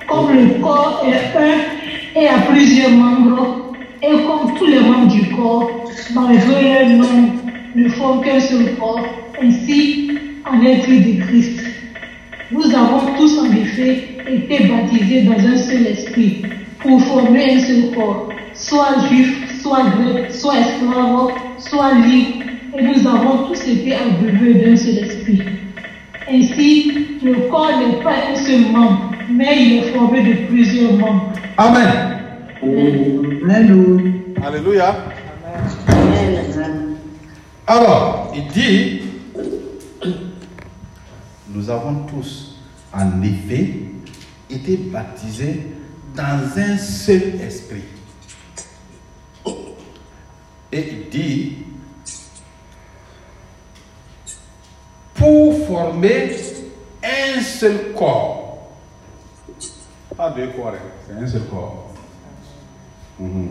[0.07, 5.35] comme le corps est un et a plusieurs membres, et comme tous les membres du
[5.35, 5.69] corps,
[6.13, 7.31] malgré leur nom,
[7.75, 9.01] ne font qu'un seul corps,
[9.41, 10.11] ainsi
[10.49, 11.59] en être de Christ.
[12.51, 16.43] Nous avons tous en effet été baptisés dans un seul esprit
[16.79, 21.31] pour former un seul corps, soit juif, soit grec, soit esclave,
[21.69, 22.43] soit libre,
[22.77, 25.41] et nous avons tous été abreuvés d'un seul esprit.
[26.29, 31.31] Ainsi, le corps n'est pas un seul membre, mais il est formé de plusieurs membres.
[31.57, 31.89] Amen.
[34.43, 34.95] Alléluia.
[37.67, 39.01] Alors, il dit,
[41.53, 42.59] nous avons tous,
[42.93, 43.69] en effet,
[44.49, 45.67] été baptisés
[46.15, 47.83] dans un seul esprit.
[50.71, 51.57] Et il dit,
[55.13, 56.35] pour former
[57.03, 58.71] un seul corps.
[60.15, 61.91] Pas deux corps, hein, c'est un seul corps.
[63.19, 63.49] Mhm.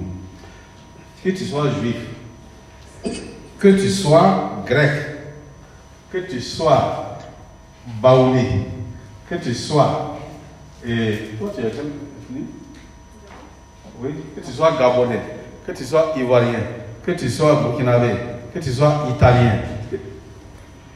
[1.22, 1.96] Que tu sois juif,
[3.58, 4.92] que tu sois grec,
[6.12, 7.18] que tu sois
[8.02, 8.66] baoulé,
[9.28, 10.18] que tu sois.
[10.86, 11.72] Et, tu quel-
[12.26, 12.44] fini
[14.00, 15.20] Oui, que tu sois gabonais,
[15.66, 16.60] que tu sois ivoirien,
[17.04, 18.14] que tu sois burkinabé,
[18.52, 19.58] que tu sois italien,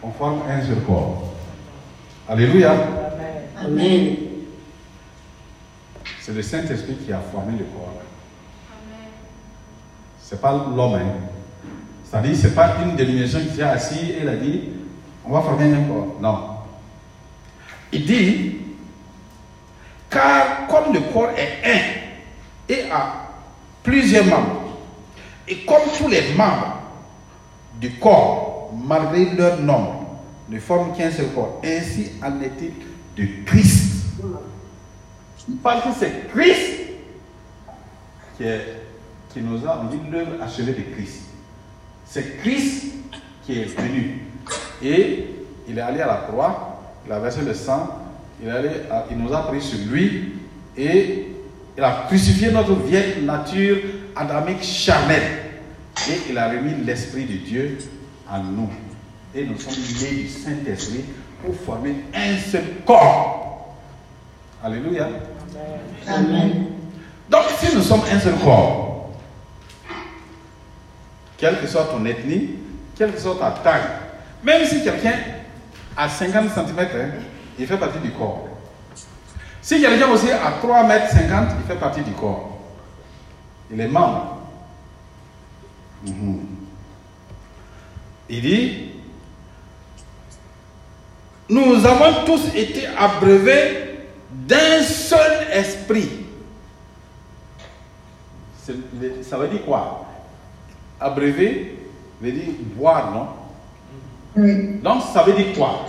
[0.02, 1.34] on forme un seul corps.
[2.28, 2.72] Alléluia.
[3.64, 4.16] Amen.
[6.20, 7.94] C'est le Saint-Esprit qui a formé le corps.
[10.20, 10.94] C'est pas l'homme.
[10.94, 11.06] hein.
[12.04, 14.68] C'est-à-dire, c'est pas une dénomination qui s'est assise et il a dit,
[15.24, 16.16] on va former un corps.
[16.20, 16.38] Non.
[17.92, 18.56] Il dit,
[20.10, 23.28] car comme le corps est un et a
[23.82, 24.57] plusieurs membres,
[25.48, 26.82] et comme tous les membres
[27.80, 30.06] du corps, malgré leur nombre,
[30.48, 32.72] ne forment qu'un seul corps, ainsi en est-il
[33.16, 34.14] de Christ.
[35.62, 36.80] Parce que c'est Christ
[38.36, 41.22] qui, nous a, dit, l'œuvre achevée de Christ.
[42.04, 42.92] C'est Christ
[43.44, 44.22] qui est venu.
[44.82, 45.26] Et
[45.68, 47.88] il est allé à la croix, il a versé le sang,
[48.42, 50.34] il nous a pris sur lui
[50.76, 51.26] et
[51.76, 53.78] il a crucifié notre vieille nature
[54.18, 55.38] adamique charnelle.
[56.08, 57.78] Et il a remis l'Esprit de Dieu
[58.30, 58.70] en nous.
[59.34, 61.04] Et nous sommes liés du Saint-Esprit
[61.44, 63.76] pour former un seul corps.
[64.62, 65.08] Alléluia.
[66.06, 66.66] Amen.
[67.30, 69.10] Donc, si nous sommes un seul corps,
[71.36, 72.50] quelle que soit ton ethnie,
[72.96, 73.82] quelle que soit ta taille,
[74.42, 75.14] même si quelqu'un
[75.96, 76.88] a 50 cm,
[77.58, 78.48] il fait partie du corps.
[79.60, 82.47] Si quelqu'un aussi a 3 mètres 50, il fait partie du corps.
[83.70, 84.38] Il est membre.
[86.06, 86.46] Mhm.
[88.30, 88.90] Il dit,
[91.48, 94.00] nous avons tous été abreuvés
[94.30, 96.08] d'un seul esprit.
[99.22, 100.06] Ça veut dire quoi?
[101.00, 101.78] Abreuver
[102.20, 103.28] veut dire boire, non?
[104.36, 104.78] Oui.
[104.82, 105.86] Donc ça veut dire quoi?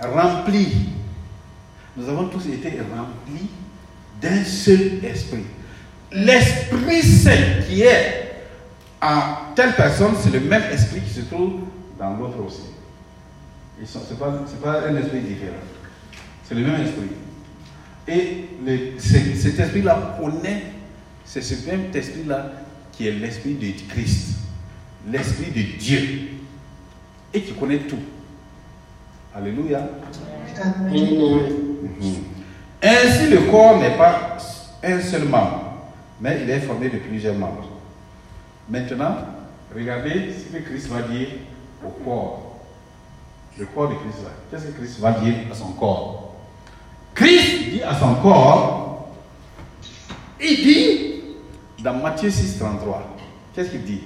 [0.00, 0.88] Rempli.
[1.96, 3.48] Nous avons tous été remplis
[4.20, 5.44] d'un seul esprit.
[6.12, 8.24] L'Esprit Saint qui est
[9.02, 11.60] en telle personne, c'est le même esprit qui se trouve
[11.98, 12.62] dans l'autre aussi.
[13.84, 15.52] Ce n'est pas, un esprit différent.
[16.44, 17.10] C'est le même esprit.
[18.08, 20.62] Et le- cet esprit-là connaît,
[21.24, 22.52] c'est ce même esprit-là
[22.92, 24.38] qui est l'esprit de Christ,
[25.08, 26.00] l'esprit de Dieu,
[27.34, 27.98] et qui connaît tout.
[29.36, 29.80] Alléluia.
[30.60, 30.92] Amen.
[32.82, 34.36] Ainsi, le corps n'est pas
[34.82, 35.67] un seul membre,
[36.20, 37.68] mais il est formé de plusieurs membres.
[38.68, 39.16] Maintenant,
[39.74, 41.28] regardez ce que Christ va dire
[41.84, 42.58] au corps.
[43.58, 44.26] Le corps de Christ.
[44.50, 46.36] Qu'est-ce que Christ va dire à son corps?
[47.14, 49.08] Christ dit à son corps,
[50.40, 51.08] il dit
[51.82, 53.16] dans Matthieu 6, 33,
[53.54, 54.02] qu'est-ce qu'il dit?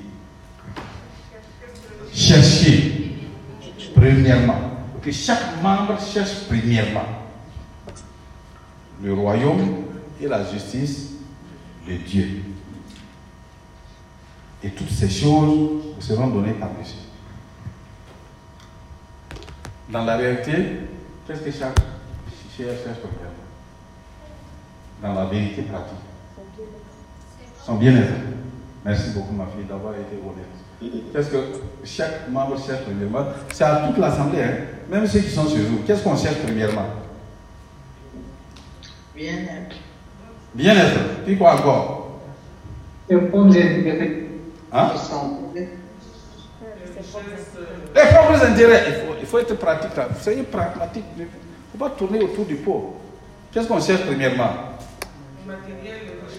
[2.12, 3.02] Cherchez
[3.94, 4.58] premièrement,
[5.02, 7.04] que chaque membre cherche premièrement
[9.02, 9.84] le royaume
[10.20, 11.11] et la justice
[11.86, 12.42] de Dieu.
[14.62, 16.94] Et toutes ces choses seront données par-dessus.
[19.90, 20.52] Dans la réalité,
[21.26, 21.78] qu'est-ce que chaque
[22.56, 22.78] cherche
[25.02, 25.96] Dans la vérité pratique.
[27.64, 28.12] Son bien-être.
[28.84, 31.02] Merci beaucoup, ma fille, d'avoir été honnête.
[31.12, 31.38] Qu'est-ce que
[31.84, 33.26] chaque membre cherche premièrement?
[33.52, 34.56] C'est à toute l'Assemblée, hein.
[34.90, 35.82] même ceux qui sont sur vous.
[35.86, 36.86] Qu'est-ce qu'on cherche premièrement?
[39.14, 39.76] Bien-être.
[40.54, 41.24] Bien-être.
[41.24, 41.54] Puis quoi?
[41.54, 42.20] Encore
[43.08, 44.22] Les pommes intérêts.
[44.72, 44.90] Hein?
[47.94, 48.84] Les propres intérêts.
[48.88, 50.08] Il faut, il faut être pratique là.
[50.20, 51.04] Soyez pragmatique.
[51.16, 51.28] Il ne
[51.72, 52.96] faut pas tourner autour du pot.
[53.52, 54.50] Qu'est-ce qu'on cherche premièrement?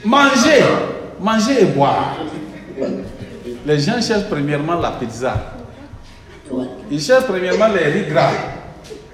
[0.05, 0.63] Manger.
[1.19, 2.17] Manger et boire.
[3.65, 5.35] Les gens cherchent premièrement la pizza.
[6.89, 8.31] Ils cherchent premièrement les riz gras.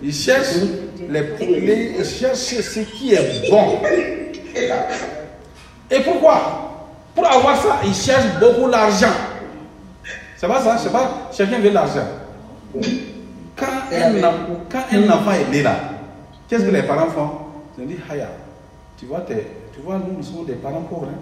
[0.02, 0.56] Ils cherchent
[1.10, 1.96] les poulets.
[2.00, 3.80] Ils cherchent ce qui est bon.
[5.92, 6.66] Et pourquoi?
[7.16, 9.12] Pour avoir ça, ils cherchent beaucoup l'argent.
[10.38, 12.06] C'est pas ça, c'est pas chacun veut l'argent.
[13.56, 14.22] Quand un,
[14.72, 15.76] quand un enfant est né là,
[16.48, 17.30] qu'est-ce que les parents font?
[17.78, 18.28] Ils disent, Haya,
[18.98, 21.08] tu vois, t'es- tu vois, nous, nous sommes des parents pauvres.
[21.10, 21.20] hein.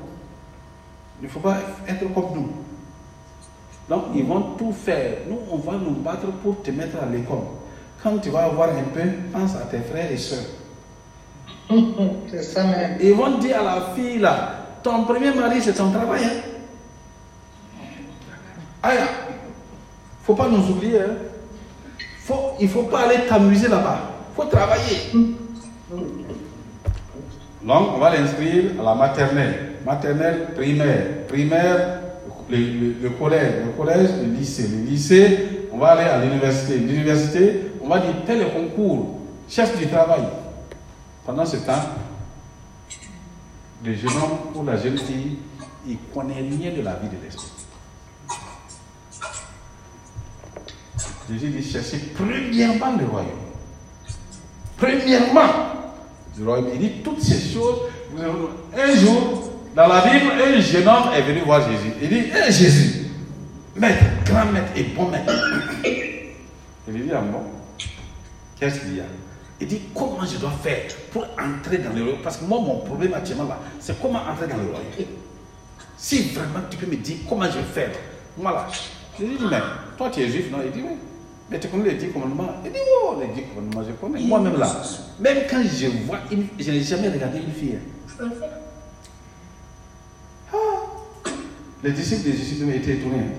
[1.21, 1.57] Il ne faut pas
[1.87, 2.49] être comme nous.
[3.89, 5.13] Donc, ils vont tout faire.
[5.29, 7.37] Nous, on va nous battre pour te mettre à l'école.
[8.03, 9.01] Quand tu vas avoir un peu,
[9.31, 10.39] pense à tes frères et soeurs.
[13.01, 16.23] Ils vont dire à la fille là, ton premier mari c'est ton travail.
[16.23, 16.41] Hein?
[18.83, 18.99] Aïe,
[20.23, 20.99] faut pas nous oublier.
[21.01, 21.15] Hein?
[22.23, 23.99] faut, il faut pas aller t'amuser là-bas.
[24.35, 25.11] Faut travailler.
[27.63, 29.73] Donc, on va l'inscrire à la maternelle.
[29.85, 31.25] Maternelle, primaire.
[31.27, 31.99] Primaire,
[32.49, 32.57] le,
[33.01, 33.53] le- collège.
[33.65, 34.67] Le collège, le lycée.
[34.69, 36.77] Le lycée, on va aller à l'université.
[36.77, 39.19] L'université, on va dire tel concours.
[39.49, 40.21] Cherche du travail.
[41.27, 41.83] Pendant ce temps,
[43.83, 45.37] le jeune homme ou la jeune fille,
[45.85, 47.51] il ne connaît rien de la vie de l'esprit.
[51.29, 53.29] Jésus dit cherchez premièrement le royaume.
[54.77, 55.49] Premièrement
[56.35, 56.69] du royaume.
[56.75, 57.79] Il dit toutes ces choses.
[58.11, 58.31] vous avez-
[58.91, 61.91] Un jour, dans la Bible, un jeune homme est venu voir Jésus.
[62.01, 63.07] Il dit Hé Jésus,
[63.75, 65.33] maître, grand maître et bon maître.
[66.87, 67.41] Il dit Ah bon
[68.57, 69.03] Qu'est-ce qu'il y a?
[69.59, 72.21] Il dit Comment je dois faire pour entrer dans le royaume?
[72.23, 75.09] Parce que moi, mon problème actuellement là, c'est comment entrer dans le royaume.
[75.97, 77.89] Si vraiment tu peux me dire comment je vais faire,
[78.37, 78.67] moi là,
[79.19, 79.57] je lui dis, mais
[79.97, 80.59] toi tu es juif, non?
[80.63, 80.95] Il dit oui.
[81.49, 84.19] Mais tu connais les dix commandements Il dit oh, les dix commandements, je connais.
[84.27, 84.69] Moi-même là,
[85.19, 87.77] même quand je vois, une, je n'ai jamais regardé une fille.
[88.19, 88.25] hein.
[90.53, 90.57] Ah.
[91.83, 93.15] Les disciples des disciples étaient étonnés.
[93.19, 93.33] hein.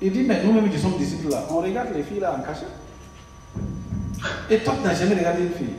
[0.00, 2.68] Il dit, mais nous-mêmes qui sommes disciples là, on regarde les filles là en cachette.
[4.50, 5.74] Et toi, tu n'as jamais regardé une fille.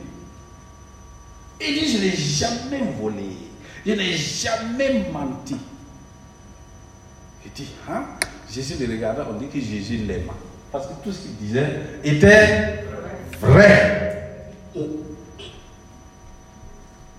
[1.60, 3.36] Il dit, je n'ai jamais volé.
[3.84, 5.56] Je n'ai jamais menti.
[7.44, 8.04] Il dit, hein?
[8.50, 10.34] Jésus le regarda, on dit que Jésus l'aima.
[10.70, 12.84] Parce que tout ce qu'il disait était
[13.40, 14.52] vrai.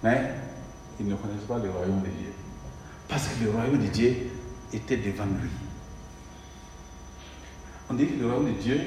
[0.03, 0.31] Mais
[0.99, 2.33] il ne connaissait pas le royaume de Dieu.
[3.07, 4.15] Parce que le royaume de Dieu
[4.73, 5.49] était devant lui.
[7.89, 8.79] On dit que le royaume de Dieu,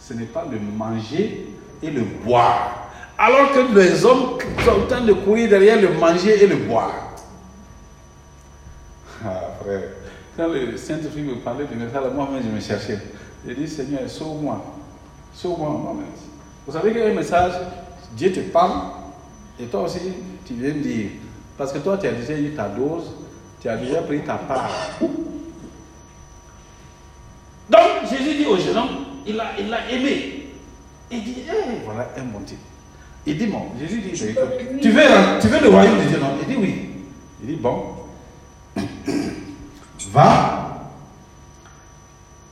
[0.00, 1.46] ce n'est pas le manger
[1.82, 2.88] et le boire.
[3.18, 6.92] Alors que les hommes sont en train de courir derrière le manger et le boire.
[9.24, 9.82] Ah, frère,
[10.36, 12.98] quand le Saint-Esprit me parlait de ça, moi-même je me cherchais.
[13.46, 14.62] J'ai dit, Seigneur, sauve-moi.
[15.32, 16.06] Sauve-moi moi-même.
[16.66, 17.52] Vous savez qu'il y a un message,
[18.12, 18.90] Dieu te parle,
[19.58, 20.00] et toi aussi,
[20.44, 21.10] tu viens me dire.
[21.56, 23.12] Parce que toi, tu as déjà eu ta dose,
[23.60, 24.70] tu as déjà pris ta part.
[27.70, 30.35] Donc, Jésus dit au jeune homme, il il l'a aimé.
[31.10, 32.58] Il dit, eh, voilà un bon type.
[33.26, 36.36] Il dit, bon, Jésus dit, ben, tu veux, tu veux le royaume de Dieu, non
[36.42, 36.90] Il dit, oui.
[37.42, 37.94] Il dit, bon,
[40.12, 40.92] va.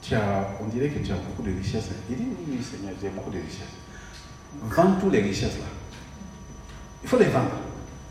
[0.03, 1.91] Tu as, on dirait que tu as beaucoup de richesses.
[2.11, 3.75] Il dit, oui, oui, Seigneur, j'ai beaucoup de richesses.
[4.63, 5.67] Vends toutes les richesses là.
[7.03, 7.51] Il faut les vendre.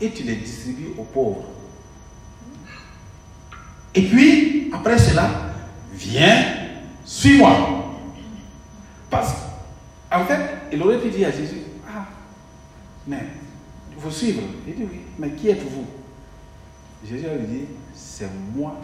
[0.00, 1.44] Et tu les distribues aux pauvres.
[3.94, 5.30] Et puis, après cela,
[5.92, 6.44] viens,
[7.04, 7.94] suis-moi.
[9.08, 9.34] Parce
[10.14, 10.40] qu'en fait,
[10.72, 12.06] il aurait pu dire à Jésus, ah,
[13.06, 13.24] mais
[13.98, 14.42] faut suivre.
[14.66, 15.86] Il dit, oui, mais qui êtes-vous
[17.04, 18.80] Jésus lui dit, c'est moi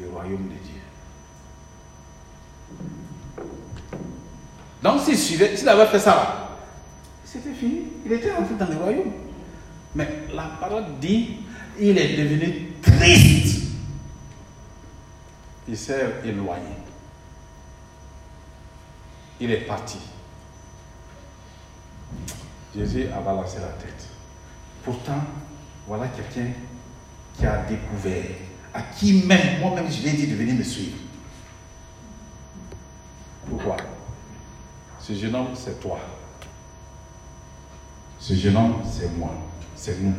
[0.00, 0.80] le royaume de Dieu.
[4.82, 6.42] Donc s'il suivait, s'il avait fait ça
[7.24, 7.82] c'était fini.
[8.04, 9.12] Il était entré dans le royaume.
[9.96, 11.38] Mais la parole dit,
[11.78, 13.64] il est devenu triste.
[15.68, 16.62] Il s'est éloigné.
[19.40, 19.98] Il est parti.
[22.74, 24.06] Jésus a balancé la tête.
[24.84, 25.24] Pourtant,
[25.86, 26.50] voilà quelqu'un
[27.36, 28.24] qui a découvert,
[28.74, 30.98] à qui même, moi-même, je lui ai dit de venir me suivre.
[33.48, 33.76] Pourquoi?
[34.98, 35.98] Ce jeune homme, c'est toi.
[38.18, 39.32] Ce jeune homme, c'est moi.
[39.74, 40.14] C'est nous.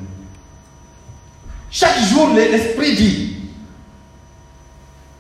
[1.69, 3.37] Chaque jour, l'esprit dit,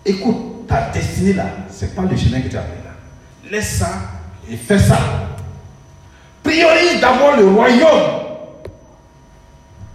[0.05, 3.51] écoute, ta destinée là, c'est pas le chemin que tu as pris là.
[3.51, 3.89] Laisse ça
[4.49, 5.26] et fais ça.
[6.47, 8.21] Priorise d'abord le royaume.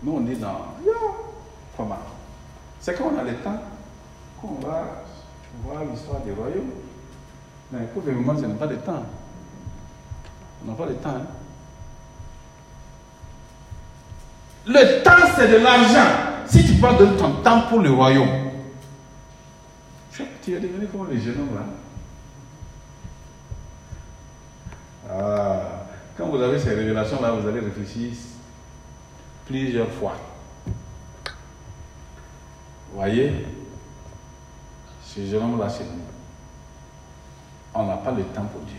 [0.02, 0.66] Nous, on est dans.
[1.74, 1.98] Comment?
[2.78, 3.58] C'est quand on a le temps
[4.38, 4.84] qu'on va
[5.64, 6.68] voir l'histoire du royaume.
[7.70, 9.02] Mais pour le moment, je n'ai pas de temps.
[10.62, 11.08] On n'a pas de temps.
[11.08, 11.26] hein.
[14.66, 16.10] Le temps, c'est de l'argent.
[16.48, 18.28] Si tu pas donner ton temps pour le royaume,
[20.44, 21.62] tu es devenu comme les jeunes hommes là.
[25.10, 25.81] Ah,
[26.16, 28.10] quand vous avez ces révélations-là, vous allez réfléchir
[29.46, 30.14] plusieurs fois.
[32.94, 33.46] Voyez,
[35.04, 36.02] ce homme-là, c'est nous.
[37.74, 38.76] On n'a pas le temps pour Dieu.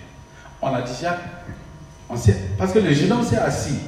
[0.61, 1.17] On a déjà.
[2.09, 3.79] On sait, parce que le jeune homme s'est assis.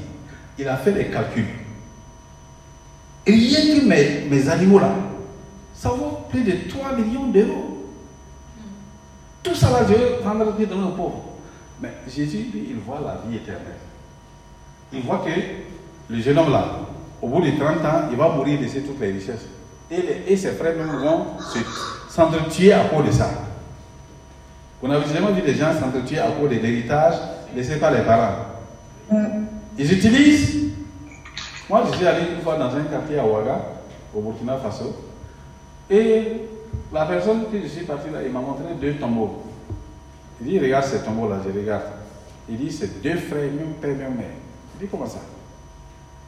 [0.58, 1.46] Il a fait les calculs.
[3.28, 4.96] Rien que mes, mes animaux là,
[5.74, 7.91] ça vaut plus de 3 millions d'euros.
[9.43, 11.34] Tout ça là, je vais prendre le dans le pauvre.
[11.82, 13.80] Mais Jésus, lui, il voit la vie éternelle.
[14.93, 15.32] Il voit que
[16.13, 16.65] le jeune homme là,
[17.21, 19.45] au bout de 30 ans, il va mourir laisser toutes les richesses.
[19.91, 23.30] Et, les- et ses frères même vont se- s'entretuer à cause de ça.
[24.82, 27.15] Vous n'avez jamais vu des gens s'entretuer à cause de l'héritage
[27.55, 28.36] laissée par les parents.
[29.78, 30.71] Ils utilisent.
[31.69, 33.59] Moi, je suis allé une fois dans un quartier à Ouaga,
[34.15, 34.95] au Burkina Faso,
[35.89, 36.23] et
[36.93, 39.43] la personne que je suis parti là, il m'a montré deux tombeaux.
[40.41, 41.83] Il dit, regarde ces tombeaux-là, je regarde.
[42.49, 44.25] Il dit, c'est deux frères, même père, même mère.
[44.75, 45.19] Il dit, comment ça?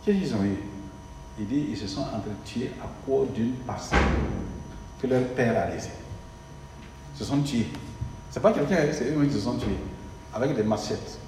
[0.03, 0.57] Qu'est-ce qu'ils ont eu?
[1.39, 3.99] Il dit, ils se sont entretués à cause d'une parcelle
[5.01, 5.91] que leur père a laissée.
[7.13, 7.67] Ils se sont tués.
[8.31, 9.77] C'est pas quelqu'un, c'est eux qui se sont tués.
[10.33, 11.19] Avec des machettes.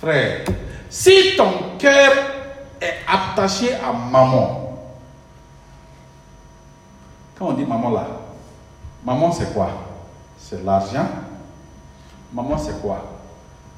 [0.00, 0.44] Frère,
[0.88, 2.12] si ton cœur
[2.80, 4.94] est attaché à maman,
[7.36, 8.06] quand on dit maman là,
[9.04, 9.70] maman c'est quoi?
[10.36, 11.06] C'est l'argent.
[12.32, 13.18] Maman c'est quoi?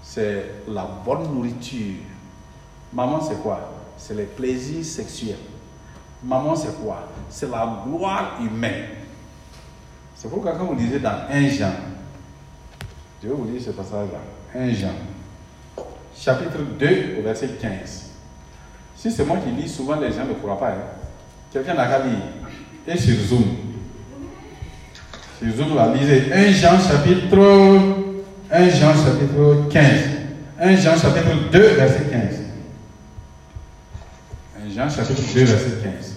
[0.03, 1.97] C'est la bonne nourriture.
[2.93, 3.61] Maman c'est quoi?
[3.97, 5.37] C'est les plaisirs sexuels.
[6.23, 7.09] Maman c'est quoi?
[7.29, 8.87] C'est la gloire humaine.
[10.17, 11.73] C'est pourquoi quand vous lisez dans 1 Jean,
[13.23, 14.19] je vais vous lire ce passage-là,
[14.55, 14.93] 1 Jean,
[16.15, 18.11] chapitre 2 au verset 15.
[18.97, 20.71] Si c'est moi qui lis, souvent les gens ne croient pas.
[20.73, 20.75] hein.
[21.51, 22.19] Quelqu'un n'a qu'à lire.
[22.87, 23.45] Et sur Zoom.
[25.41, 27.81] Sur Zoom, là, lisez 1 Jean chapitre
[28.51, 29.85] 1 Jean chapitre 15.
[30.61, 32.21] 1 Jean chapitre 2 verset 15.
[34.67, 36.17] 1 Jean chapitre 2 verset 15.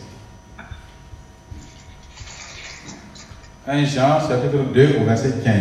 [3.66, 5.54] 1 Jean chapitre 2 au verset 15.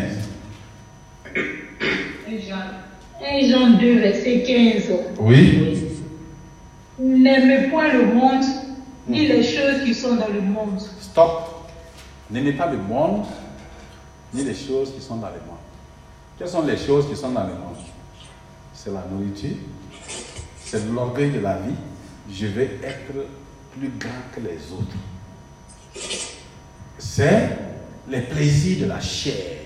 [2.26, 2.56] 1 Jean,
[3.20, 4.90] 1 Jean 2, verset 15.
[5.20, 5.88] Oui.
[6.98, 8.44] N'aimez point le monde,
[9.06, 10.80] ni les choses qui sont dans le monde.
[11.00, 11.68] Stop.
[12.28, 13.24] N'aimez pas le monde,
[14.34, 15.58] ni les choses qui sont dans le monde.
[16.38, 17.76] Quelles sont les choses qui sont dans le monde
[18.72, 19.56] C'est la nourriture,
[20.64, 21.74] c'est l'orgueil de la vie.
[22.30, 23.12] Je vais être
[23.76, 24.96] plus grand que les autres.
[26.98, 27.58] C'est
[28.08, 29.58] les plaisirs de la chair.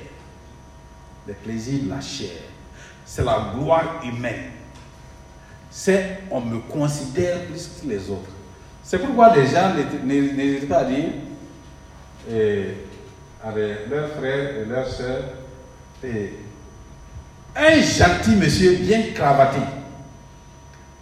[1.26, 2.30] Les plaisirs de la chair.
[3.04, 4.50] C'est la gloire humaine.
[5.70, 8.30] C'est on me considère plus que les autres.
[8.82, 9.72] C'est pourquoi les gens
[10.04, 11.08] n'hé- n'hésitent pas à dire
[12.30, 12.74] eh,
[13.54, 15.22] les- leurs frères et leurs sœurs
[16.04, 16.32] eh,
[17.56, 19.58] un gentil monsieur bien cravaté.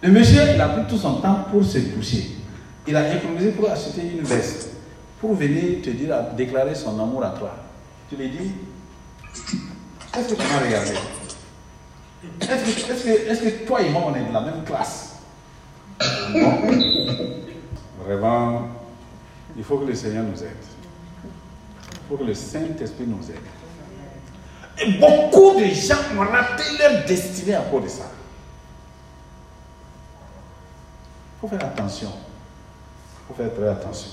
[0.01, 2.31] Le monsieur, il a pris tout son temps pour se toucher.
[2.87, 4.69] Il a économisé pour acheter une veste,
[5.19, 7.55] pour venir te dire, déclarer son amour à toi.
[8.09, 8.51] Tu lui dis,
[10.17, 10.91] est-ce que tu m'as regardé
[12.41, 15.15] Est-ce que, est-ce que- est-ce que toi et moi, on est de la même classe?
[16.33, 16.61] Non.
[18.05, 18.67] Vraiment,
[19.57, 20.74] il faut que le Seigneur nous aide.
[22.07, 23.37] Faut que le Saint-Esprit nous aide.
[24.77, 28.03] Et beaucoup de gens ont raté leur destinée à cause de ça.
[31.37, 32.11] Il faut faire attention.
[32.11, 34.11] Il faut faire très attention.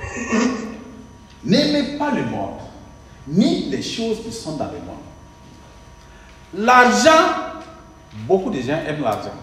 [1.44, 2.58] N'aimez pas le monde,
[3.28, 5.04] ni les choses qui sont dans le monde.
[6.54, 7.60] L'argent,
[8.26, 9.34] beaucoup de gens aiment l'argent.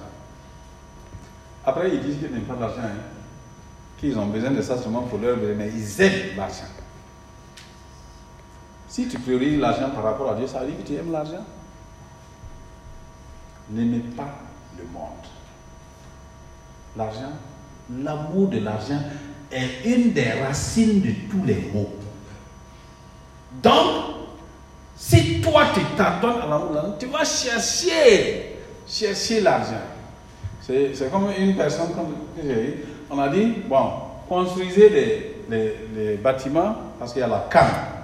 [1.63, 2.97] Après, ils disent qu'ils n'aiment pas l'argent, hein,
[3.97, 6.65] qu'ils ont besoin de ça seulement pour leur besoin, mais ils aiment l'argent.
[8.92, 11.46] Si tu priorises l'argent par rapport à Dieu, ça que tu aimes l'argent.
[13.70, 14.28] N'aimez pas
[14.78, 15.08] le monde.
[16.98, 17.32] L'argent,
[18.04, 19.00] l'amour de l'argent
[19.50, 21.88] est une des racines de tous les maux.
[23.64, 24.16] Donc,
[24.98, 29.86] si toi tu t'adonnes à l'amour tu vas chercher, chercher l'argent.
[30.60, 32.14] C'est comme une personne comme,
[32.44, 33.89] j'ai on a dit, bon,
[34.28, 38.01] construisez les, les- les bâtiments parce qu'il y a la canne.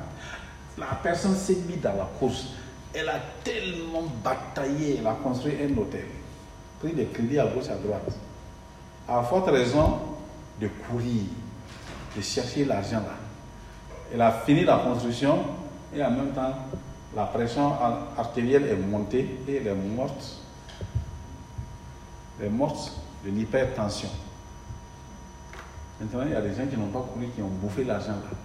[0.78, 2.48] La personne s'est mise dans la course.
[2.94, 6.06] Elle a tellement bataillé, elle a construit un hôtel,
[6.80, 8.12] pris des crédits à gauche, à droite.
[9.08, 10.00] À forte raison
[10.60, 11.24] de courir,
[12.16, 13.16] de chercher l'argent là.
[14.14, 15.40] Elle a fini la construction
[15.96, 16.54] et en même temps,
[17.16, 20.38] la pression ar- artérielle est montée et elle est morte.
[22.40, 22.92] Elle est morte
[23.26, 24.10] de l'hypertension.
[26.00, 28.38] Maintenant, il y a des gens qui n'ont pas couru, qui ont bouffé l'argent là.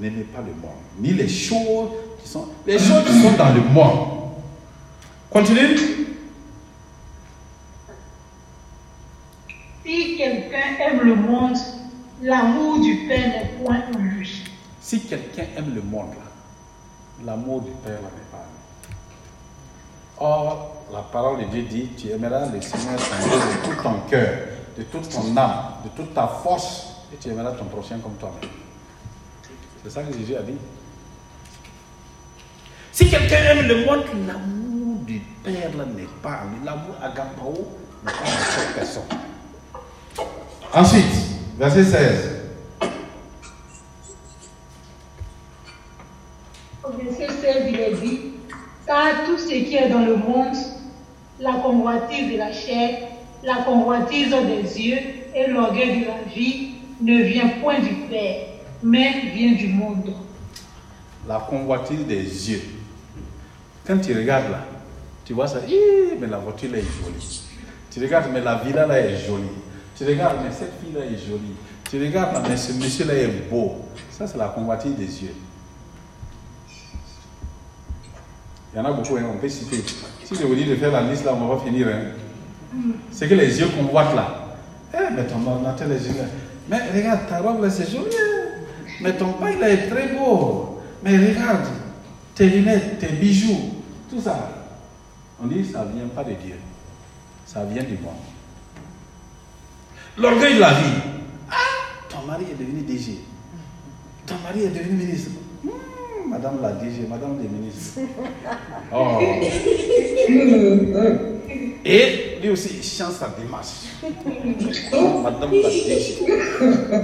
[0.00, 1.90] N'aimez pas le monde, ni les choses
[2.22, 4.08] qui sont, les choses qui sont dans le monde.
[5.28, 5.76] Continue.
[9.84, 11.56] Si quelqu'un aime le monde,
[12.22, 14.42] l'amour du Père n'est point en lui.
[14.80, 16.14] Si quelqu'un aime le monde,
[17.22, 18.96] l'amour du Père n'est pas en lui.
[20.18, 23.94] Or, la parole de Dieu dit, tu aimeras le Seigneur ton Dieu de tout ton
[24.08, 24.38] cœur,
[24.78, 28.59] de toute ton âme, de toute ta force, et tu aimeras ton prochain comme toi-même.
[29.82, 30.58] C'est ça que Jésus a dit.
[32.92, 37.68] Si quelqu'un aime le monde, l'amour du Père n'est pas L'amour agapao
[38.04, 39.02] n'est pas dans cette personne.
[40.74, 41.04] Ensuite,
[41.58, 42.30] verset 16.
[46.84, 48.20] Au verset 16, il est dit
[48.86, 50.56] Car tout ce qui est dans le monde,
[51.38, 53.08] la convoitise de la chair,
[53.42, 54.98] la convoitise des yeux
[55.34, 58.46] et l'orgueil de la vie ne vient point du Père,
[58.82, 60.12] mais vient du monde.
[61.28, 62.62] La convoitise des yeux.
[63.86, 64.64] Quand tu regardes là,
[65.24, 65.60] tu vois ça,
[66.20, 67.42] mais la voiture là est jolie.
[67.90, 69.44] Tu regardes, mais la villa là est jolie.
[69.96, 71.54] Tu regardes, mais cette fille là est jolie.
[71.90, 73.76] Tu regardes, mais ce monsieur là est beau.
[74.10, 75.34] Ça, c'est la convoitise des yeux.
[78.72, 79.82] Il y en a beaucoup, hein, on peut citer.
[80.24, 81.88] Si je vous dis de faire la liste là, on va finir.
[81.88, 82.78] Hein.
[83.10, 84.46] C'est que les yeux convoitent là.
[84.94, 86.24] Eh, mais ton ordinateur les yeux là.
[86.68, 88.04] Mais regarde, ta robe là, c'est joli.
[88.14, 88.39] hein.
[89.00, 90.78] Mais ton paille là est très beau.
[91.02, 91.66] Mais regarde,
[92.34, 93.74] tes lunettes, tes bijoux,
[94.10, 94.50] tout ça.
[95.42, 96.56] On dit, ça ne vient pas de Dieu.
[97.46, 98.12] Ça vient du monde.
[100.18, 101.00] L'orgueil de la vie.
[101.50, 101.54] Ah,
[102.08, 103.18] ton mari est devenu DG.
[104.26, 105.30] Ton mari est devenu ministre.
[105.64, 108.00] Hmm, madame la DG, madame les ministres.
[108.92, 109.18] Oh.
[111.82, 113.86] Et lui aussi, il change sa démarche.
[114.02, 116.18] Madame la DG.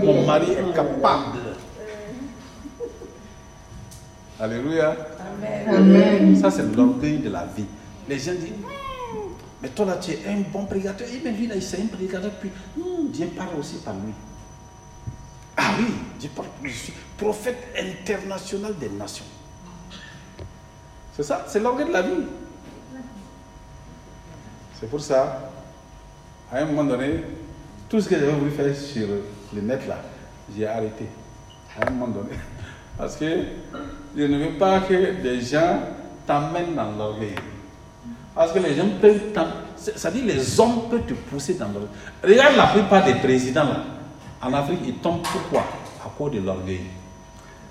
[0.04, 1.38] Mon mari est capable.
[4.38, 4.96] Alléluia.
[5.68, 6.36] Amen.
[6.36, 7.66] Ça, c'est l'orgueil de la vie.
[8.08, 8.52] Les gens disent,
[9.62, 11.08] mais toi là, tu es un bon prédicateur.
[11.08, 12.30] Et même lui là, c'est un prédicateur.
[12.32, 14.12] Puis, hmm, Dieu parle aussi par lui.
[15.56, 15.86] Ah oui,
[16.20, 16.48] Dieu parle.
[16.62, 19.24] Je suis prophète international des nations.
[21.16, 22.26] C'est ça, c'est l'orgueil de la vie.
[24.78, 25.50] C'est pour ça,
[26.52, 27.22] à un moment donné,
[27.88, 29.08] tout ce que j'avais voulu faire sur
[29.54, 30.02] le net là,
[30.54, 31.06] j'ai arrêté.
[31.80, 32.36] À un moment donné.
[32.98, 33.44] Parce que
[34.16, 35.80] je ne veux pas que des gens
[36.26, 37.34] t'emmènent dans l'orgueil.
[38.34, 39.20] Parce que les gens peuvent
[39.76, 41.88] C'est-à-dire les hommes peuvent te pousser dans l'orgueil.
[42.24, 43.84] Regarde la plupart des présidents là.
[44.42, 45.60] En Afrique, ils tombent pourquoi?
[46.04, 46.82] À cause de l'orgueil.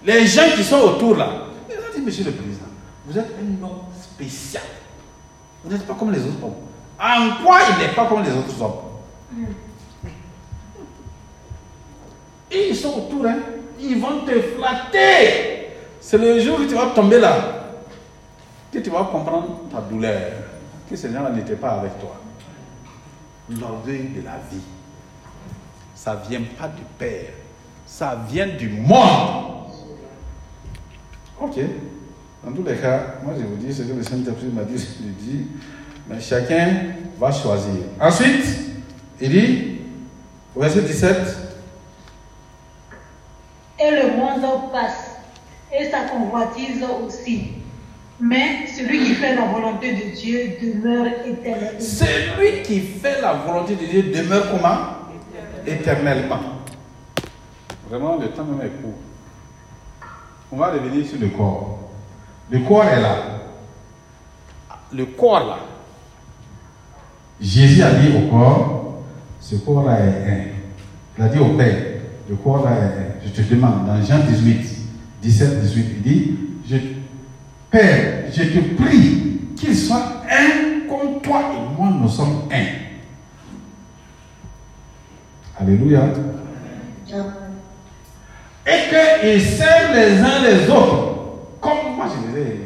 [0.03, 1.29] Les gens qui sont autour là,
[1.69, 2.65] ils ont dit, Monsieur le Président,
[3.05, 4.63] vous êtes un homme spécial.
[5.63, 6.53] Vous n'êtes pas comme les autres hommes.
[6.99, 9.47] En quoi il n'est pas comme les autres hommes?
[12.51, 13.37] Ils sont autour, hein.
[13.79, 15.54] ils vont te flatter.
[16.07, 17.35] C'est le jour où tu vas tomber là,
[18.71, 20.33] que tu vas comprendre ta douleur,
[20.87, 22.15] que ces gens-là n'étaient pas avec toi.
[23.49, 24.61] L'orgueil de la vie,
[25.95, 27.31] ça ne vient pas du Père,
[27.87, 29.71] ça vient du monde.
[31.41, 31.59] Ok.
[32.43, 35.07] Dans tous les cas, moi je vous dis ce que le Saint-Esprit m'a dit, je
[35.07, 35.47] le dis,
[36.07, 36.83] mais chacun
[37.19, 37.81] va choisir.
[37.99, 38.45] Ensuite,
[39.19, 39.77] il dit,
[40.55, 41.17] au verset 17,
[43.79, 45.04] Et le monde passe,
[45.79, 47.51] et sa convoitise aussi.
[48.19, 51.79] Mais celui qui fait la volonté de Dieu demeure éternellement.
[51.79, 54.77] celui qui fait la volonté de Dieu demeure comment?
[55.67, 56.39] Éternellement.
[57.89, 58.93] Vraiment, le temps même est court.
[60.51, 61.79] On va revenir sur le corps.
[62.49, 63.17] Le corps est là.
[64.93, 65.57] Le corps là.
[67.41, 69.03] Jésus a dit au corps,
[69.41, 70.45] ce corps là est un.
[71.17, 71.75] Il a dit au Père,
[72.29, 73.25] le corps là est un.
[73.25, 74.74] Je te demande, dans Jean 18,
[75.25, 76.35] 17, 18, il dit,
[76.69, 76.77] je,
[77.71, 82.65] Père, je te prie qu'il soit un comme toi et moi nous sommes un.
[85.59, 86.09] Alléluia.
[88.67, 91.15] Et qu'ils s'aiment les uns les autres.
[91.59, 92.57] Comme moi je disais.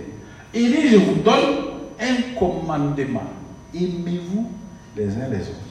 [0.53, 1.55] Il dit, je vous donne
[1.99, 3.23] un commandement.
[3.73, 4.51] Aimez-vous
[4.97, 5.69] les uns les autres.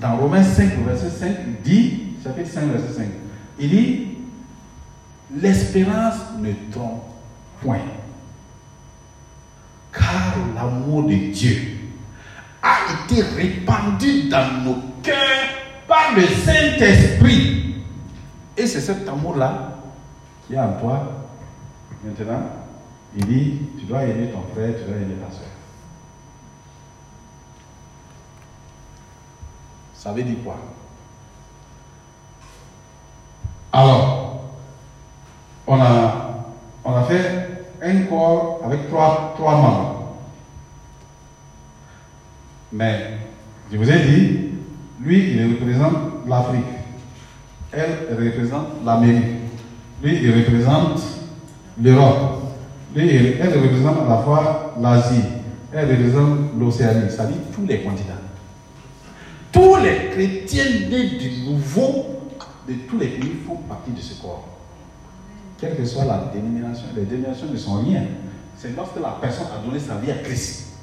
[0.00, 3.06] Dans Romains 5, verset 5, il dit, chapitre 5, verset 5,
[3.58, 4.08] il dit,
[5.34, 7.04] l'espérance ne trompe
[7.62, 7.80] point.
[9.92, 11.78] Car l'amour de Dieu
[12.62, 15.48] a été répandu dans nos cœurs
[15.88, 17.76] par le Saint-Esprit.
[18.56, 19.78] Et c'est cet amour-là
[20.46, 21.12] qui est en toi.
[22.04, 22.42] Maintenant,
[23.16, 25.46] il dit, tu dois aimer ton frère, tu dois aimer ta soeur.
[29.94, 30.56] Ça veut dire quoi?
[33.72, 34.40] Alors,
[35.66, 40.16] on a, fait un corps avec trois, trois membres.
[42.72, 43.18] Mais,
[43.70, 44.38] je vous ai dit,
[45.00, 46.64] lui, il représente l'Afrique.
[47.72, 49.24] Elle représente l'Amérique.
[50.02, 51.00] Lui, il représente
[51.82, 52.42] l'Europe.
[52.94, 55.22] Lui, elle représente à la fois l'Asie.
[55.72, 58.14] Elle représente l'Océanie, c'est-à-dire tous les continents.
[59.52, 62.15] Tous les chrétiens nés du nouveau
[62.66, 64.46] de tous les pays font partie de ce corps.
[65.58, 68.02] Quelle que soit la dénomination, les dénominations ne sont rien.
[68.56, 70.74] C'est lorsque la personne a donné sa vie à Christ.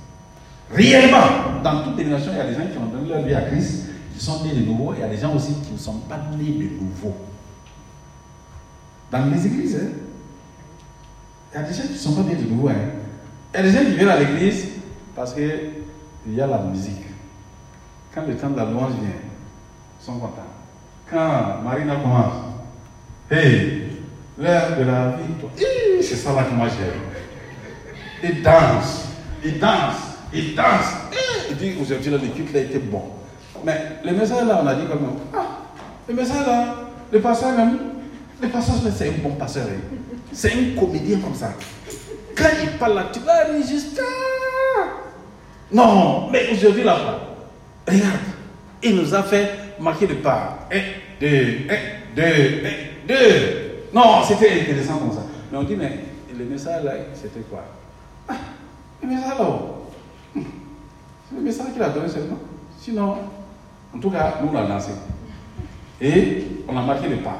[0.72, 3.42] Réellement, dans toute dénomination, il y a des gens qui ont donné leur vie à
[3.42, 5.78] Christ, qui sont nés de nouveau, et il y a des gens aussi qui ne
[5.78, 7.16] sont pas nés de nouveau.
[9.12, 9.90] Dans les églises, hein,
[11.54, 12.70] Il y a des gens qui ne sont pas nés de nouveau.
[12.70, 12.76] Hein.
[13.54, 14.70] Il y a des gens qui viennent à l'église
[15.16, 15.74] parce qu'il
[16.30, 17.04] y a la musique.
[18.14, 19.10] Quand le temps de la louange vient,
[20.02, 20.53] ils sont contents.
[21.14, 22.34] Quand Marina commence,
[23.30, 23.84] hey,
[24.36, 28.32] l'heure de la vie, c'est ça là que moi j'aime.
[28.32, 29.10] Ils dansent,
[29.46, 30.96] ils dansent, ils dansent.
[31.52, 33.04] Il dit aujourd'hui, le culte a été bon.
[33.64, 35.46] Mais le message là, on a dit comme ah,
[36.10, 36.76] le message là,
[37.12, 37.78] le passage même,
[38.42, 39.68] le passage là, c'est un bon passeur.
[39.68, 39.98] Hein.
[40.32, 41.54] C'est un comédien comme ça.
[42.36, 44.02] Quand il parle là, tu vas juste.
[45.72, 46.98] Non, mais aujourd'hui là,
[47.88, 48.20] regarde,
[48.82, 50.68] il nous a fait marquer le pas.
[50.72, 53.88] Un, deux, un, deux, un, deux.
[53.94, 55.24] Non, c'était intéressant comme ça.
[55.52, 56.00] Mais on dit, mais
[56.38, 57.64] le message là, c'était quoi?
[58.28, 58.34] Ah,
[59.02, 59.46] Le message là,
[60.36, 60.42] hmm.
[61.30, 62.40] c'est le message qu'il a donné seulement.
[62.78, 63.18] Sinon,
[63.96, 64.92] en tout cas, nous, l'a lancé.
[66.02, 67.38] Et on a marqué le pas.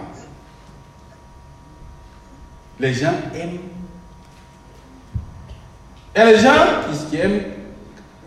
[2.80, 3.60] Les gens aiment.
[6.16, 6.54] Et les gens
[7.10, 7.42] qui, aiment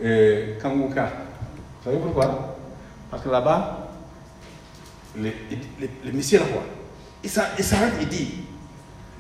[0.05, 0.59] euh.
[0.63, 0.95] Vous
[1.85, 2.57] savez pourquoi?
[3.11, 3.86] Parce que là-bas,
[5.17, 5.31] le,
[5.81, 6.65] le, le, monsieur là, quoi,
[7.25, 7.31] il
[7.65, 8.35] s'arrête et dit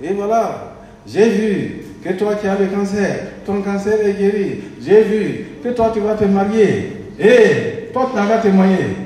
[0.02, 0.74] Et voilà,
[1.06, 4.60] j'ai vu que toi qui as le cancer, ton cancer est guéri.
[4.81, 6.97] J'ai vu que toi tu vas te marier.
[7.18, 8.97] Et toi, tu n'as témoigner.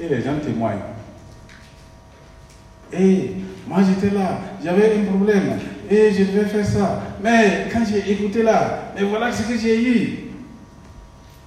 [0.00, 0.78] Et les gens témoignent.
[2.92, 3.30] Et
[3.68, 5.58] moi, j'étais là, j'avais un problème.
[5.90, 7.02] Et je devais faire ça.
[7.22, 10.18] Mais quand j'ai écouté là, mais voilà ce que j'ai eu.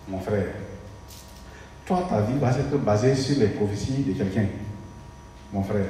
[0.07, 0.45] Mon frère,
[1.87, 4.45] toi, ta vie va être basée sur les prophéties de quelqu'un.
[5.53, 5.85] Mon frère.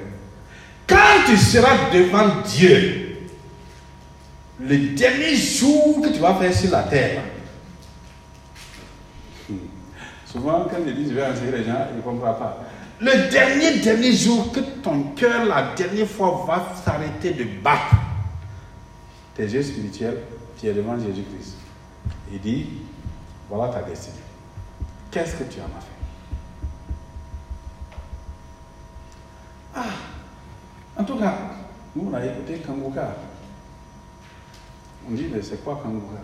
[0.88, 3.18] Quand tu seras devant Dieu,
[4.60, 7.22] le dernier jour que tu vas faire sur la terre,
[10.28, 12.64] Souvent, quand ils disent je vais enseigner les gens, ils ne comprennent pas.
[12.99, 17.95] Le dernier, dernier jour que ton cœur, la dernière fois, va s'arrêter de battre,
[19.36, 20.18] tes yeux spirituels,
[20.60, 21.56] tu es devant Jésus-Christ.
[22.32, 22.68] Il dit,
[23.49, 24.26] voilà ta destinée.
[25.11, 25.97] Qu'est-ce que tu en as fait?
[29.75, 31.34] Ah, en tout cas,
[31.95, 33.15] nous, on a écouté Kanguka.
[35.09, 36.21] On dit, mais c'est quoi Kanguka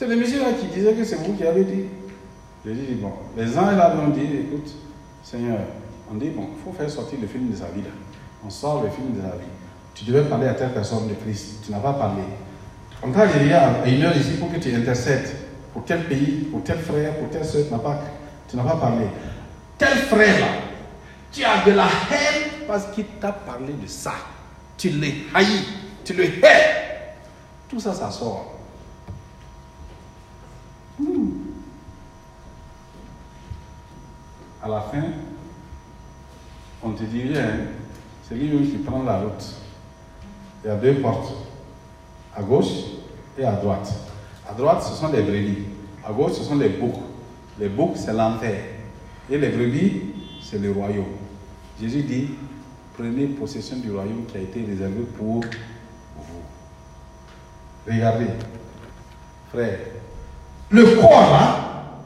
[0.00, 1.84] c'est le monsieur qui disait que c'est vous qui avez dit.
[2.64, 4.74] J'ai dit, bon, les anges là ont dit, écoute,
[5.22, 5.58] Seigneur,
[6.10, 7.90] on dit, bon, il faut faire sortir le film de sa vie là.
[8.42, 9.50] On sort le film de sa vie.
[9.94, 11.56] Tu devais parler à telle personne de Christ.
[11.66, 12.22] Tu n'as pas parlé.
[13.02, 15.36] On t'a dit à une heure ici pour que tu intercèdes.
[15.72, 18.00] Pour tel pays, pour tel frère, pour telle soeur, tu n'as pas,
[18.48, 19.06] tu pas parlé.
[19.78, 20.46] Tel frère là,
[21.32, 24.14] tu as de la haine parce qu'il t'a parlé de ça.
[24.76, 25.46] Tu l'es haï,
[26.04, 27.14] tu le hais.
[27.68, 28.56] Tout ça, ça sort.
[34.62, 35.04] À la fin,
[36.82, 37.32] on te dit,
[38.28, 39.54] c'est lui qui prend la route.
[40.62, 41.32] Il y a deux portes,
[42.36, 42.66] à gauche
[43.38, 44.09] et à droite.
[44.50, 45.64] À droite, ce sont les brebis.
[46.04, 47.00] À gauche, ce sont les boucs.
[47.58, 48.64] Les boucs, c'est l'enfer.
[49.30, 50.02] Et les brebis,
[50.42, 51.04] c'est le royaume.
[51.80, 52.30] Jésus dit,
[52.94, 55.42] prenez possession du royaume qui a été réservé pour vous.
[57.86, 58.26] Regardez,
[59.52, 59.78] frère,
[60.68, 62.02] le corps là,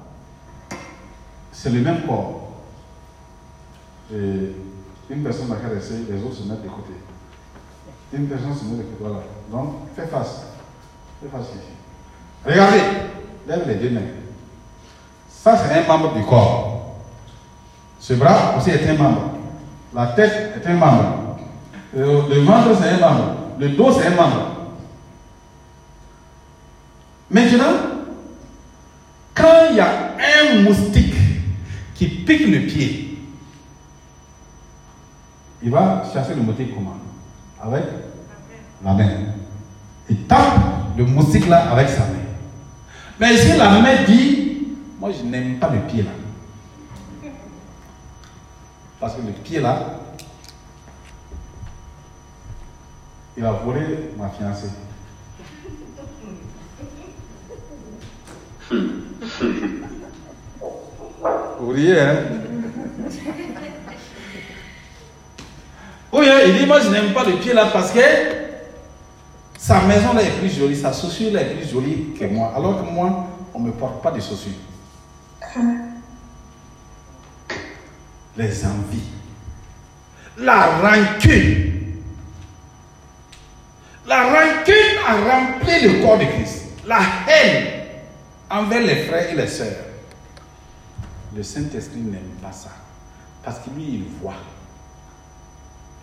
[1.51, 2.53] c'est le même corps.
[4.11, 6.93] Une personne va caresser, les autres se mettent de côté.
[8.13, 9.23] Une personne se met de côté, voilà.
[9.51, 10.47] Donc, fais face.
[11.23, 11.74] Fais face ici.
[12.47, 12.83] Regardez,
[13.49, 14.01] lève les deux mains.
[15.29, 16.97] Ça, c'est un membre du corps.
[17.99, 19.31] Ce bras aussi est un membre.
[19.95, 21.39] La tête est un membre.
[21.95, 23.37] Le ventre, c'est un membre.
[23.59, 24.51] Le dos, c'est un membre.
[27.31, 27.73] Maintenant,
[29.35, 29.89] quand il y a
[30.19, 31.15] un moustique
[31.95, 33.19] qui pique le pied,
[35.63, 36.97] il va chercher le moustique comment?
[37.63, 37.85] Avec
[38.85, 39.11] la main.
[40.11, 40.59] Il tape
[40.97, 42.24] le moustique là avec sa main.
[43.19, 44.67] Mais si la main dit,
[44.99, 46.11] moi je n'aime pas le pied là?
[48.99, 50.01] Parce que le pied là,
[53.37, 54.71] il va voler ma fiancée.
[61.61, 62.17] Vous riez, hein?
[66.13, 68.44] Oui, il dit, moi je n'aime pas le pied là parce que
[69.65, 72.53] sa maison là est plus jolie, sa chaussure là est plus jolie que moi.
[72.55, 74.53] Alors que moi, on ne me porte pas de chaussures.
[78.37, 79.09] Les envies.
[80.37, 81.95] La rancune.
[84.07, 86.65] La rancune a rempli le corps de Christ.
[86.87, 87.87] La haine
[88.51, 89.87] envers les frères et les sœurs.
[91.35, 92.69] Le Saint-Esprit n'aime pas ça.
[93.43, 94.35] Parce que lui, il voit.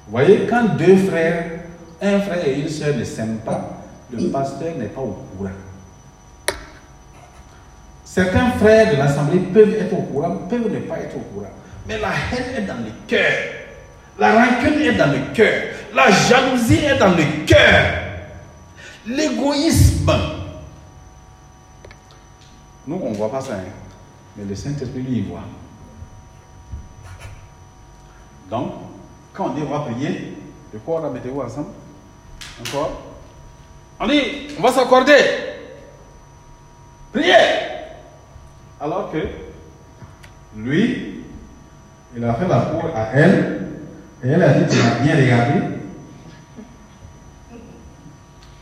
[0.08, 1.62] Vous voyez, quand deux frères
[2.02, 3.78] un frère et une soeur ne s'aiment pas,
[4.11, 5.52] le pasteur n'est pas au courant.
[8.03, 11.52] Certains frères de l'assemblée peuvent être au courant, peuvent ne pas être au courant.
[11.88, 13.32] Mais la haine est dans le cœur.
[14.19, 15.73] La rancune est dans le cœur.
[15.94, 17.86] La jalousie est dans le cœur.
[19.07, 20.11] L'égoïsme.
[22.86, 23.53] Nous, on ne voit pas ça.
[23.53, 23.72] Hein.
[24.36, 25.44] Mais le Saint-Esprit, lui, il voit.
[28.49, 28.73] Donc,
[29.34, 30.38] quand on dit on va prier,
[30.73, 31.69] de quoi on mettez-vous ensemble?
[32.60, 33.02] Encore
[33.99, 35.18] On dit, on va s'accorder.
[37.14, 37.72] Priez
[38.82, 39.19] alors que
[40.57, 41.23] lui,
[42.15, 43.69] il a fait la cour à elle,
[44.23, 45.61] et elle a dit qu'il a bien regardé.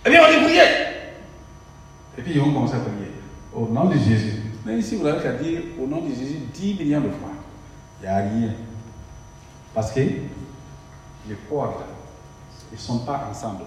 [0.06, 0.62] Eh bien, on dit prier.
[2.18, 3.12] Et puis ils vont commencer à prier.
[3.54, 4.42] Au nom de Jésus.
[4.66, 7.32] Mais ici, vous avez qu'à dire au nom de Jésus 10 millions de fois.
[8.02, 8.54] Il n'y a rien.
[9.74, 11.82] Parce que les corps,
[12.72, 13.64] ils ne sont pas ensemble.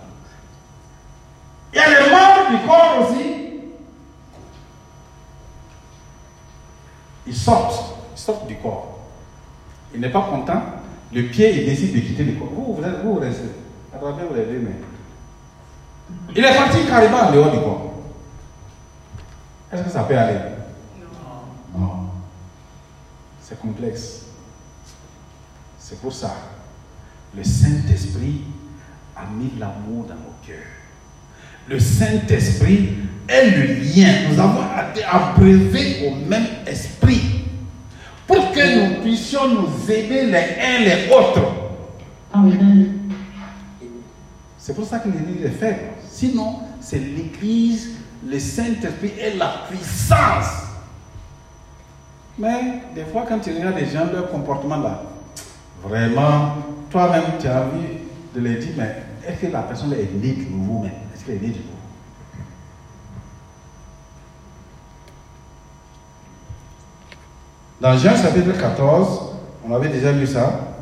[1.73, 3.33] Il y a les membres du corps aussi
[7.27, 8.99] Ils sortent, ils sortent du corps.
[9.95, 10.61] Il n'est pas content.
[11.13, 12.49] Le pied, il décide de quitter le corps.
[12.53, 13.51] Vous, vous, vous restez.
[13.95, 14.71] Attrapez-vous les deux mains.
[16.35, 17.93] Il est parti carrément en dehors du corps.
[19.73, 20.39] Est-ce que ça peut aller?
[21.75, 21.81] Non.
[21.81, 21.91] Non.
[23.41, 24.27] C'est complexe.
[25.79, 26.35] C'est pour ça.
[27.35, 28.43] Le Saint-Esprit
[29.17, 30.82] a mis l'amour dans nos cœurs.
[31.69, 32.91] Le Saint-Esprit
[33.29, 34.31] est le lien.
[34.31, 37.45] Nous avons été abreuvés au même esprit
[38.27, 41.63] pour que nous puissions nous aider les uns les autres.
[44.59, 45.81] C'est pour ça que l'Église est faible.
[46.09, 50.63] Sinon, c'est l'Église, le Saint-Esprit et la puissance.
[52.39, 55.03] Mais des fois, quand tu regardes les gens, leur comportement là,
[55.83, 56.57] vraiment,
[56.91, 57.99] toi-même, tu as envie
[58.35, 60.87] de les dire, mais est-ce que la personne est née de nouveau
[67.81, 69.21] Dans Jean chapitre 14,
[69.65, 70.77] on avait déjà lu ça.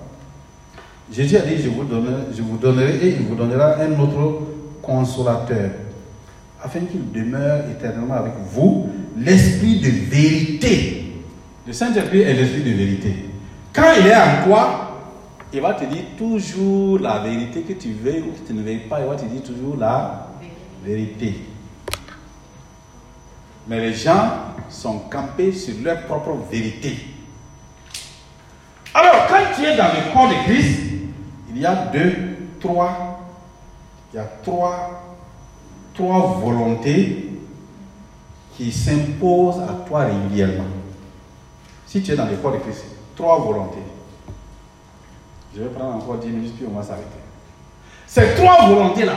[1.12, 4.42] Jésus a dit, je vous, donnerai, je vous donnerai et il vous donnera un autre
[4.80, 5.70] consolateur,
[6.62, 11.12] afin qu'il demeure éternellement avec vous, l'esprit de vérité.
[11.66, 13.14] Le Saint-Esprit est l'esprit de vérité.
[13.72, 14.90] Quand il est en toi,
[15.52, 18.88] il va te dire toujours la vérité que tu veux ou que tu ne veux
[18.88, 19.00] pas.
[19.00, 20.29] Il va te dire toujours la
[20.84, 21.46] vérité.
[23.66, 24.30] Mais les gens
[24.68, 26.96] sont campés sur leur propre vérité.
[28.94, 30.80] Alors, quand tu es dans le corps de Christ,
[31.50, 32.14] il y a deux,
[32.58, 33.20] trois,
[34.12, 35.16] il y a trois,
[35.94, 37.28] trois volontés
[38.56, 40.64] qui s'imposent à toi régulièrement.
[41.86, 42.84] Si tu es dans le corps de Christ,
[43.16, 43.78] trois volontés.
[45.54, 47.06] Je vais prendre encore 10 minutes, puis on va s'arrêter.
[48.06, 49.14] Ces trois volontés-là,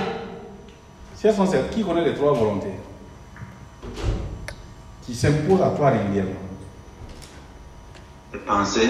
[1.24, 2.74] si elles sont celles, qui connaît les trois volontés
[5.04, 6.32] qui s'impose à toi régulièrement
[8.46, 8.90] Penser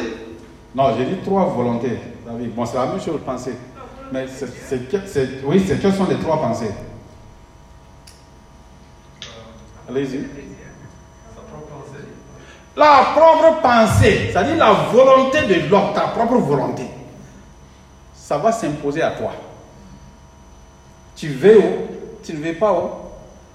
[0.74, 2.56] Non, j'ai dit trois volontés, David.
[2.56, 3.54] Bon, c'est la même chose, penser.
[4.12, 6.72] Mais c'est, oui, c'est quelles sont les trois pensées?
[9.88, 10.26] Allez-y.
[12.76, 16.88] La propre pensée, c'est-à-dire la volonté de l'homme, ta propre volonté,
[18.16, 19.34] ça va s'imposer à toi.
[21.16, 21.93] Tu veux
[22.24, 22.90] tu ne veux pas où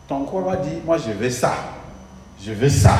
[0.07, 1.53] Ton corps va dire, moi je veux ça.
[2.41, 2.97] Je veux ça.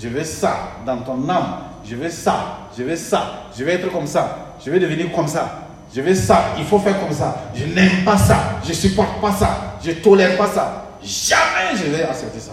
[0.00, 0.56] Je veux ça
[0.86, 1.58] dans ton âme.
[1.84, 2.68] Je veux ça.
[2.76, 3.48] Je veux ça.
[3.56, 4.54] Je vais être comme ça.
[4.64, 5.68] Je vais devenir comme ça.
[5.94, 6.54] Je veux ça.
[6.58, 7.50] Il faut faire comme ça.
[7.54, 8.60] Je n'aime pas ça.
[8.62, 9.76] Je ne supporte pas ça.
[9.82, 10.84] Je ne tolère pas ça.
[11.02, 12.52] Jamais je vais accepter ça.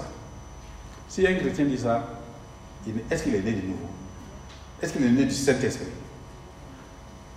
[1.07, 2.03] Si un chrétien dit ça,
[3.09, 3.89] est-ce qu'il est né de nouveau?
[4.81, 5.87] Est-ce qu'il est né du Saint-Esprit?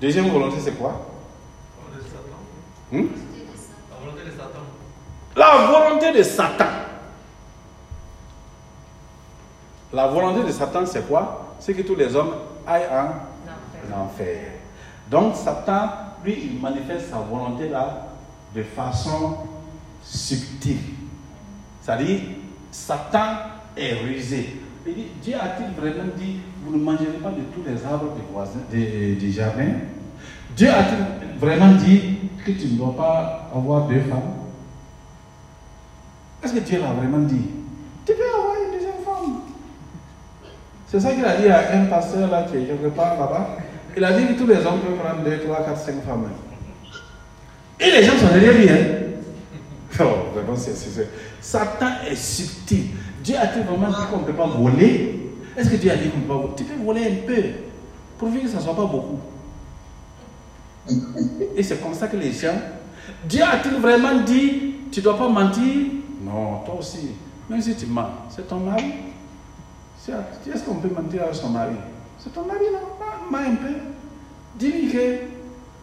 [0.00, 1.06] Deuxième volonté, c'est quoi?
[5.36, 6.64] La volonté de Satan.
[9.92, 11.54] La volonté de Satan, c'est quoi?
[11.60, 12.34] C'est que tous les hommes
[12.66, 14.52] aillent en enfer.
[15.10, 15.88] Donc Satan,
[16.24, 18.08] lui, il manifeste sa volonté là
[18.54, 19.38] de façon
[20.02, 20.78] subtile.
[21.80, 22.20] C'est-à-dire,
[22.70, 23.36] Satan
[23.76, 24.60] est rusé.
[24.86, 28.22] Il dit, Dieu a-t-il vraiment dit, vous ne mangerez pas de tous les arbres du,
[28.32, 29.72] voisin, du jardin
[30.56, 34.47] Dieu a-t-il vraiment dit que tu ne dois pas avoir deux femmes?
[36.42, 37.46] Est-ce que Dieu l'a vraiment dit?
[38.06, 38.58] Tu peux avoir
[40.90, 43.58] c'est ça qu'il a dit à un pasteur là qui est quelque part là-bas.
[43.94, 46.30] Il a dit que tous les hommes peuvent prendre 2, 3, 4, 5 femmes.
[47.78, 48.68] Et les gens sont derrière lui.
[50.00, 50.76] Oh, vraiment, c'est,
[51.40, 52.90] Satan est subtil.
[53.24, 56.18] Dieu a-t-il vraiment dit qu'on ne peut pas voler Est-ce que Dieu a dit qu'on
[56.18, 56.54] ne peut pas voler?
[56.56, 57.42] Tu peux voler un peu,
[58.16, 59.18] pourvu que ça ne soit pas beaucoup.
[61.56, 62.60] Et c'est comme ça que les gens,
[63.24, 65.64] Dieu a-t-il vraiment dit, tu ne dois pas mentir
[66.20, 67.10] Non, toi aussi.
[67.48, 68.94] Même si tu mens, c'est ton mari.
[70.06, 71.74] Est-ce qu'on peut mentir à son mari?
[72.18, 72.78] C'est ton mari, non
[73.30, 73.74] Mens un peu.
[74.58, 75.16] Dis-lui que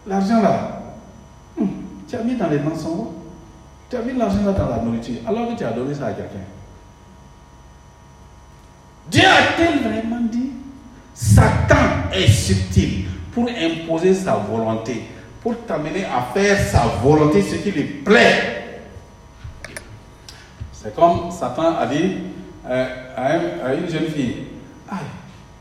[0.07, 0.81] l'argent là,
[1.59, 1.69] hum,
[2.07, 3.09] tu as mis dans les mensonges,
[3.89, 6.13] tu as mis l'argent là dans la nourriture, alors que tu as donné ça à
[6.13, 6.39] quelqu'un.
[9.11, 10.51] Dieu a-t-il vraiment dit
[11.13, 15.03] Satan est subtil pour imposer sa volonté,
[15.41, 18.64] pour t'amener à faire sa volonté, ce qui lui plaît?
[20.85, 22.17] C'est comme Satan a dit
[22.69, 22.87] euh,
[23.17, 24.43] à, une jeune fille,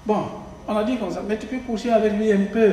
[0.04, 0.22] bon,
[0.68, 2.72] on a dit comme ça, mais tu peux coucher avec lui un peu.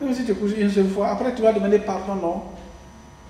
[0.00, 2.42] Même si tu couches une seule fois, après tu vas demander pardon, non?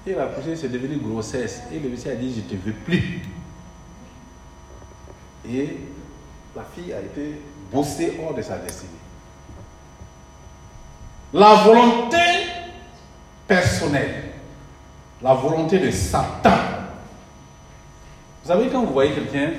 [0.06, 1.62] Il a couché, c'est devenu grossesse.
[1.72, 3.22] Et le monsieur a dit, je ne te veux plus.
[5.48, 5.78] Et
[6.54, 7.40] la fille a été
[7.72, 8.90] bossée hors de sa destinée.
[11.32, 12.18] La volonté
[13.46, 14.24] personnelle,
[15.22, 16.81] la volonté de Satan.
[18.42, 19.50] Vous savez, quand vous voyez quelqu'un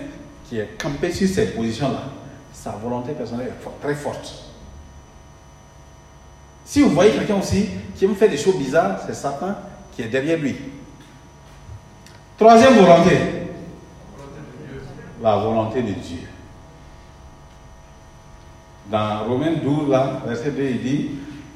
[0.50, 2.04] qui est campé sur cette position-là,
[2.52, 4.52] sa volonté personnelle est très forte.
[6.66, 9.56] Si vous voyez quelqu'un aussi qui aime faire des choses bizarres, c'est Satan
[9.96, 10.56] qui est derrière lui.
[12.38, 13.18] Troisième volonté.
[15.22, 16.20] La volonté de Dieu.
[18.92, 21.12] Dans Romains 12, là, verset 2, il dit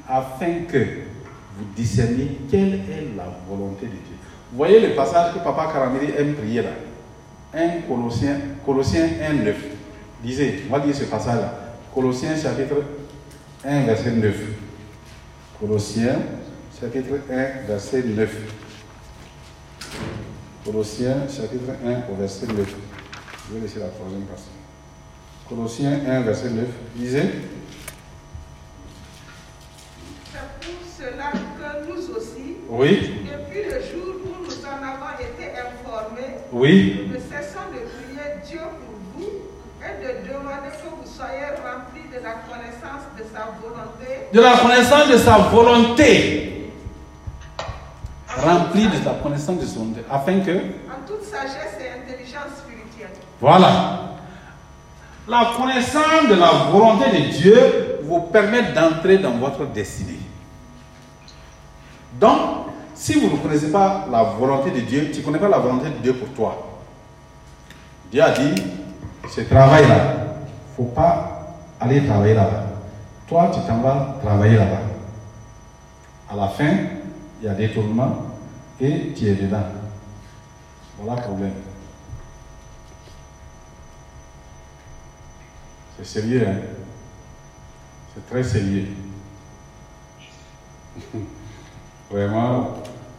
[0.08, 4.16] afin que vous discerniez quelle est la volonté de Dieu.
[4.50, 6.70] Vous voyez le passage que Papa Karamiri aime prier là
[7.54, 9.56] 1 Colossiens, Colossiens 1, 9.
[10.22, 11.54] Disez, on va dire ce passage-là.
[11.94, 12.76] Colossiens chapitre
[13.64, 14.34] 1, verset 9.
[15.60, 16.18] Colossiens
[16.80, 18.36] chapitre 1, verset 9.
[20.64, 22.56] Colossiens chapitre 1 au verset 9.
[22.56, 24.42] Je vais laisser la troisième partie.
[25.48, 26.66] Colossiens 1, verset 9.
[26.98, 27.22] Lisez.
[30.98, 33.20] cela que nous aussi, oui.
[33.24, 37.07] depuis le jour où nous en avons été informés, oui.
[42.28, 44.28] La connaissance de sa volonté.
[44.32, 46.72] De la connaissance de sa volonté.
[48.28, 50.04] Remplis de la connaissance de son volonté.
[50.10, 50.50] Afin que.
[50.50, 53.16] En toute sagesse et intelligence spirituelle.
[53.40, 54.00] Voilà.
[55.26, 60.20] La connaissance de la volonté de Dieu vous permet d'entrer dans votre destinée.
[62.18, 62.38] Donc,
[62.94, 65.90] si vous ne connaissez pas la volonté de Dieu, tu ne connais pas la volonté
[65.90, 66.80] de Dieu pour toi.
[68.10, 68.62] Dieu a dit,
[69.28, 71.37] ce travail-là, il ne faut pas
[71.80, 72.64] aller travailler là-bas.
[73.26, 74.80] Toi, tu t'en vas travailler là-bas.
[76.30, 76.74] À la fin,
[77.40, 78.16] il y a des tournements
[78.80, 79.64] et tu es dedans.
[80.98, 81.52] Voilà le problème.
[85.96, 86.56] C'est sérieux, hein?
[88.14, 88.88] C'est très sérieux.
[92.10, 92.74] Vraiment,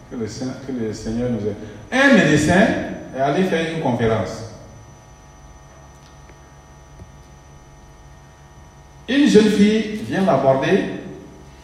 [0.09, 1.55] que le, que le Seigneur nous aide.
[1.91, 2.67] Un médecin
[3.15, 4.48] est allé faire une conférence.
[9.09, 10.83] Une jeune fille vient l'aborder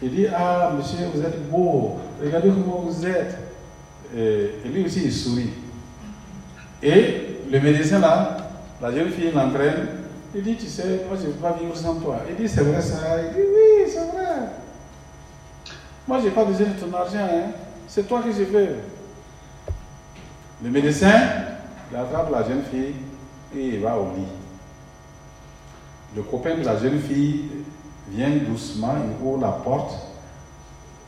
[0.02, 3.38] et dit Ah, monsieur, vous êtes beau, regardez comment vous êtes.
[4.16, 5.50] Et, lui aussi, il sourit.
[6.82, 8.36] Et le médecin là,
[8.82, 9.86] la jeune fille l'entraîne.
[10.34, 12.18] Il dit Tu sais, moi je ne peux pas vivre sans toi.
[12.28, 14.50] Il dit C'est vrai ça Il dit Oui, c'est vrai.
[16.08, 17.18] Moi, je n'ai pas besoin de ton argent.
[17.18, 17.50] Hein.
[17.88, 18.76] C'est toi que je veux.
[20.62, 21.20] Le médecin,
[21.90, 22.94] il attrape la jeune fille
[23.56, 24.26] et il va au lit.
[26.16, 27.44] Le copain de la jeune fille
[28.08, 29.94] vient doucement, il ouvre la porte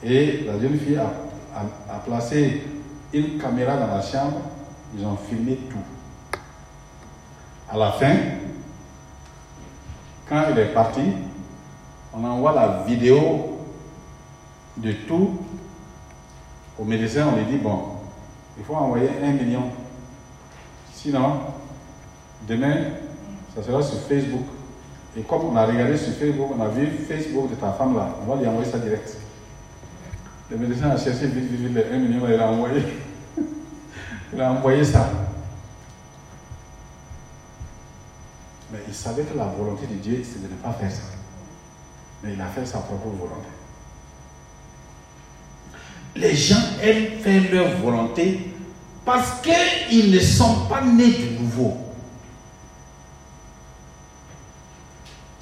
[0.04, 1.10] et la jeune fille a,
[1.90, 2.62] a placé
[3.14, 4.42] une caméra dans la chambre.
[4.94, 6.38] Ils ont filmé tout.
[7.70, 8.14] À la fin,
[10.28, 11.00] quand il est parti,
[12.12, 13.60] on envoie la vidéo
[14.76, 15.38] de tout
[16.78, 17.80] au médecin, on lui dit, bon,
[18.58, 19.64] il faut envoyer un million.
[20.92, 21.40] Sinon,
[22.46, 22.76] demain,
[23.54, 24.44] ça sera sur Facebook.
[25.16, 28.16] Et comme on a regardé sur Facebook, on a vu Facebook de ta femme là,
[28.22, 29.16] on va lui envoyer ça direct.
[30.50, 32.82] Le médecin a cherché vite, vite, vite, les 1 million, il a envoyé.
[34.32, 35.10] il a envoyé ça.
[38.72, 41.02] Mais il savait que la volonté de Dieu, c'est de ne pas faire ça.
[42.22, 43.48] Mais il a fait sa propre volonté.
[46.16, 48.52] Les gens aiment faire leur volonté
[49.04, 51.76] parce qu'ils ne sont pas nés de nouveau.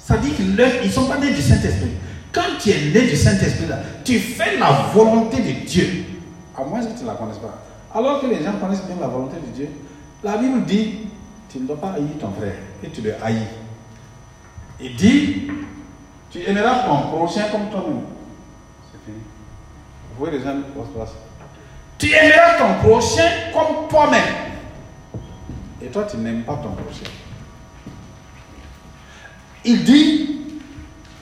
[0.07, 1.91] Ça dit qu'ils ne sont pas nés du Saint-Esprit.
[2.31, 3.65] Quand tu es né du Saint-Esprit,
[4.05, 6.05] tu fais la volonté de Dieu.
[6.57, 7.61] À moins que tu ne la connaisses pas.
[7.93, 9.69] Alors que les gens connaissent bien la volonté de Dieu,
[10.23, 11.09] la Bible dit,
[11.49, 13.47] tu ne dois pas haïr ton frère, et tu le haïs.
[14.79, 15.51] Il dit,
[16.31, 18.03] tu aimeras ton prochain comme toi-même.
[18.89, 19.21] C'est fini.
[20.11, 20.55] Vous voyez les gens
[21.97, 24.21] Tu aimeras ton prochain comme toi-même.
[25.81, 27.11] Et toi, tu n'aimes pas ton prochain.
[29.69, 30.29] Il dit,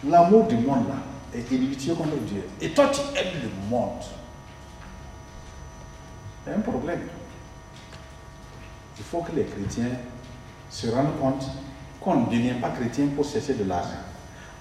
[0.07, 0.97] l'amour du monde là
[1.34, 2.43] est inimitié contre Dieu.
[2.61, 4.03] Et toi, tu aimes le monde.
[6.45, 6.99] Il y a un problème.
[8.99, 9.89] Il faut que les chrétiens
[10.69, 11.43] se rendent compte
[11.99, 13.89] qu'on ne devient pas chrétien pour chercher de l'argent.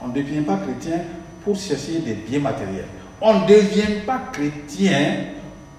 [0.01, 1.01] On ne devient pas chrétien
[1.45, 2.89] pour chercher des biens matériels.
[3.21, 5.27] On ne devient pas chrétien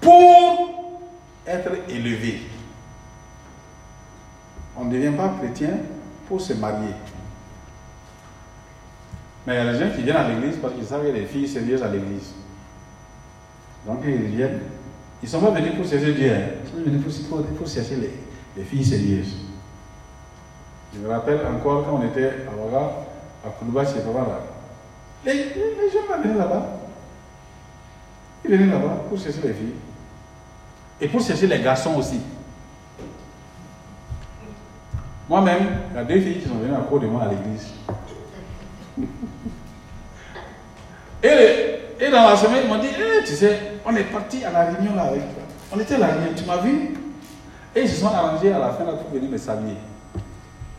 [0.00, 0.94] pour
[1.44, 2.42] être élevé.
[4.76, 5.70] On ne devient pas chrétien
[6.28, 6.94] pour se marier.
[9.46, 11.18] Mais il y a des gens qui viennent à l'église parce qu'ils savent qu'il y
[11.18, 12.34] a des filles sérieuses à l'église.
[13.86, 14.60] Donc ils viennent.
[15.22, 16.32] Ils ne sont pas venus pour chercher Dieu.
[16.32, 16.48] Hein.
[16.64, 17.02] Ils sont venus
[17.58, 18.10] pour, chercher les,
[18.56, 19.36] les, filles sérieuses.
[20.92, 22.90] Je me rappelle encore quand on était à Ouaga,
[23.46, 24.40] à Koulouba chez Papa là.
[25.24, 26.66] Les, les, les gens venaient là-bas.
[28.44, 29.74] Ils venaient là-bas pour chercher les filles.
[31.00, 32.20] Et pour chercher les garçons aussi.
[35.28, 37.68] Moi-même, il y a deux filles qui sont venues à cause de moi à l'église.
[41.22, 41.28] Et,
[42.00, 44.64] et, dans la semaine, ils m'ont dit, eh, tu sais, on est parti à la
[44.66, 45.42] réunion là avec toi.
[45.72, 46.94] On était à la réunion, tu m'as vu?
[47.74, 49.76] Et ils se sont arrangés à la fin là pour venir me saluer.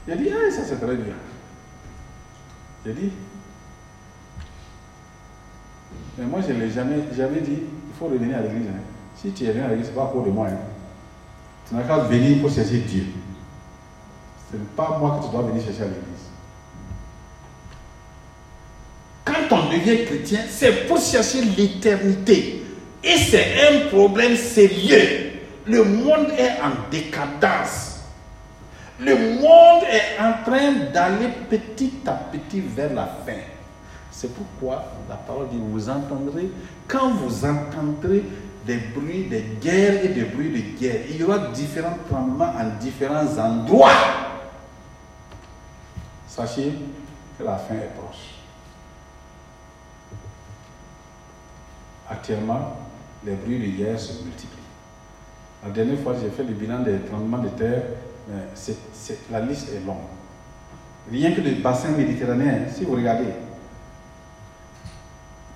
[0.09, 1.13] A dit, ah, ça c'est très bien.
[2.85, 3.11] J'ai dit,
[6.17, 8.67] mais moi je l'ai jamais, jamais dit, il faut revenir à l'église.
[8.67, 8.79] Hein.
[9.15, 10.47] Si tu es venu à l'église, ce n'est pas pour de moi.
[10.47, 10.57] Hein.
[11.67, 13.03] Tu n'as qu'à venir pour chercher Dieu.
[14.49, 16.27] Ce n'est pas moi que tu dois venir chercher à l'église.
[19.25, 22.63] Quand on devient chrétien, c'est pour chercher l'éternité.
[23.03, 25.31] Et c'est un problème sérieux.
[25.65, 27.99] Le monde est en décadence.
[28.99, 33.39] Le monde est en train d'aller petit à petit vers la fin.
[34.11, 36.49] C'est pourquoi la parole dit, vous entendrez,
[36.87, 38.23] quand vous entendrez
[38.65, 42.79] des bruits de guerre et des bruits de guerre, il y aura différents tremblements en
[42.81, 43.91] différents endroits.
[46.27, 46.73] Sachez
[47.37, 48.36] que la fin est proche.
[52.09, 52.77] Actuellement,
[53.25, 54.57] les bruits de guerre se multiplient.
[55.63, 57.83] La dernière fois, j'ai fait le bilan des tremblements de terre,
[59.31, 59.97] la liste est longue.
[61.11, 63.33] Rien que le bassin méditerranéen, si vous regardez,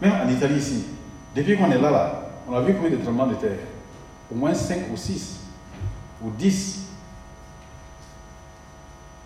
[0.02, 0.86] même en Italie ici,
[1.36, 3.60] depuis qu'on est là, là, on a vu combien de tremblements de terre?
[4.32, 5.40] Au moins 5 ou 6
[6.24, 6.88] ou 10.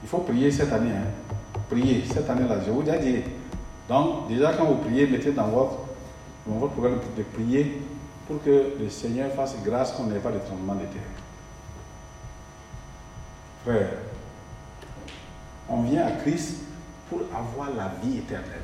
[0.03, 0.91] Il faut prier cette année.
[0.91, 1.59] Hein.
[1.69, 3.21] Prier cette année-là, je vous ai dit.
[3.87, 5.84] Donc, déjà, quand vous priez, mettez dans votre
[6.47, 7.81] on votre programme de prier
[8.27, 11.01] pour que le Seigneur fasse grâce qu'on n'ait pas de tremblement de terre.
[13.63, 13.89] Frère,
[15.69, 16.61] on vient à Christ
[17.09, 18.61] pour avoir la vie éternelle.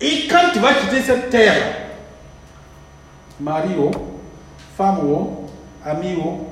[0.00, 1.90] Et quand tu vas quitter cette terre,
[3.40, 3.90] mari ou,
[4.76, 5.48] femme ou,
[5.84, 6.46] ami ou,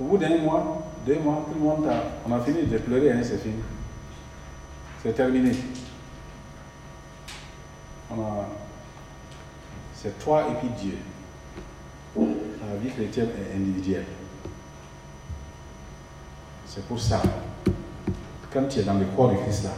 [0.00, 3.12] au bout d'un mois, deux mois, tout le monde a, on a fini de pleurer,
[3.12, 3.62] hein, c'est fini.
[5.02, 5.52] C'est terminé.
[8.10, 8.46] On a
[10.02, 10.98] c'est toi et puis Dieu.
[12.16, 14.06] La vie chrétienne est individuelle.
[16.66, 17.22] C'est pour ça,
[18.52, 19.70] quand tu es dans le corps de Christ là,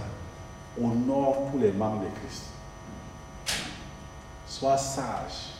[0.80, 2.44] honore tous les membres de Christ.
[4.46, 5.52] Sois sage.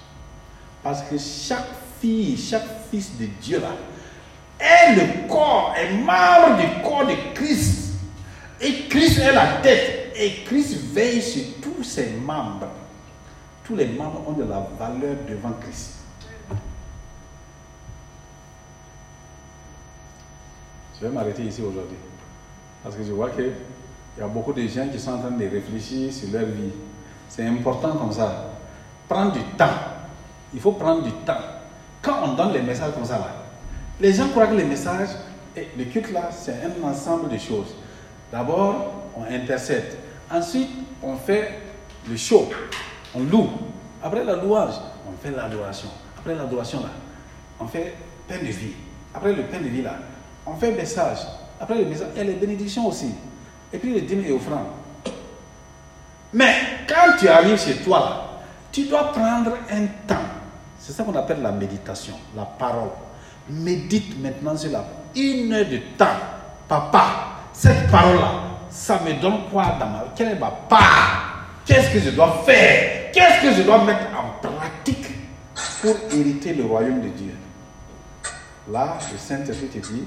[0.83, 1.71] Parce que chaque
[2.01, 3.73] fille, chaque fils de Dieu là,
[4.59, 7.95] est le corps, est membre du corps de Christ.
[8.61, 10.13] Et Christ est la tête.
[10.17, 12.69] Et Christ veille sur tous ses membres
[13.65, 16.01] tous les membres ont de la valeur devant Christ.
[21.01, 21.97] Je vais m'arrêter ici aujourd'hui.
[22.83, 23.53] Parce que je vois qu'il
[24.19, 26.71] y a beaucoup de gens qui sont en train de réfléchir sur leur vie.
[27.29, 28.51] C'est important comme ça.
[29.09, 29.67] Prendre du temps.
[30.53, 31.41] Il faut prendre du temps.
[32.03, 33.31] Quand on donne les messages comme ça, là,
[33.99, 35.09] les gens croient que les messages,
[35.57, 37.75] et le culte là, c'est un ensemble de choses.
[38.31, 39.97] D'abord, on intercède.
[40.31, 40.71] Ensuite,
[41.03, 41.61] on fait
[42.09, 42.49] le show
[43.15, 43.51] on loue.
[44.03, 44.75] Après la louange,
[45.09, 45.89] on fait l'adoration.
[46.19, 46.91] Après l'adoration, là,
[47.61, 47.95] on fait
[48.29, 48.73] pain de vie.
[49.15, 49.95] Après le pain de vie, là,
[50.47, 51.19] on fait message.
[51.61, 53.15] Après le message, il y a les bénédictions aussi.
[53.73, 54.67] Et puis les dîmes et offrandes.
[56.33, 56.55] Mais
[56.89, 58.41] quand tu arrives chez toi,
[58.73, 60.25] tu dois prendre un temps.
[60.79, 62.91] C'est ça qu'on appelle la méditation, la parole.
[63.49, 64.85] Médite maintenant sur la
[65.15, 66.07] une heure de temps.
[66.69, 67.05] Papa,
[67.53, 68.33] cette parole-là,
[68.71, 70.05] ça me donne quoi dans ma...
[70.17, 71.47] Quelle est ma part?
[71.65, 73.04] Qu'est-ce que je dois faire?
[73.15, 75.07] Qu'est-ce que je dois mettre en pratique
[75.81, 77.37] pour hériter le royaume de Dieu?
[78.73, 80.03] Là, le Saint-Esprit te dit,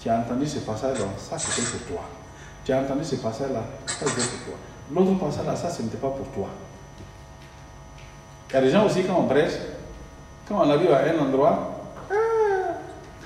[0.00, 2.04] tu as entendu ce passage-là, ça c'était pour toi.
[2.64, 4.54] Tu as entendu ce passage-là, ça c'était pour toi.
[4.90, 6.48] L'autre passage-là, ça ce n'était pas pour toi.
[8.48, 9.52] Il y a des gens aussi, quand on prêche,
[10.48, 11.72] Quand on arrive à un endroit,
[12.10, 12.14] ah,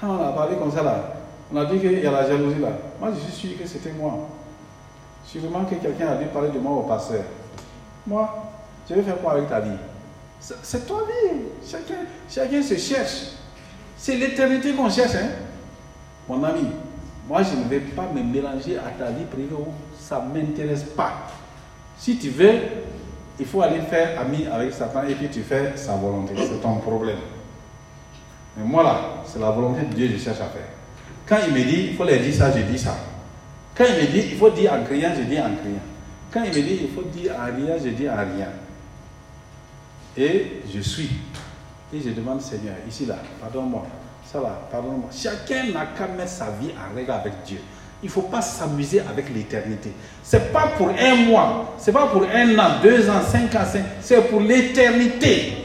[0.01, 1.05] quand on a parlé comme ça là,
[1.52, 2.70] on a dit qu'il y a la jalousie là.
[2.98, 4.27] Moi, je suis sûr que c'était moi.
[5.24, 7.23] Sûrement que quelqu'un a dû parler de moi au pasteur.
[8.07, 8.50] Moi,
[8.91, 9.71] je vais faire quoi avec ta vie?
[10.41, 11.39] C'est toi vie.
[11.65, 13.33] Chacun, chacun se cherche.
[13.97, 15.15] C'est l'éternité qu'on cherche.
[15.15, 15.29] Hein?
[16.29, 16.67] Mon ami,
[17.29, 19.55] moi je ne vais pas me mélanger à ta vie privée.
[19.99, 21.12] Ça ne m'intéresse pas.
[21.99, 22.55] Si tu veux,
[23.39, 26.35] il faut aller faire ami avec Satan et puis tu fais sa volonté.
[26.37, 27.19] C'est ton problème.
[28.57, 30.69] Mais moi là, c'est la volonté de Dieu que je cherche à faire.
[31.27, 32.97] Quand il me dit, il faut leur dire ça, je dis ça.
[33.77, 35.85] Quand il me dit, il faut dire en criant, je dis en criant.
[36.33, 38.49] Quand il me dit, il faut dire en rien, je dis en rien.
[40.16, 41.11] Et je suis.
[41.93, 43.87] Et je demande, Seigneur, ici là, pardonne-moi.
[44.24, 45.11] Ça va, pardonne-moi.
[45.12, 47.61] Chacun n'a qu'à mettre sa vie en règle avec Dieu.
[48.03, 49.93] Il ne faut pas s'amuser avec l'éternité.
[50.23, 53.55] Ce n'est pas pour un mois, ce n'est pas pour un an, deux ans, cinq
[53.55, 55.57] ans, cinq, c'est pour l'éternité.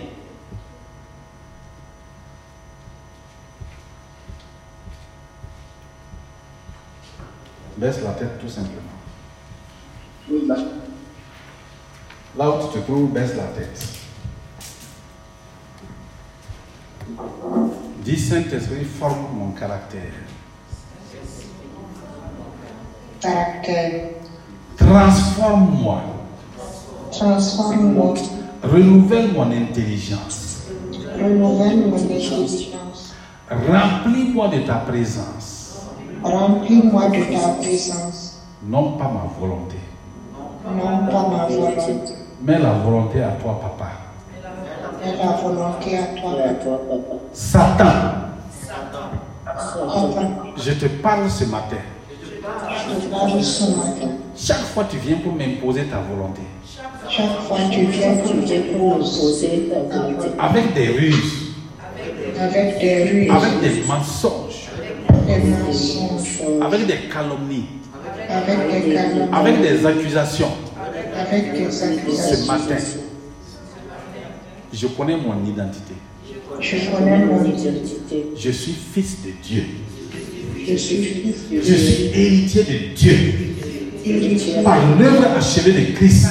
[7.77, 8.81] Baisse la tête tout simplement.
[12.37, 14.04] Là où tu te trouves, baisse la tête.
[18.03, 20.01] Dis Saint-Esprit, forme mon caractère.
[23.19, 24.09] Caractère.
[24.77, 26.01] Transforme-moi.
[27.11, 28.13] Transforme-moi.
[28.63, 30.63] Renouvelle mon intelligence.
[31.15, 32.65] Renouvelle mon intelligence.
[33.49, 35.85] Remplis-moi de ta présence.
[36.23, 38.25] Remplis-moi de ta présence.
[38.67, 39.75] Non pas ma volonté,
[40.65, 43.91] Non pas ma volonté, mais la volonté à toi, papa.
[45.05, 46.79] Mais la volonté à toi.
[47.33, 47.85] Satan,
[48.65, 49.09] Satan,
[50.57, 51.77] je te parle ce matin.
[53.01, 54.09] je parle ce matin.
[54.37, 56.41] Chaque fois tu viens pour m'imposer ta volonté,
[57.09, 60.27] Chaque fois tu viens pour me poser ta volonté.
[60.39, 61.53] avec des ruses,
[62.39, 64.69] Avec des ruses, avec des mensonges,
[65.25, 67.67] des mensonges, avec des calomnies,
[68.29, 70.51] avec des calomnies, avec des accusations.
[71.17, 72.45] avec des Ce accusations.
[72.53, 72.75] matin,
[74.75, 75.93] je connais mon identité.
[76.59, 78.25] Je connais mon identité.
[78.37, 79.63] Je suis fils de Dieu.
[80.67, 83.17] Je suis fils de Je suis héritier de Dieu.
[84.63, 86.27] Par l'œuvre achevée de Christ,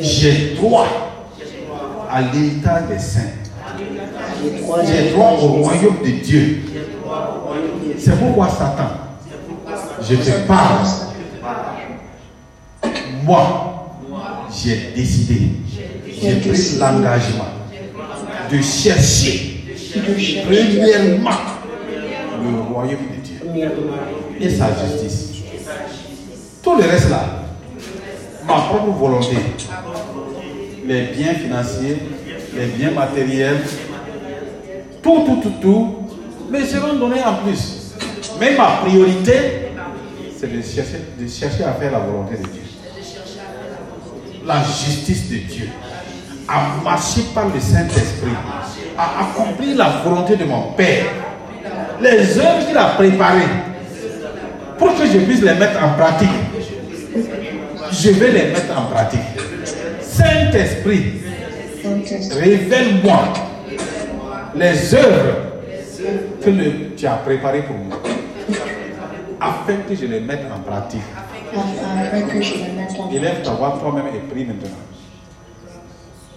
[0.00, 0.86] j'ai droit
[2.10, 3.20] à l'héritage des saints.
[4.86, 6.62] J'ai droit au royaume de Dieu.
[7.98, 8.90] C'est pourquoi Satan,
[10.08, 10.86] je te parle.
[13.24, 13.90] Moi,
[14.50, 15.50] j'ai décidé,
[16.20, 17.48] j'ai pris l'engagement
[18.50, 19.64] de chercher
[20.46, 21.30] premièrement
[22.42, 23.70] le royaume de Dieu
[24.40, 25.42] et sa justice.
[26.62, 27.44] Tout le reste là,
[28.46, 29.36] ma propre volonté,
[30.86, 31.98] les biens financiers,
[32.56, 33.60] les biens matériels,
[35.02, 35.96] tout, tout, tout, tout,
[36.50, 37.94] me seront donnés en plus.
[38.40, 39.34] Mais ma priorité,
[40.36, 42.62] c'est de chercher à faire la volonté de Dieu.
[44.46, 45.68] La justice de Dieu.
[46.48, 48.30] À marcher par le Saint-Esprit.
[48.96, 51.04] À accomplir la volonté de mon Père.
[52.00, 53.42] Les œuvres qu'il a préparées
[54.78, 56.28] pour que je puisse les mettre en pratique.
[57.92, 59.20] Je vais les mettre en pratique.
[60.00, 61.20] Saint-Esprit,
[62.40, 63.18] révèle-moi
[64.54, 65.36] les œuvres
[66.44, 67.98] que le- tu as préparées pour moi,
[69.40, 71.00] afin que je les mette en pratique.
[71.56, 74.68] en Élève ta voix toi-même et prie maintenant.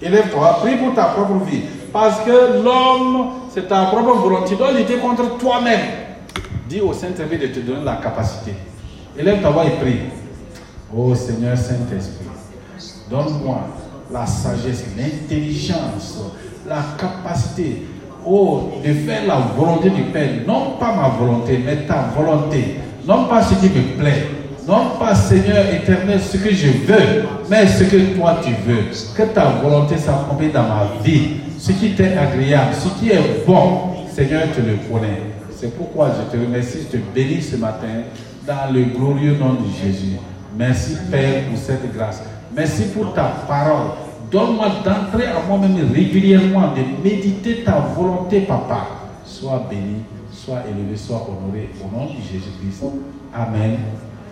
[0.02, 1.62] Élève-toi, prie pour ta propre vie.
[1.94, 4.50] Parce que l'homme, c'est ta propre volonté.
[4.50, 5.82] Tu dois lutter contre toi-même.
[6.68, 8.54] Dis au Saint-Esprit de te donner la capacité.
[9.18, 10.00] Élève ta voix et prie.
[10.96, 12.28] Oh Seigneur Saint-Esprit,
[13.10, 13.62] donne-moi
[14.12, 16.20] la sagesse, l'intelligence,
[16.68, 17.86] la capacité,
[18.26, 20.30] oh, de faire la volonté du Père.
[20.46, 22.76] Non pas ma volonté, mais ta volonté.
[23.08, 24.28] Non pas ce qui me plaît.
[24.68, 28.84] Non pas, Seigneur éternel, ce que je veux, mais ce que toi tu veux.
[29.16, 31.38] Que ta volonté s'accomplisse dans ma vie.
[31.58, 35.22] Ce qui t'est agréable, ce qui est bon, Seigneur, tu le connais.
[35.56, 38.04] C'est pourquoi je te remercie, je te bénis ce matin
[38.48, 40.18] dans le glorieux nom de Jésus.
[40.58, 42.24] Merci Père pour cette grâce.
[42.56, 43.92] Merci pour ta parole.
[44.32, 48.88] Donne-moi d'entrer à moi-même régulièrement, de méditer ta volonté, Papa.
[49.26, 52.84] Sois béni, sois élevé, sois honoré au nom de Jésus-Christ.
[53.34, 53.78] Amen.